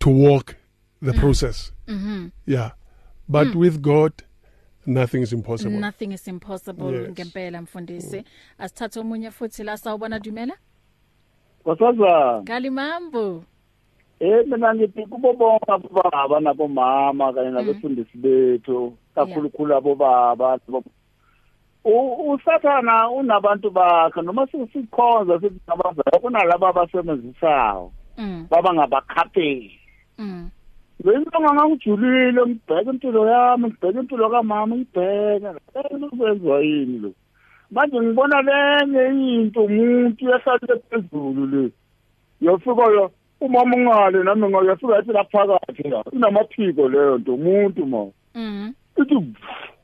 to 0.00 0.10
walk 0.10 0.56
the 1.02 1.12
process. 1.14 1.72
Mhm. 1.88 2.30
Yeah, 2.46 2.70
but 3.28 3.54
with 3.54 3.80
God, 3.82 4.12
nothing 4.86 5.22
is 5.22 5.32
impossible. 5.32 5.78
Nothing 5.78 6.12
is 6.12 6.28
impossible 6.28 6.92
ngempela 7.10 7.62
mfundisi. 7.62 8.24
Asithathe 8.58 9.00
omunye 9.00 9.30
futhi 9.30 9.62
la 9.64 9.76
sawubona 9.76 10.18
Dumela. 10.20 10.54
Nkosazana 11.64 12.42
Kalimambo. 12.44 13.44
eh 14.20 14.44
mina 14.46 14.74
ngithi 14.74 15.06
kubo 15.06 15.32
bonke 15.32 15.72
abobaba 15.72 16.40
nabomama 16.40 17.32
kanye 17.32 17.50
nabefundisi 17.50 18.18
bethu 18.18 18.92
kakhulukhulu 19.14 19.74
abobaba 19.74 20.58
nabo- 20.68 20.84
U- 20.84 20.90
usathana 21.84 23.10
unabantu 23.10 23.70
bakhe 23.70 24.22
noma 24.22 24.46
sisikhonza 24.46 25.40
sithi 25.40 25.60
abazali 25.66 26.18
kunalabo 26.20 26.66
abasebenzisayo 26.66 27.92
Mm. 28.18 28.46
baba 28.50 28.74
ngabakhapeli 28.74 29.78
Mm. 30.18 30.50
Ngangijulile 31.40 32.42
ngibheka 32.46 32.90
impilo 32.90 33.26
yami 33.26 33.66
ngibheka 33.68 34.00
impilo 34.00 34.30
kamama 34.30 34.76
ngibheka 34.76 35.54
kwenziwa 36.18 36.60
yini 36.60 36.98
lo 36.98 37.12
manje 37.70 38.00
ngibona 38.00 38.42
lenye 38.42 39.34
into 39.34 39.64
umuntu 39.64 40.24
ehlale 40.28 40.80
phezulu 40.90 41.46
le 41.46 41.70
yafika 42.40 42.84
yo 42.92 43.10
umama 43.40 43.76
ungale 43.76 44.22
nami 44.24 44.48
ngiyafika 44.48 44.96
yathi 44.96 45.12
laphakathi 45.12 45.88
la 45.88 46.04
inamaphiko 46.12 46.88
leyo 46.88 47.18
nto 47.18 47.34
umuntu 47.34 47.86
ma 47.86 48.06
Mm. 48.34 48.74
ithi 49.00 49.14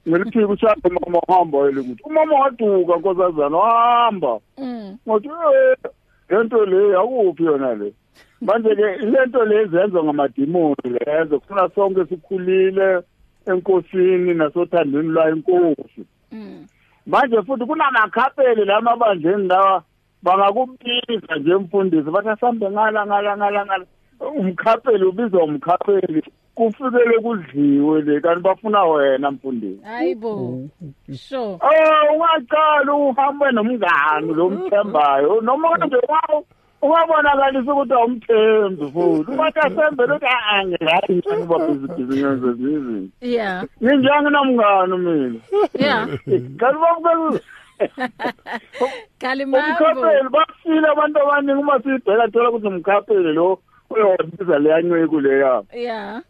ngeliphiko 0.08 0.52
ushaya 0.52 0.76
mama 0.84 1.20
hamba 1.28 1.58
yile 1.58 1.80
ukuthi 1.80 2.02
umama 2.02 2.40
waduka 2.40 2.96
nkosazana 2.96 3.56
wahamba. 3.56 4.40
Mm. 4.58 4.98
ngathi 5.08 5.28
eh 5.28 5.90
lento 6.28 6.66
le 6.66 6.96
akuphi 6.96 7.44
yona 7.44 7.74
le? 7.74 7.92
Manje 8.40 8.74
ke 8.74 8.96
lento 9.06 9.44
le 9.44 9.66
zenziwa 9.66 10.04
ngamadimoni 10.04 10.88
lezo 11.06 11.40
kufuna 11.40 11.68
sonke 11.74 12.04
sikhulile 12.06 13.02
enkosini 13.46 14.34
nasothandweni 14.34 15.08
lwayo 15.08 15.36
inkosi. 15.36 16.02
Mm. 16.32 16.66
manje 17.06 17.42
futhi 17.42 17.64
kunamakhapeli 17.64 18.64
la 18.64 18.80
mabandleni 18.80 19.48
lawa 19.48 19.82
bangakubiza 20.22 21.36
nje 21.36 21.54
mfundisi 21.54 22.10
bathi 22.10 22.28
asambe 22.28 22.70
ngala 22.70 23.06
ngala 23.06 23.36
ngala 23.36 23.66
ngala. 23.66 23.86
Umkhapeli 24.20 25.04
ubizwa 25.04 25.44
umkhapeli 25.44 26.22
kufikele 26.56 27.18
kudliwe 27.22 28.02
le 28.02 28.20
kanti 28.20 28.40
bafuna 28.42 28.84
wena 28.84 29.30
mfundisi 29.30 29.80
Hayibo. 29.84 30.60
Sure. 31.12 31.58
Oh 31.60 32.14
ungaqala 32.14 32.92
uhambe 32.94 33.46
nomngani 33.52 34.34
lo 34.34 34.50
mthembayo 34.50 35.40
noma 35.40 35.76
nje 35.76 35.96
wawo 36.08 36.44
ungabonakalisa 36.82 37.72
ukuthi 37.72 37.92
awumthembi 37.92 38.84
futhi 38.92 39.30
ubathi 39.32 39.58
asembe 39.58 40.06
lokuthi 40.06 40.26
angihayi 40.52 41.22
ngani 41.26 41.46
babhizi 41.46 42.02
ngenze 42.02 42.48
izinto 42.50 43.16
Yeah. 43.20 43.64
nginjenginomngani 43.82 44.96
mina 44.98 45.40
Yeah. 45.78 46.06
kanti 46.58 46.78
bakubekile 46.82 47.40
Kalimambo. 49.18 49.66
umkhapheli 49.68 50.28
bafile 50.28 50.88
abantu 50.88 51.18
abaningi 51.22 51.60
uma 51.60 51.82
siyibheka 51.82 52.28
thola 52.32 52.48
ukuthi 52.50 52.66
umkhapheli 52.66 53.32
lo 53.32 53.58
uyowabiza 53.90 54.58
leyanceku 54.58 55.20
leya 55.20 55.62
Yeah. 55.74 56.22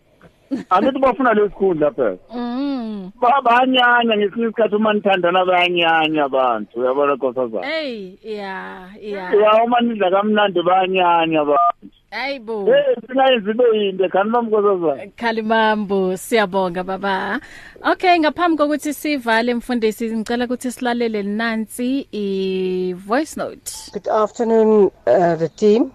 Angithi 0.71 0.99
bafuna 0.99 1.35
lesikhundla 1.35 1.91
phela 1.91 2.19
Mm. 2.35 3.11
Ba- 3.21 3.43
bayanyanya 3.45 4.17
ngesinye 4.17 4.47
isikhathi 4.47 4.75
uma 4.77 4.93
nithandana 4.93 5.45
bayanyanya 5.45 6.25
abantu 6.25 6.81
uyabona 6.81 7.15
nkosazana 7.15 7.67
Hey, 7.67 8.19
yeah, 8.25 8.91
yeah. 9.03 9.33
ya 9.35 9.65
uma 9.65 9.81
nidla 9.81 10.11
kamnandi 10.11 10.63
bayanyanya 10.63 11.41
abantu 11.41 11.87
Hayibo. 12.11 12.65
hey 12.67 12.95
singayenzi 13.07 13.51
ibe 13.51 13.65
yinde 13.79 14.09
khani 14.09 14.31
bamnkosazana 14.31 15.07
Kalimambo 15.17 16.17
siyabonga 16.17 16.83
baba. 16.85 17.41
Okay 17.93 18.19
ngaphambi 18.19 18.57
kokuthi 18.57 18.95
sivale 18.95 19.55
mfundisi 19.55 20.11
ngicela 20.17 20.45
ukuthi 20.45 20.71
silalele 20.73 21.23
nansi 21.23 22.07
i 22.13 22.95
voice 22.95 23.37
note. 23.37 23.73
Good 23.93 24.09
afternoon, 24.09 24.91
uh, 25.07 25.35
the 25.37 25.49
team. 25.57 25.93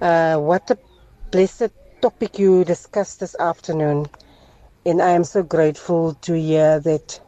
Uh, 0.00 0.36
what 0.36 0.70
a 0.70 0.76
blessed 1.32 1.72
topic 2.00 2.38
you 2.38 2.64
discussed 2.64 3.20
this 3.20 3.34
afternoon. 3.38 4.06
And 4.84 5.02
I 5.02 5.10
am 5.10 5.24
so 5.24 5.42
grateful 5.42 6.14
to 6.22 6.38
hear 6.38 6.80
that 6.80 7.20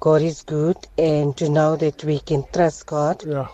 God 0.00 0.22
is 0.22 0.42
good 0.42 0.76
and 0.98 1.36
to 1.36 1.48
know 1.48 1.76
that 1.76 2.04
we 2.04 2.18
can 2.18 2.44
trust 2.52 2.86
God. 2.86 3.24
Yeah. 3.26 3.48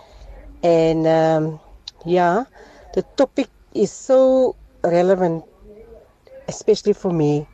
And 0.62 1.06
um, 1.06 1.60
yeah, 2.04 2.44
the 2.94 3.02
topic 3.16 3.48
is 3.74 3.92
so 3.92 4.56
relevant, 4.82 5.44
especially 6.48 6.94
for 6.94 7.12
me. 7.12 7.46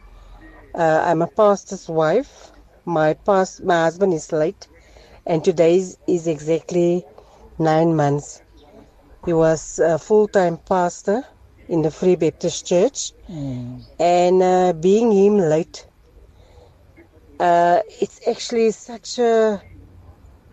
Uh, 0.75 1.03
I'm 1.05 1.23
a 1.23 1.27
pastor's 1.27 1.89
wife. 1.89 2.51
My 2.85 3.15
past, 3.15 3.63
my 3.63 3.83
husband 3.83 4.15
is 4.15 4.33
late, 4.33 4.69
and 5.27 5.45
today 5.45 5.77
is, 5.77 5.99
is 6.07 6.27
exactly 6.27 7.05
nine 7.59 7.97
months. 7.97 8.43
He 9.25 9.33
was 9.33 9.79
a 9.79 9.99
full-time 9.99 10.59
pastor, 10.59 11.25
in 11.69 11.83
the 11.83 11.91
Free 11.91 12.17
Baptist 12.17 12.67
Church. 12.67 13.13
And 13.99 14.43
uh, 14.43 14.73
being 14.73 15.13
him 15.13 15.39
late, 15.39 15.87
uh, 17.41 17.81
it's 18.01 18.21
actually 18.29 18.71
such 18.71 19.19
a 19.19 19.63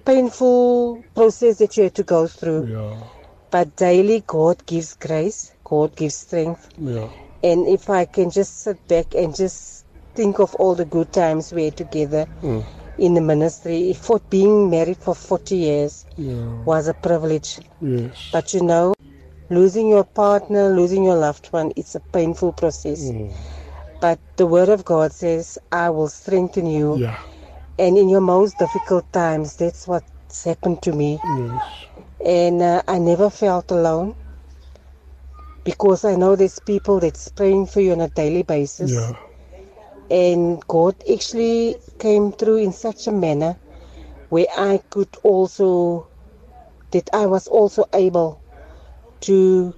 painful 0.06 1.04
process 1.16 1.58
that 1.60 1.78
you 1.78 1.84
have 1.84 1.94
to 1.94 2.04
go 2.04 2.28
through. 2.28 2.68
Yeah. 2.68 2.98
But 3.52 3.76
daily, 3.76 4.24
God 4.26 4.66
gives 4.66 4.94
grace, 4.96 5.54
God 5.64 5.96
gives 5.96 6.16
strength. 6.16 6.70
Yeah. 6.78 7.10
And 7.44 7.68
if 7.68 7.90
I 7.90 8.06
can 8.06 8.30
just 8.30 8.62
sit 8.62 8.88
back 8.88 9.14
and 9.16 9.36
just 9.36 9.86
think 10.16 10.40
of 10.40 10.54
all 10.56 10.76
the 10.76 10.86
good 10.86 11.12
times 11.12 11.52
we 11.52 11.66
had 11.66 11.78
together 11.78 12.28
Mm. 12.42 12.64
in 12.98 13.14
the 13.14 13.22
ministry, 13.22 13.94
for 13.94 14.20
being 14.30 14.70
married 14.70 14.98
for 14.98 15.16
40 15.16 15.56
years 15.56 16.06
Yeah. 16.18 16.64
was 16.66 16.88
a 16.88 16.94
privilege. 16.94 17.60
Yes. 17.82 18.30
But 18.32 18.54
you 18.54 18.62
know, 18.64 18.94
losing 19.52 19.90
your 19.90 20.06
partner, 20.06 20.70
losing 20.70 21.04
your 21.04 21.18
loved 21.18 21.48
one, 21.48 21.72
it's 21.76 21.94
a 21.94 22.00
painful 22.00 22.54
process. 22.54 23.12
Mm. 23.12 23.36
But 24.00 24.20
the 24.38 24.48
word 24.48 24.70
of 24.70 24.86
God 24.86 25.12
says, 25.12 25.60
I 25.72 25.90
will 25.90 26.08
strengthen 26.08 26.66
you. 26.66 26.98
Yeah. 26.98 27.20
And 27.78 27.98
in 27.98 28.10
your 28.10 28.22
most 28.22 28.58
difficult 28.58 29.12
times, 29.12 29.58
that's 29.58 29.88
what's 29.88 30.44
happened 30.44 30.82
to 30.84 30.94
me. 30.94 31.20
Yes. 31.24 31.62
And 32.26 32.62
uh, 32.62 32.82
I 32.88 32.98
never 32.98 33.30
felt 33.30 33.72
alone 33.72 34.16
because 35.66 36.06
I 36.06 36.16
know 36.16 36.36
there's 36.36 36.60
people 36.60 37.00
that's 37.00 37.28
praying 37.28 37.68
for 37.68 37.82
you 37.82 37.92
on 37.92 38.02
a 38.02 38.08
daily 38.10 38.44
basis. 38.44 38.92
Yeah. 38.92 39.14
And 40.10 40.66
God 40.68 40.96
actually 41.12 41.76
came 42.00 42.32
through 42.32 42.58
in 42.58 42.72
such 42.72 43.08
a 43.08 43.12
manner 43.12 43.58
where 44.30 44.48
I 44.58 44.82
could 44.90 45.10
also, 45.24 46.08
that 46.92 47.10
I 47.14 47.26
was 47.26 47.48
also 47.48 47.86
able 47.94 48.41
to 49.22 49.74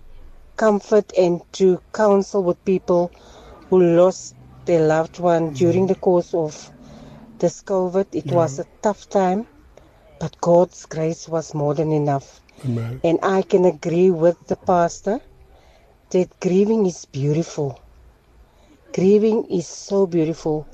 comfort 0.57 1.11
and 1.17 1.41
to 1.53 1.81
counsel 1.93 2.43
with 2.43 2.63
people 2.65 3.11
who 3.69 3.81
lost 3.81 4.35
their 4.65 4.85
loved 4.87 5.19
one 5.19 5.53
during 5.53 5.87
the 5.87 5.95
course 5.95 6.33
of 6.33 6.71
this 7.39 7.61
COVID. 7.61 8.07
It 8.13 8.31
was 8.31 8.59
a 8.59 8.65
tough 8.81 9.09
time, 9.09 9.45
but 10.19 10.39
God's 10.41 10.85
grace 10.85 11.27
was 11.27 11.53
more 11.53 11.73
than 11.73 11.91
enough. 11.91 12.39
Amen. 12.65 13.01
And 13.03 13.19
I 13.21 13.41
can 13.41 13.65
agree 13.65 14.11
with 14.11 14.37
the 14.47 14.55
pastor 14.55 15.19
that 16.11 16.39
grieving 16.39 16.85
is 16.85 17.05
beautiful. 17.05 17.81
Grieving 18.93 19.45
is 19.49 19.67
so 19.67 20.05
beautiful. 20.05 20.67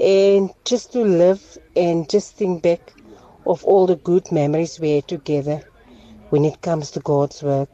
And 0.00 0.50
just 0.64 0.92
to 0.92 1.00
live 1.00 1.58
and 1.76 2.08
just 2.08 2.36
think 2.36 2.62
back 2.62 2.92
of 3.46 3.64
all 3.64 3.86
the 3.86 3.96
good 3.96 4.30
memories 4.30 4.78
we 4.78 4.92
had 4.92 5.08
together 5.08 5.60
when 6.30 6.44
it 6.44 6.62
comes 6.62 6.90
to 6.92 7.00
God's 7.00 7.42
work. 7.42 7.68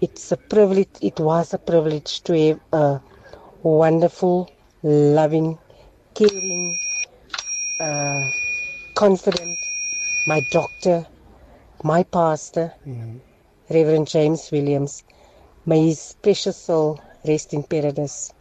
It's 0.00 0.32
a 0.32 0.36
privilege, 0.36 0.88
it 1.02 1.20
was 1.20 1.52
a 1.52 1.58
privilege 1.58 2.22
to 2.22 2.32
have 2.46 2.60
a 2.72 3.00
wonderful, 3.62 4.50
loving, 4.82 5.58
caring, 6.14 6.78
uh, 7.80 8.30
confident, 8.94 9.58
my 10.26 10.40
doctor, 10.50 11.06
my 11.82 12.02
pastor, 12.02 12.72
Reverend 13.70 14.08
James 14.08 14.50
Williams. 14.50 15.04
May 15.66 15.88
his 15.88 16.16
precious 16.22 16.56
soul 16.56 16.98
rest 17.26 17.52
in 17.52 17.62
paradise. 17.62 18.32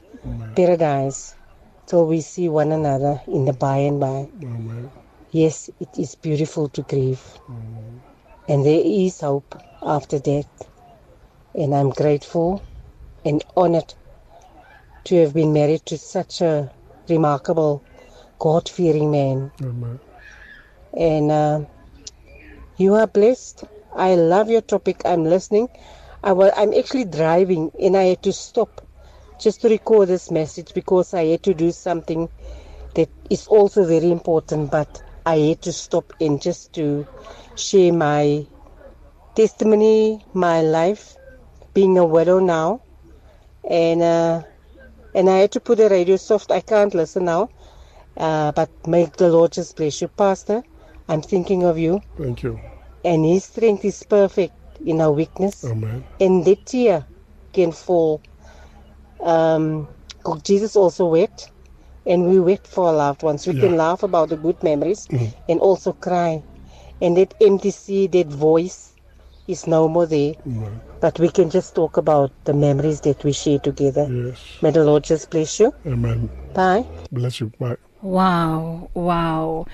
Paradise. 0.55 1.35
Till 1.87 2.05
we 2.05 2.21
see 2.21 2.47
one 2.49 2.71
another 2.71 3.21
in 3.27 3.45
the 3.45 3.53
by 3.53 3.77
and 3.77 3.99
by. 3.99 4.27
Yes, 5.31 5.69
it 5.79 5.89
is 5.97 6.15
beautiful 6.15 6.69
to 6.69 6.81
grieve. 6.83 7.21
And 8.47 8.65
there 8.65 8.81
is 8.83 9.19
hope 9.19 9.61
after 9.81 10.19
death. 10.19 10.47
And 11.57 11.75
I'm 11.75 11.91
grateful 11.91 12.63
and 13.25 13.43
honored 13.57 13.95
to 15.05 15.15
have 15.21 15.33
been 15.33 15.53
married 15.53 15.85
to 15.87 15.97
such 15.97 16.41
a 16.41 16.71
remarkable, 17.09 17.83
God 18.39 18.69
fearing 18.69 19.11
man. 19.11 19.51
Amen. 19.63 19.99
And 20.97 21.31
uh, 21.31 21.61
you 22.77 22.95
are 22.95 23.07
blessed. 23.07 23.65
I 23.95 24.15
love 24.15 24.49
your 24.49 24.61
topic. 24.61 25.01
I'm 25.05 25.25
listening. 25.25 25.69
I 26.23 26.33
wa- 26.33 26.51
I'm 26.57 26.73
actually 26.73 27.05
driving 27.05 27.71
and 27.81 27.97
I 27.97 28.03
had 28.05 28.23
to 28.23 28.33
stop 28.33 28.87
just 29.39 29.61
to 29.61 29.69
record 29.69 30.09
this 30.09 30.31
message 30.31 30.73
because 30.75 31.13
I 31.13 31.25
had 31.25 31.43
to 31.43 31.55
do 31.55 31.71
something 31.71 32.29
that 32.95 33.09
is 33.29 33.47
also 33.47 33.85
very 33.85 34.11
important, 34.11 34.71
but 34.71 35.03
I 35.25 35.37
had 35.39 35.63
to 35.63 35.73
stop 35.73 36.13
and 36.21 36.41
just 36.41 36.73
to 36.73 37.07
share 37.55 37.93
my 37.93 38.47
testimony, 39.35 40.25
my 40.33 40.61
life, 40.61 41.16
being 41.77 41.97
a 41.99 42.05
widow 42.05 42.39
now. 42.39 42.81
And 43.69 44.01
uh, 44.03 44.43
and 45.15 45.29
I 45.29 45.37
had 45.39 45.51
to 45.53 45.61
put 45.61 45.79
the 45.79 45.89
radio 45.89 46.17
soft. 46.17 46.51
I 46.51 46.61
can't 46.61 46.95
listen 46.95 47.25
now. 47.25 47.49
Uh, 48.17 48.51
but 48.53 48.71
may 48.87 49.05
the 49.17 49.29
Lord 49.29 49.53
just 49.53 49.75
bless 49.77 50.01
you, 50.01 50.09
Pastor. 50.09 50.63
I'm 51.09 51.21
thinking 51.23 51.63
of 51.65 51.77
you. 51.79 52.01
Thank 52.17 52.43
you. 52.43 52.59
And 53.03 53.25
His 53.25 53.45
strength 53.45 53.85
is 53.85 54.03
perfect 54.03 54.55
in 54.85 55.01
our 55.01 55.11
weakness. 55.11 55.63
Amen. 55.65 56.05
And 56.19 56.45
that 56.45 56.65
tear 56.65 57.07
can 57.53 57.71
fall. 57.73 58.23
Um, 59.23 59.89
Jesus 60.43 60.75
also 60.75 61.07
wept, 61.07 61.51
and 62.05 62.27
we 62.29 62.39
wept 62.39 62.67
for 62.67 62.87
our 62.89 62.95
loved 62.95 63.23
ones. 63.23 63.47
We 63.47 63.53
Yeah. 63.55 63.61
can 63.69 63.77
laugh 63.77 64.03
about 64.03 64.29
the 64.29 64.37
good 64.37 64.63
memories 64.63 65.07
Mhm. 65.11 65.33
and 65.49 65.59
also 65.61 65.93
cry. 65.93 66.43
And 67.01 67.17
that 67.17 67.35
empty 67.41 67.71
sea, 67.71 68.07
that 68.07 68.27
voice 68.27 68.86
is 69.47 69.67
no 69.67 69.87
more 69.87 70.05
there. 70.05 70.33
Amen. 70.45 70.79
But 71.01 71.19
we 71.19 71.29
can 71.29 71.49
just 71.49 71.75
talk 71.75 71.97
about 71.97 72.31
the 72.45 72.53
memories 72.53 73.01
that 73.01 73.23
we 73.23 73.31
share 73.33 73.59
together. 73.59 74.07
Yes. 74.11 74.39
May 74.61 74.71
the 74.71 74.83
Lord 74.83 75.03
just 75.03 75.29
bless 75.29 75.59
you. 75.59 75.73
Amen. 75.85 76.29
Bye. 76.53 76.85
Bless 77.11 77.39
you. 77.39 77.51
Bye. 77.59 77.77
Wow, 78.01 78.89
wow. 78.93 79.65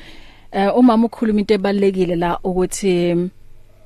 Eh 0.52 0.70
umama 0.78 1.06
ukhuluma 1.08 1.40
into 1.40 1.54
ebalekile 1.54 2.16
la 2.16 2.40
ukuthi 2.44 3.30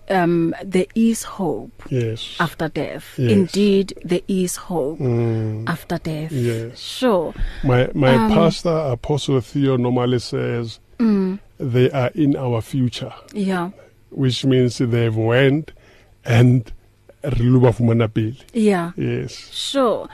um 0.10 0.54
there 0.66 0.86
is 0.96 1.24
hope 1.24 1.84
Yes. 1.90 2.36
after 2.40 2.70
death. 2.70 3.18
Yes. 3.20 3.32
Indeed 3.32 3.94
there 4.06 4.22
is 4.28 4.56
hope 4.58 5.00
Mm. 5.04 5.64
after 5.70 5.98
death. 6.00 6.32
Yes. 6.32 6.80
Sure. 6.80 7.34
My 7.64 7.90
my 7.94 8.16
Um, 8.16 8.30
pastor 8.34 8.70
Apostle 8.92 9.42
Theo 9.42 9.78
normally 9.78 10.20
says 10.20 10.80
Mm, 11.00 11.40
they 11.60 11.90
are 11.92 12.12
in 12.16 12.36
our 12.36 12.62
future, 12.62 13.14
yeah. 13.34 13.70
which 14.10 14.44
means 14.46 14.78
they've 14.80 15.16
went 15.16 15.72
and 16.28 16.72
riluba 17.24 17.74
fumana 17.74 18.08
pele. 18.14 18.36
Yeah. 18.54 18.92
Yes. 18.96 19.32
Sure. 19.52 20.08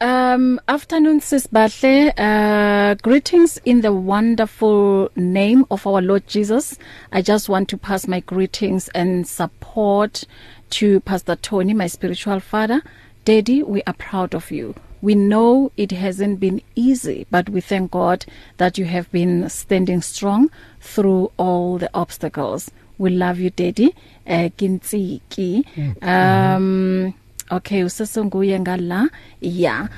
Um 0.00 0.60
afternoon 0.66 1.20
sis 1.20 1.46
Bahle 1.46 2.12
uh 2.18 2.94
greetings 2.94 3.58
in 3.64 3.82
the 3.82 3.92
wonderful 3.92 5.10
name 5.16 5.64
of 5.70 5.86
our 5.86 6.02
Lord 6.02 6.26
Jesus. 6.26 6.78
I 7.12 7.22
just 7.22 7.48
want 7.48 7.68
to 7.70 7.78
pass 7.78 8.08
my 8.08 8.20
greetings 8.20 8.88
and 8.94 9.26
support 9.26 10.24
to 10.70 11.00
Pastor 11.00 11.36
Tony 11.36 11.74
my 11.74 11.86
spiritual 11.86 12.40
father. 12.40 12.82
Daddy, 13.24 13.62
we 13.62 13.82
are 13.86 13.92
proud 13.92 14.34
of 14.34 14.50
you. 14.50 14.74
We 15.02 15.14
know 15.14 15.72
it 15.76 15.92
hasn't 15.92 16.40
been 16.40 16.60
easy, 16.74 17.26
but 17.30 17.48
we 17.48 17.60
thank 17.60 17.90
God 17.90 18.26
that 18.58 18.76
you 18.76 18.84
have 18.86 19.10
been 19.12 19.48
standing 19.48 20.02
strong 20.02 20.50
through 20.80 21.32
all 21.38 21.78
the 21.78 21.90
obstacles. 21.94 22.70
We 23.00 23.08
love 23.10 23.38
you, 23.40 23.48
Daddy. 23.48 23.94
Uh, 24.26 24.50
Kintsiki. 24.58 25.64
Um 26.02 27.14
okay 27.50 27.80
usesonguye 27.84 28.60
ngala 28.60 29.08
yeah 29.40 29.88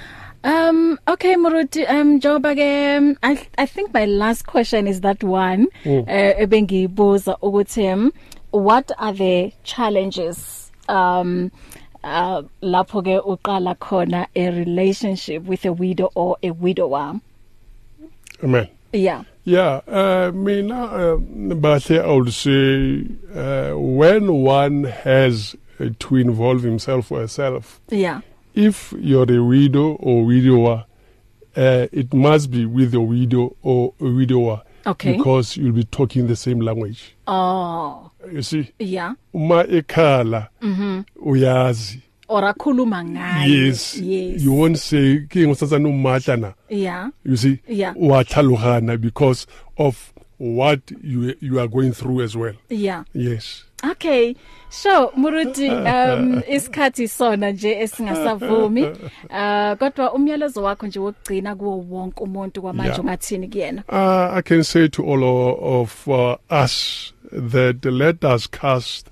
um 0.45 0.99
okay 1.07 1.35
Muruti 1.37 1.83
um 1.91 2.19
Joba 2.21 2.55
ke 2.57 2.69
um, 2.97 3.17
I 3.23 3.33
I 3.59 3.67
think 3.67 3.93
my 3.93 4.07
last 4.07 4.47
question 4.47 4.87
is 4.87 5.01
that 5.03 5.23
one 5.23 5.67
Mm. 5.85 6.05
eh 6.09 6.35
ebengibuza 6.47 7.37
ukuthi 7.43 7.93
um, 7.93 8.13
what 8.53 8.91
are 8.99 9.13
the 9.13 9.53
challenges 9.65 10.71
um 10.89 11.51
uh 12.05 12.41
lapho 12.63 13.03
ke 13.05 13.21
uqala 13.21 13.75
khona 13.77 14.27
a 14.35 14.51
relationship 14.51 15.43
with 15.45 15.67
a 15.67 15.73
widow 15.73 16.09
or 16.15 16.37
a 16.43 16.51
widower 16.53 17.21
Amen. 18.43 18.67
yeah 18.93 19.25
Yeah, 19.45 19.81
uh, 19.89 20.31
mina 20.35 20.85
uh, 20.85 21.17
bahle 21.19 22.01
I 22.01 22.13
would 22.13 22.33
say 22.33 23.07
uh, 23.35 23.77
when 23.77 24.33
one 24.33 24.85
has 24.85 25.57
uh, 25.81 25.87
to 25.99 26.17
involve 26.17 26.63
himself 26.63 27.11
or 27.11 27.21
herself, 27.21 27.81
yeah 27.91 28.21
if 28.55 28.93
you're 28.99 29.31
a 29.33 29.43
widow 29.43 29.95
or 29.95 30.25
widower, 30.27 30.85
uh, 31.57 31.87
it 31.91 32.13
must 32.15 32.51
be 32.51 32.67
with 32.67 32.95
a 32.95 33.01
widow 33.01 33.57
or 33.63 33.95
a 34.01 34.05
widower 34.05 34.63
Okay. 34.87 35.17
because 35.17 35.57
you'll 35.57 35.73
be 35.73 35.85
talking 35.85 36.27
the 36.27 36.37
same 36.37 36.61
language. 36.61 37.15
oh 37.27 38.11
You 38.31 38.43
see, 38.43 38.73
yeah 38.79 39.15
uma 39.35 39.65
ekhala 39.65 40.49
mhm 40.61 41.05
uyazi. 41.17 42.01
Or 42.33 42.43
akhuluma 42.45 43.05
ngayo 43.05 43.67
Yes, 43.67 43.99
yes 43.99 44.43
you 44.43 44.53
won't 44.53 44.79
say 44.79 45.21
ke 45.29 45.47
ngosasa 45.47 45.79
no 45.81 45.91
matla 45.93 46.37
na. 46.41 46.53
yeah 46.69 47.11
You 47.25 47.37
see, 47.37 47.59
Yeah. 47.69 47.93
wa 47.97 48.23
tlhalogana 48.25 48.97
because 49.01 49.47
of 49.77 50.13
what 50.39 50.81
you 51.03 51.35
you 51.41 51.61
are 51.61 51.69
going 51.69 51.93
through 51.93 52.23
as 52.25 52.37
well. 52.37 52.55
yeah 52.69 53.05
Yes. 53.15 53.65
Okay. 53.85 54.37
So 54.71 55.11
Muruti 55.17 55.69
um 55.93 56.43
isikhathi 56.49 57.09
sona 57.09 57.51
nje 57.53 57.71
esingasavumi 57.81 58.83
uh 59.31 59.75
kodwa 59.79 60.13
umyalezo 60.15 60.63
wakho 60.63 60.87
nje 60.87 60.99
wokugcina 61.01 61.55
kuwo 61.57 61.79
wonke 61.91 62.21
umuntu 62.25 62.63
kwamanje 62.63 63.01
ungathini 63.01 63.49
kuyena 63.49 63.83
Uh, 63.89 64.37
I 64.39 64.43
can 64.43 64.63
say 64.65 64.89
to 64.89 65.03
all 65.05 65.25
of 65.83 66.09
uh, 66.09 66.37
us 66.65 67.13
that 67.33 67.85
let 67.85 68.25
us 68.25 68.47
cast 68.51 69.09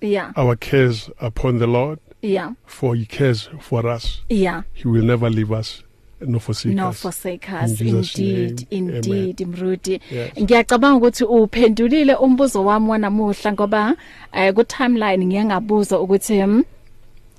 Yeah 0.00 0.32
our 0.36 0.56
cares 0.56 1.10
upon 1.20 1.58
the 1.58 1.66
Lord, 1.66 1.98
yeah 2.22 2.50
for 2.66 2.94
He 2.96 3.04
cares 3.06 3.48
for 3.60 3.86
us. 3.96 4.22
yeah 4.28 4.62
He 4.74 4.88
will 4.88 5.04
never 5.04 5.30
leave 5.30 5.52
us 5.60 5.82
nor 6.20 6.40
forsake 6.40 6.74
no 6.74 6.88
us. 6.88 7.00
forsake 7.00 7.48
In 7.48 7.54
us 7.64 7.72
Jesus' 7.78 8.18
indeed 8.18 8.66
name, 8.70 8.90
indeed 8.94 9.38
Mruti 9.48 10.00
Yes. 10.10 10.30
ngiyacabanga 10.42 10.96
ukuthi 10.96 11.24
uphendulile 11.24 12.14
umbuzo 12.14 12.64
wami 12.64 12.88
wanamuhla 12.90 13.52
ngoba 13.52 13.96
eh, 14.32 14.54
ku 14.54 14.64
timeline 14.64 15.26
ngiyangabuza 15.26 16.00
ukuthi 16.00 16.42
um, 16.42 16.64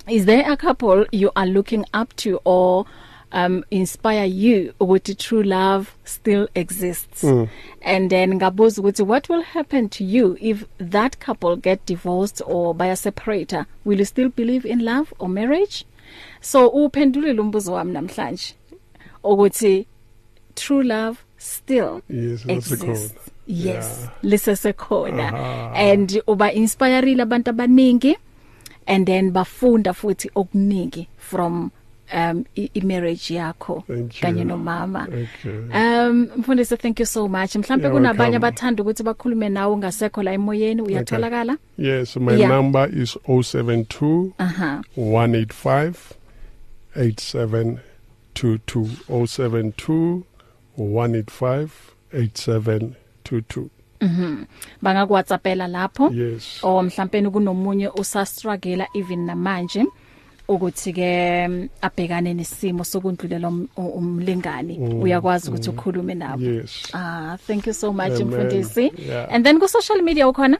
is 0.07 0.25
there 0.25 0.43
a 0.45 0.57
couple 0.57 1.05
you 1.11 1.31
are 1.35 1.45
looking 1.51 1.85
up 2.01 2.15
to 2.15 2.39
or 2.45 2.85
um 3.33 3.63
inspire 3.69 4.25
you 4.25 4.73
ukuthi 4.79 5.15
true 5.15 5.43
love 5.43 5.85
still 6.03 6.47
exists 6.53 7.23
Mm. 7.23 7.47
and 7.81 8.09
then 8.09 8.33
ngabuza 8.35 8.81
ukuthi 8.81 9.03
what 9.03 9.29
will 9.29 9.41
happen 9.43 9.89
to 9.89 10.03
you 10.03 10.37
if 10.39 10.65
that 10.89 11.17
couple 11.25 11.55
get 11.55 11.79
divorced 11.87 12.41
or 12.47 12.73
by 12.75 12.87
a 12.91 12.95
separator 12.95 13.65
will 13.85 13.99
you 13.99 14.05
still 14.05 14.29
believe 14.37 14.69
in 14.69 14.83
love 14.83 15.13
or 15.19 15.29
marriage 15.29 15.85
so 16.41 16.67
uphendulile 16.67 17.41
umbuzo 17.41 17.73
wami 17.73 17.91
namhlanje 17.93 18.55
ukuthi 19.23 19.85
true 20.55 20.83
love 20.83 21.17
still 21.37 22.01
Yes, 22.09 22.43
that's 22.45 22.71
exists 22.71 23.15
khona. 23.15 23.31
yes 23.47 23.99
Yeah. 24.01 24.09
lisesekhona 24.23 25.27
Aha. 25.27 25.73
and 25.75 26.21
uba 26.27 26.53
inspireile 26.53 27.21
abantu 27.23 27.49
abaningi 27.49 28.17
and 28.85 29.05
then 29.07 29.31
bafunda 29.31 29.93
futhi 29.93 30.31
okuningi 30.35 31.07
from 31.17 31.69
um 32.13 32.43
i- 32.57 32.69
i-marriage 32.73 33.33
yakho 33.35 33.83
Thank 33.87 34.15
you. 34.15 34.21
kanye 34.21 34.43
nomama 34.43 35.03
Okay. 35.07 35.59
um 36.07 36.27
mfundisi 36.37 36.77
thank 36.77 36.99
you 36.99 37.05
so 37.05 37.27
much 37.27 37.55
mhlambe 37.55 37.83
You're 37.87 37.97
kunabanye 37.99 38.31
welcome. 38.31 38.47
abathanda 38.47 38.83
ukuthi 38.83 39.03
bakhulume 39.03 39.49
nawe 39.49 39.73
ungasekho 39.73 40.23
la 40.23 40.33
emoyeni 40.33 40.81
uyatholakala 40.81 41.57
Yes, 41.77 42.17
my 42.17 42.33
Yeah. 42.39 42.51
number 42.51 42.89
is 43.01 43.17
072 43.27 44.31
aha 44.37 44.81
185 44.97 45.93
8722 46.95 47.79
072 49.09 50.21
185 50.77 51.67
8722 52.13 53.65
mhm 54.01 54.45
bangakwatsapela 54.81 55.67
lapho 55.67 56.09
Yes. 56.13 56.59
or 56.63 56.83
mhlawumbe 56.83 57.29
kunomunye 57.29 57.87
usa 57.89 58.25
struggle 58.25 58.85
even 58.93 59.25
namanje 59.25 59.85
ukuthi 60.55 60.93
ke 60.93 61.47
mm, 61.47 61.69
abhekane 61.81 62.33
nesimo 62.33 62.83
sokundlulela 62.83 63.47
um- 63.47 63.67
umlingani 63.77 64.77
Mm, 64.79 65.01
uyakwazi 65.01 65.49
ukuthi 65.49 65.69
mm. 65.69 65.75
ukhulume 65.77 66.13
nabo 66.15 66.43
Yes. 66.43 66.89
ah 66.93 67.37
thank 67.47 67.67
you 67.67 67.73
so 67.73 67.93
much 67.93 68.11
Amen. 68.21 68.27
mfundisi 68.27 68.91
Yeah. 69.07 69.27
and 69.33 69.45
then 69.45 69.59
ku 69.59 69.67
social 69.67 70.01
media 70.01 70.27
ukhona 70.27 70.57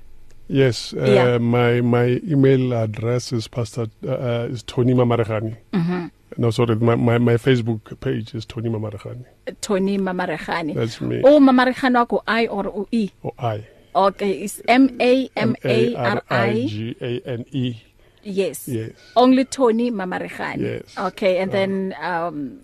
Yes, 0.49 0.93
uh, 0.93 1.07
Yeah. 1.07 1.39
my 1.39 1.79
my 1.81 2.19
email 2.27 2.73
address 2.73 3.31
is 3.31 3.47
pastor 3.47 3.87
uh, 4.03 4.09
uh, 4.11 4.51
is 4.53 4.63
Tony 4.65 4.93
Mamaragani. 4.93 5.55
Mhm. 5.73 6.09
No, 6.37 6.51
sorry, 6.51 6.75
my, 6.75 6.95
my 6.95 7.17
my 7.19 7.37
Facebook 7.37 7.97
page 8.01 8.33
is 8.35 8.45
Tony 8.45 8.69
Mamaragani. 8.69 9.23
Tony 9.61 9.97
Mamarehani 9.97 10.73
That's 10.75 10.99
me. 10.99 11.21
o 11.23 11.39
Mamarehani 11.39 11.95
wako 11.95 12.21
i 12.27 12.47
or 12.47 12.65
u 12.65 12.87
e 12.91 13.09
Or 13.23 13.31
I. 13.39 13.63
okay 13.95 14.31
it's 14.43 14.61
m 14.67 14.89
a 14.99 15.29
m 15.37 15.55
a 15.63 15.95
r 15.95 16.21
i 16.29 16.65
G 16.67 16.95
A 17.01 17.21
N 17.25 17.45
E. 17.51 17.75
yes. 18.23 18.67
Yes. 18.67 18.91
only 19.15 19.45
Tony 19.45 19.91
Mamarehani 19.91 20.61
Yes. 20.61 20.97
okay 20.97 21.37
and 21.39 21.51
then 21.51 21.95
um 22.01 22.59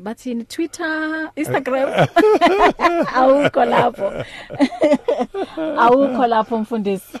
bathini 0.00 0.48
Twitter 0.48 1.30
Instagram. 1.36 2.08
Awukho 3.12 3.64
lapho 3.64 4.24
awukho 5.78 6.26
lapho 6.26 6.58
mfundisi. 6.58 7.18